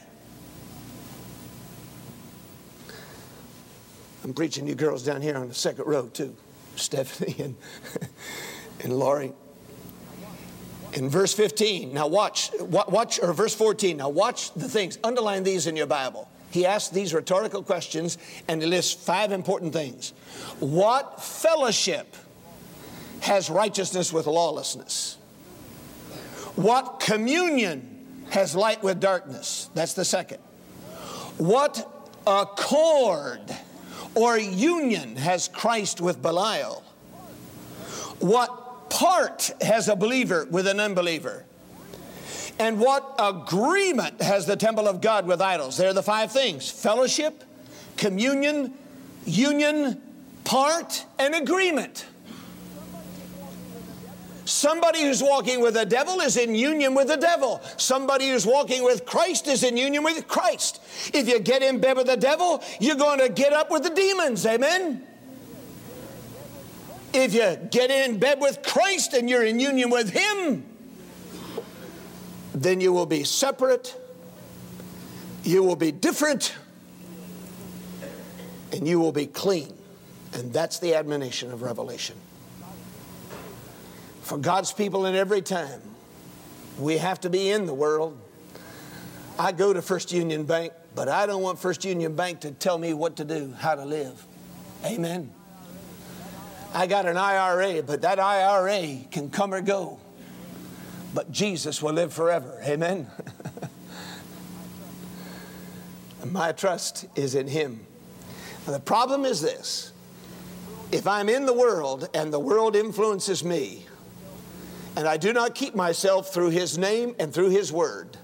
I'm 4.24 4.34
preaching 4.34 4.64
to 4.64 4.70
you 4.70 4.74
girls 4.76 5.05
down 5.05 5.22
here 5.22 5.36
on 5.36 5.48
the 5.48 5.55
second 5.55 5.86
row, 5.86 6.07
too 6.07 6.36
Stephanie 6.76 7.36
and, 7.38 7.57
and 8.80 8.92
Laurie. 8.98 9.32
In 10.94 11.09
verse 11.09 11.32
15, 11.32 11.94
now 11.94 12.07
watch, 12.07 12.50
watch, 12.61 13.18
or 13.22 13.32
verse 13.32 13.55
14, 13.55 13.96
now 13.96 14.11
watch 14.11 14.53
the 14.53 14.68
things. 14.68 14.98
Underline 15.03 15.42
these 15.42 15.66
in 15.66 15.74
your 15.74 15.86
Bible. 15.86 16.28
He 16.50 16.66
asks 16.66 16.90
these 16.90 17.14
rhetorical 17.14 17.62
questions 17.62 18.18
and 18.46 18.61
he 18.61 18.68
lists 18.68 18.92
five 18.92 19.32
important 19.32 19.72
things. 19.72 20.12
What 20.61 21.22
fellowship 21.22 22.14
has 23.22 23.48
righteousness 23.48 24.12
with 24.12 24.26
lawlessness? 24.26 25.16
What 26.56 27.00
communion 27.00 28.24
has 28.30 28.54
light 28.54 28.82
with 28.82 29.00
darkness? 29.00 29.70
That's 29.74 29.94
the 29.94 30.04
second. 30.04 30.38
What 31.38 31.88
accord 32.26 33.40
or 34.14 34.36
union 34.38 35.16
has 35.16 35.48
Christ 35.48 36.00
with 36.00 36.20
Belial? 36.20 36.82
What 38.18 38.90
part 38.90 39.50
has 39.60 39.88
a 39.88 39.96
believer 39.96 40.46
with 40.50 40.66
an 40.66 40.80
unbeliever? 40.80 41.44
And 42.58 42.78
what 42.78 43.14
agreement 43.18 44.20
has 44.20 44.46
the 44.46 44.56
temple 44.56 44.86
of 44.86 45.00
God 45.00 45.26
with 45.26 45.40
idols? 45.40 45.76
There 45.76 45.88
are 45.88 45.94
the 45.94 46.02
five 46.02 46.32
things 46.32 46.70
fellowship, 46.70 47.44
communion, 47.96 48.74
union, 49.24 50.02
part, 50.44 51.06
and 51.18 51.34
agreement. 51.34 52.04
Somebody 54.45 55.03
who's 55.03 55.22
walking 55.22 55.61
with 55.61 55.74
the 55.74 55.86
devil 55.86 56.20
is 56.20 56.36
in 56.36 56.55
union 56.55 56.95
with 56.95 57.09
the 57.09 57.16
devil. 57.16 57.61
Somebody 57.76 58.30
who's 58.30 58.45
walking 58.45 58.82
with 58.82 59.07
Christ 59.07 59.47
is 59.47 59.62
in 59.62 59.76
union 59.76 60.03
with 60.03 60.26
Christ. 60.26 60.82
If 61.14 61.28
you 61.28 61.38
get 61.38 61.62
in 61.62 61.80
bed 61.80 61.97
with 61.97 62.07
the 62.07 62.16
devil, 62.16 62.62
you're 62.80 62.97
going 62.97 63.20
to 63.20 63.28
get 63.28 63.53
up 63.53 63.70
with 63.70 63.84
the 63.84 63.90
demons. 63.90 64.45
Amen? 64.45 65.07
If 67.12 67.34
you 67.34 67.57
get 67.70 67.90
in 67.90 68.18
bed 68.18 68.40
with 68.40 68.62
Christ 68.62 69.12
and 69.12 69.28
you're 69.30 69.45
in 69.45 69.61
union 69.61 69.90
with 69.90 70.11
Him, 70.11 70.64
then 72.55 72.80
you 72.80 72.93
will 72.93 73.07
be 73.07 73.24
separate, 73.24 73.97
you 75.45 75.62
will 75.62 75.76
be 75.76 75.93
different, 75.93 76.55
and 78.72 78.88
you 78.88 78.99
will 78.99 79.12
be 79.12 79.26
clean. 79.26 79.72
And 80.32 80.53
that's 80.53 80.78
the 80.78 80.95
admonition 80.95 81.53
of 81.53 81.62
Revelation. 81.62 82.16
For 84.33 84.39
God's 84.39 84.72
people 84.72 85.05
in 85.05 85.14
every 85.14 85.43
time, 85.43 85.83
we 86.78 86.97
have 86.97 87.20
to 87.20 87.28
be 87.28 87.51
in 87.51 87.66
the 87.66 87.74
world. 87.74 88.18
I 89.39 89.53
go 89.53 89.74
to 89.74 89.83
First 89.83 90.11
Union 90.11 90.45
Bank, 90.45 90.72
but 90.95 91.07
I 91.07 91.26
don't 91.26 91.43
want 91.43 91.59
First 91.59 91.85
Union 91.85 92.16
Bank 92.16 92.41
to 92.41 92.51
tell 92.51 92.78
me 92.78 92.95
what 92.95 93.16
to 93.16 93.26
do, 93.26 93.53
how 93.53 93.74
to 93.74 93.85
live. 93.85 94.24
Amen. 94.87 95.30
I 96.72 96.87
got 96.87 97.05
an 97.05 97.18
IRA, 97.18 97.83
but 97.83 98.01
that 98.01 98.18
IRA 98.18 99.01
can 99.11 99.28
come 99.28 99.53
or 99.53 99.61
go. 99.61 100.01
But 101.12 101.30
Jesus 101.30 101.83
will 101.83 101.93
live 101.93 102.14
forever. 102.14 102.59
Amen. 102.64 103.09
My 106.24 106.53
trust 106.53 107.05
is 107.16 107.35
in 107.35 107.49
Him. 107.49 107.85
Now, 108.66 108.72
the 108.72 108.80
problem 108.80 109.26
is 109.26 109.43
this 109.43 109.93
if 110.91 111.07
I'm 111.07 111.28
in 111.28 111.45
the 111.45 111.53
world 111.53 112.09
and 112.14 112.33
the 112.33 112.41
world 112.41 112.76
influences 112.76 113.45
me, 113.45 113.85
and 114.97 115.09
I 115.09 115.16
do 115.16 115.32
not 115.32 115.55
keep 115.55 115.74
myself 115.74 116.32
through 116.32 116.51
His 116.51 116.78
name 116.78 117.14
and 117.18 117.32
through 117.32 117.51
His 117.51 117.72
word, 117.72 118.16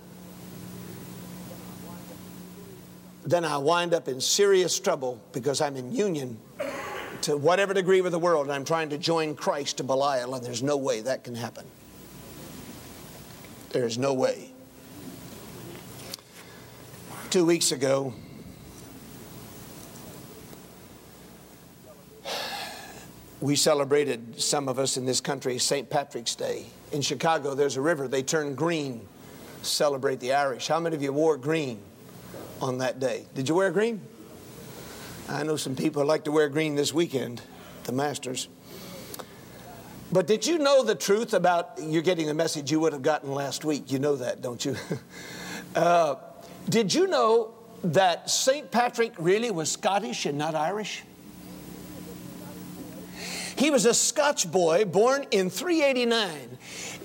then 3.25 3.45
I 3.45 3.59
wind 3.59 3.93
up 3.93 4.09
in 4.09 4.21
serious 4.21 4.79
trouble 4.79 5.21
because 5.33 5.61
I'm 5.61 5.77
in 5.77 5.95
union 5.95 6.39
to 7.23 7.37
whatever 7.37 7.75
degree 7.75 8.01
with 8.01 8.13
the 8.13 8.19
world 8.19 8.47
and 8.47 8.53
I'm 8.53 8.65
trying 8.65 8.91
to 8.91 8.99
join 8.99 9.35
Christ 9.35 9.79
to 9.79 9.85
Belial, 9.85 10.35
and 10.35 10.45
there's 10.45 10.63
no 10.63 10.77
way 10.77 11.01
that 11.03 11.25
can 11.25 11.35
happen. 11.35 11.67
There's 13.71 13.99
no 13.99 14.15
way. 14.15 14.51
Two 17.29 17.45
weeks 17.45 17.73
ago, 17.73 18.15
we 23.41 23.55
celebrated, 23.55 24.41
some 24.41 24.69
of 24.69 24.79
us 24.79 24.97
in 24.97 25.07
this 25.07 25.21
country, 25.21 25.59
St. 25.59 25.89
Patrick's 25.89 26.35
Day. 26.35 26.67
In 26.93 27.03
Chicago, 27.03 27.55
there's 27.55 27.77
a 27.77 27.81
river, 27.81 28.09
they 28.09 28.23
turn 28.23 28.55
green, 28.55 29.07
celebrate 29.63 30.21
the 30.21 30.33
Irish. 30.33 30.67
How 30.67 30.81
many 30.81 30.97
of 30.97 31.03
you 31.03 31.13
wore 31.13 31.37
green 31.37 31.81
on 32.61 32.79
that 32.79 32.99
day? 32.99 33.27
Did 33.35 33.49
you 33.49 33.55
wear 33.55 33.71
green? 33.71 34.01
I 35.29 35.43
know 35.43 35.57
some 35.57 35.77
people 35.77 36.05
like 36.05 36.25
to 36.25 36.33
wear 36.33 36.49
green 36.49 36.75
this 36.75 36.93
weekend, 36.93 37.43
the 37.85 37.93
Masters. 37.93 38.49
But 40.11 40.27
did 40.27 40.47
you 40.47 40.59
know 40.59 40.83
the 40.83 40.95
truth 40.95 41.35
about 41.35 41.79
you're 41.81 42.03
getting 42.03 42.31
a 42.31 42.35
message 42.35 42.71
you 42.71 42.81
would 42.81 42.95
have 42.95 43.03
gotten 43.03 43.33
last 43.33 43.65
week? 43.65 43.93
You 43.93 43.99
know 43.99 44.17
that, 44.17 44.41
don't 44.41 44.65
you? 44.65 44.75
uh, 45.77 46.15
did 46.69 46.95
you 46.95 47.07
know 47.07 47.55
that 47.85 48.31
St. 48.31 48.71
Patrick 48.71 49.13
really 49.19 49.51
was 49.51 49.71
Scottish 49.71 50.25
and 50.25 50.39
not 50.39 50.55
Irish? 50.55 51.05
He 53.59 53.71
was 53.71 53.87
a 53.87 53.95
Scotch 53.95 54.49
boy 54.49 54.85
born 54.85 55.27
in 55.33 55.51
389. 55.51 56.59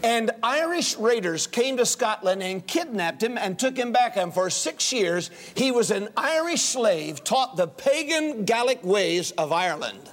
And 0.04 0.30
Irish 0.44 0.96
raiders 0.98 1.48
came 1.48 1.78
to 1.78 1.86
Scotland 1.86 2.44
and 2.44 2.66
kidnapped 2.66 3.24
him 3.24 3.40
and 3.40 3.58
took 3.58 3.76
him 3.76 3.92
back. 3.92 4.18
And 4.18 4.32
for 4.32 4.52
six 4.52 4.94
years, 4.94 5.32
he 5.56 5.72
was 5.72 5.90
an 5.90 6.10
Irish 6.16 6.62
slave 6.62 7.24
taught 7.24 7.58
the 7.58 7.68
pagan 7.68 8.46
Gallic 8.46 8.84
ways 8.84 9.32
of 9.32 9.52
Ireland. 9.52 10.12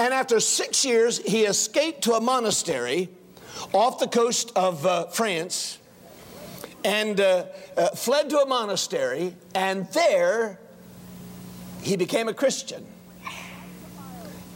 And 0.00 0.12
after 0.12 0.40
six 0.40 0.84
years, 0.84 1.18
he 1.18 1.44
escaped 1.44 2.02
to 2.02 2.14
a 2.14 2.20
monastery 2.20 3.10
off 3.72 4.00
the 4.00 4.08
coast 4.08 4.50
of 4.56 4.84
uh, 4.84 5.06
France 5.06 5.78
and 6.84 7.20
uh, 7.20 7.44
uh, 7.76 7.90
fled 7.90 8.30
to 8.30 8.38
a 8.38 8.46
monastery. 8.46 9.36
And 9.54 9.86
there, 9.92 10.58
he 11.82 11.96
became 11.96 12.26
a 12.26 12.34
Christian 12.34 12.84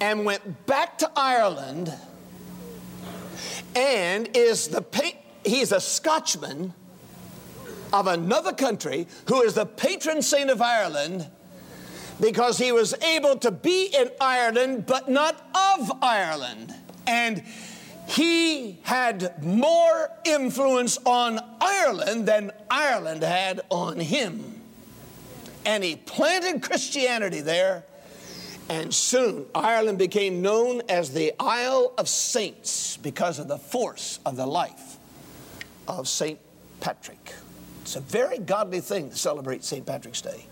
and 0.01 0.25
went 0.25 0.67
back 0.67 0.99
to 0.99 1.11
Ireland 1.17 1.93
and 3.75 4.29
is 4.37 4.69
the 4.69 4.85
he's 5.45 5.73
a 5.73 5.81
Scotchman 5.81 6.75
of 7.93 8.07
another 8.07 8.53
country 8.53 9.07
who 9.29 9.43
is 9.43 9.55
the 9.55 9.67
patron 9.67 10.23
saint 10.23 10.51
of 10.51 10.61
Ireland 10.61 11.27
because 12.21 12.59
he 12.59 12.73
was 12.73 12.95
able 13.03 13.37
to 13.37 13.51
be 13.51 13.87
in 13.87 14.11
Ireland 14.21 14.87
but 14.87 15.09
not 15.09 15.35
of 15.55 15.93
Ireland. 16.03 16.75
And 17.07 17.43
he 18.09 18.79
had 18.83 19.43
more 19.45 20.11
influence 20.25 20.99
on 21.05 21.39
Ireland 21.61 22.27
than 22.27 22.53
Ireland 22.71 23.23
had 23.23 23.61
on 23.71 24.01
him. 24.01 24.63
And 25.65 25.85
he 25.85 25.97
planted 25.97 26.63
Christianity 26.63 27.41
there 27.41 27.85
and 28.69 28.95
soon 28.95 29.47
Ireland 29.55 29.99
became 29.99 30.43
known 30.43 30.83
as 30.89 31.13
the 31.13 31.33
Isle 31.41 31.93
of 31.97 32.09
Saints 32.09 32.97
because 32.99 33.39
of 33.39 33.49
the 33.49 33.59
force 33.59 34.21
of 34.27 34.37
the 34.37 34.47
life 34.47 34.99
of 35.87 36.07
St. 36.07 36.39
Patrick. 36.81 37.33
It's 37.83 37.97
a 37.97 38.01
very 38.01 38.39
godly 38.39 38.81
thing 38.81 39.11
to 39.11 39.17
celebrate 39.17 39.65
St. 39.65 39.87
Patrick's 39.87 40.21
Day. 40.21 40.45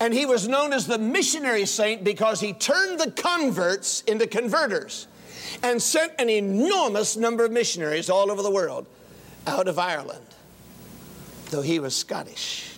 And 0.00 0.14
he 0.14 0.24
was 0.24 0.48
known 0.48 0.72
as 0.72 0.86
the 0.86 0.96
missionary 0.96 1.66
saint 1.66 2.02
because 2.02 2.40
he 2.40 2.54
turned 2.54 2.98
the 2.98 3.10
converts 3.10 4.00
into 4.02 4.26
converters 4.26 5.06
and 5.62 5.80
sent 5.80 6.12
an 6.18 6.30
enormous 6.30 7.18
number 7.18 7.44
of 7.44 7.52
missionaries 7.52 8.08
all 8.08 8.30
over 8.30 8.42
the 8.42 8.50
world 8.50 8.86
out 9.46 9.68
of 9.68 9.78
Ireland, 9.78 10.24
though 11.50 11.60
he 11.60 11.78
was 11.78 11.94
Scottish. 11.94 12.69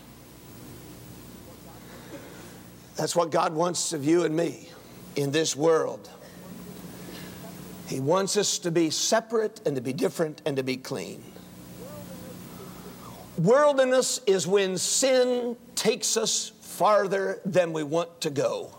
That's 2.97 3.17
what 3.17 3.31
God 3.31 3.55
wants 3.55 3.93
of 3.93 4.05
you 4.05 4.25
and 4.25 4.37
me 4.37 4.69
in 5.17 5.31
this 5.31 5.57
world. 5.57 6.09
He 7.87 8.01
wants 8.01 8.37
us 8.37 8.59
to 8.61 8.71
be 8.71 8.91
separate 8.91 9.61
and 9.67 9.77
to 9.77 9.83
be 9.83 9.93
different 9.93 10.41
and 10.47 10.57
to 10.57 10.63
be 10.63 10.77
clean. 10.77 11.23
Worldliness 13.39 14.21
is 14.27 14.47
when 14.47 14.79
sin 14.79 15.57
takes 15.75 16.17
us 16.17 16.53
farther 16.61 17.41
than 17.45 17.73
we 17.73 17.83
want 17.83 18.21
to 18.23 18.31
go, 18.31 18.75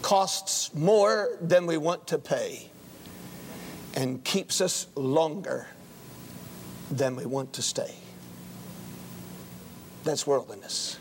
costs 0.00 0.74
more 0.74 1.30
than 1.40 1.66
we 1.66 1.76
want 1.76 2.06
to 2.08 2.18
pay, 2.18 2.70
and 3.94 4.22
keeps 4.24 4.60
us 4.60 4.86
longer 4.96 5.66
than 6.90 7.16
we 7.16 7.26
want 7.26 7.52
to 7.54 7.62
stay. 7.62 7.94
That's 10.04 10.26
worldliness. 10.26 10.98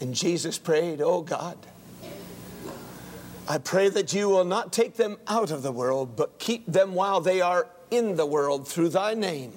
And 0.00 0.14
Jesus 0.14 0.58
prayed, 0.58 1.00
Oh 1.00 1.22
God, 1.22 1.58
I 3.48 3.58
pray 3.58 3.88
that 3.88 4.12
you 4.12 4.28
will 4.28 4.44
not 4.44 4.72
take 4.72 4.94
them 4.94 5.16
out 5.26 5.50
of 5.50 5.62
the 5.62 5.72
world, 5.72 6.16
but 6.16 6.38
keep 6.38 6.66
them 6.66 6.94
while 6.94 7.20
they 7.20 7.40
are 7.40 7.66
in 7.90 8.16
the 8.16 8.26
world 8.26 8.68
through 8.68 8.90
thy 8.90 9.14
name 9.14 9.52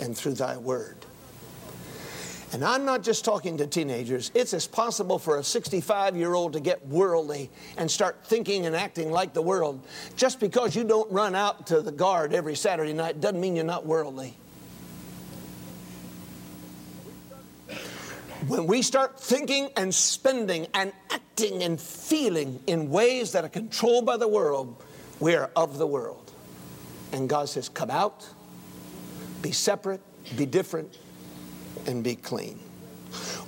and 0.00 0.16
through 0.16 0.34
thy 0.34 0.56
word. 0.56 0.96
And 2.52 2.64
I'm 2.64 2.86
not 2.86 3.02
just 3.02 3.24
talking 3.24 3.58
to 3.58 3.66
teenagers. 3.66 4.30
It's 4.34 4.54
as 4.54 4.66
possible 4.66 5.18
for 5.18 5.38
a 5.38 5.44
65 5.44 6.16
year 6.16 6.34
old 6.34 6.54
to 6.54 6.60
get 6.60 6.86
worldly 6.86 7.50
and 7.76 7.90
start 7.90 8.24
thinking 8.24 8.64
and 8.66 8.74
acting 8.74 9.10
like 9.10 9.34
the 9.34 9.42
world. 9.42 9.80
Just 10.16 10.40
because 10.40 10.74
you 10.74 10.82
don't 10.82 11.10
run 11.12 11.34
out 11.34 11.66
to 11.66 11.82
the 11.82 11.92
guard 11.92 12.32
every 12.32 12.56
Saturday 12.56 12.94
night 12.94 13.20
doesn't 13.20 13.40
mean 13.40 13.54
you're 13.54 13.66
not 13.66 13.84
worldly. 13.84 14.34
When 18.46 18.66
we 18.66 18.82
start 18.82 19.18
thinking 19.18 19.70
and 19.76 19.92
spending 19.92 20.68
and 20.74 20.92
acting 21.10 21.62
and 21.62 21.80
feeling 21.80 22.60
in 22.66 22.88
ways 22.90 23.32
that 23.32 23.44
are 23.44 23.48
controlled 23.48 24.06
by 24.06 24.16
the 24.16 24.28
world, 24.28 24.82
we 25.18 25.34
are 25.34 25.50
of 25.56 25.78
the 25.78 25.86
world. 25.86 26.32
And 27.12 27.28
God 27.28 27.48
says, 27.48 27.68
Come 27.68 27.90
out, 27.90 28.26
be 29.42 29.50
separate, 29.50 30.00
be 30.36 30.46
different, 30.46 30.98
and 31.86 32.04
be 32.04 32.14
clean. 32.14 32.60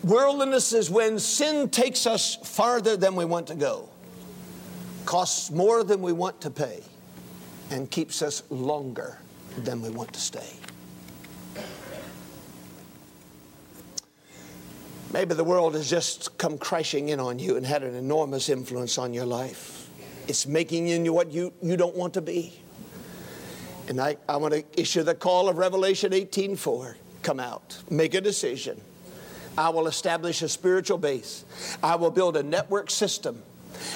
Worldliness 0.03 0.73
is 0.73 0.91
when 0.91 1.19
sin 1.19 1.69
takes 1.69 2.07
us 2.07 2.37
farther 2.37 2.97
than 2.97 3.15
we 3.15 3.25
want 3.25 3.47
to 3.49 3.55
go, 3.55 3.89
costs 5.05 5.51
more 5.51 5.85
than 5.85 6.01
we 6.01 6.13
want 6.13 6.41
to 6.41 6.51
pay, 6.51 6.83
and 7.71 7.91
keeps 7.91 8.23
us 8.23 8.43
longer 8.51 9.19
than 9.59 9.83
we 9.83 9.91
want 9.91 10.13
to 10.15 10.21
stay. 10.21 10.49
Maybe 15.13 15.35
the 15.35 15.45
world 15.45 15.75
has 15.75 15.91
just 15.91 16.39
come 16.39 16.57
crashing 16.57 17.09
in 17.09 17.19
on 17.19 17.39
you 17.39 17.57
and 17.57 17.67
had 17.67 17.83
an 17.83 17.95
enormous 17.95 18.49
influence 18.49 18.97
on 18.97 19.13
your 19.13 19.27
life. 19.27 19.89
It's 20.29 20.47
making 20.47 20.87
you 20.87 21.13
what 21.13 21.33
you, 21.33 21.53
you 21.61 21.77
don't 21.77 21.97
want 21.97 22.15
to 22.15 22.21
be. 22.21 22.61
And 23.89 24.01
I, 24.01 24.17
I 24.29 24.37
want 24.37 24.55
to 24.55 24.65
issue 24.81 25.03
the 25.03 25.17
call 25.17 25.49
of 25.49 25.59
Revelation 25.59 26.13
18:4. 26.13 26.95
Come 27.23 27.41
out, 27.41 27.83
make 27.91 28.15
a 28.15 28.21
decision. 28.21 28.81
I 29.59 29.71
will 29.71 29.89
establish 29.89 30.43
a 30.43 30.49
spiritual 30.49 30.97
base. 30.97 31.45
I 31.83 31.97
will 31.97 32.13
build 32.13 32.37
a 32.37 32.43
network 32.43 32.89
system. 32.89 33.43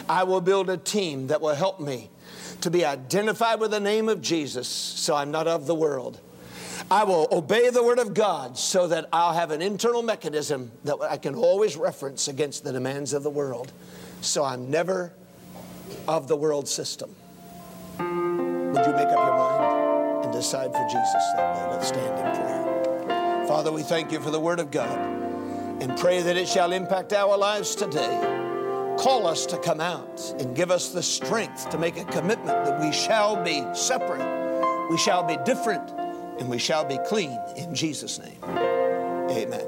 I 0.09 0.25
will 0.25 0.41
build 0.41 0.69
a 0.69 0.77
team 0.77 1.29
that 1.29 1.41
will 1.41 1.55
help 1.55 1.79
me 1.79 2.11
to 2.61 2.71
be 2.71 2.85
identified 2.85 3.61
with 3.61 3.71
the 3.71 3.81
name 3.81 4.09
of 4.09 4.21
Jesus 4.21 4.67
so 4.67 5.15
I'm 5.15 5.31
not 5.31 5.47
of 5.47 5.67
the 5.67 5.75
world. 5.75 6.19
I 6.91 7.05
will 7.05 7.29
obey 7.31 7.71
the 7.71 7.83
word 7.83 7.99
of 7.99 8.15
God 8.15 8.59
so 8.59 8.89
that 8.89 9.09
I'll 9.13 9.35
have 9.35 9.51
an 9.51 9.63
internal 9.63 10.03
mechanism 10.03 10.71
that 10.85 10.97
I 11.01 11.17
can 11.17 11.35
always 11.35 11.77
reference 11.77 12.29
against 12.29 12.65
the 12.65 12.73
demands 12.73 13.13
of 13.13 13.23
the 13.23 13.31
world. 13.31 13.73
So 14.21 14.45
I'm 14.45 14.71
never 14.71 15.13
of 16.09 16.29
the 16.29 16.37
world 16.37 16.69
system. 16.69 17.15
Would 17.99 18.87
you 18.87 18.93
make 18.93 19.07
up 19.07 19.25
your 19.25 19.37
mind 19.37 20.25
and 20.25 20.33
decide 20.33 20.73
for 20.73 20.85
Jesus 20.85 21.25
that 21.37 21.55
way? 21.55 21.71
Let's 21.71 21.89
stand 21.89 22.19
in 22.19 22.35
prayer. 22.35 23.47
Father, 23.47 23.71
we 23.71 23.83
thank 23.83 24.11
you 24.11 24.21
for 24.21 24.31
the 24.31 24.41
word 24.41 24.59
of 24.59 24.71
God 24.71 24.99
and 25.81 25.97
pray 25.99 26.23
that 26.23 26.37
it 26.37 26.49
shall 26.49 26.73
impact 26.73 27.13
our 27.13 27.37
lives 27.37 27.75
today. 27.75 28.21
Call 28.99 29.27
us 29.27 29.45
to 29.47 29.59
come 29.59 29.81
out 29.81 30.35
and 30.39 30.55
give 30.57 30.71
us 30.71 30.91
the 30.91 31.03
strength 31.03 31.69
to 31.71 31.79
make 31.79 31.99
a 31.99 32.05
commitment 32.05 32.65
that 32.65 32.81
we 32.81 32.93
shall 32.93 33.43
be 33.43 33.65
separate, 33.75 34.89
we 34.91 34.97
shall 34.97 35.23
be 35.23 35.37
different, 35.45 35.91
and 36.39 36.49
we 36.49 36.59
shall 36.59 36.85
be 36.85 36.99
clean 37.07 37.39
in 37.57 37.75
Jesus' 37.75 38.19
name. 38.19 38.39
Amen. 39.31 39.67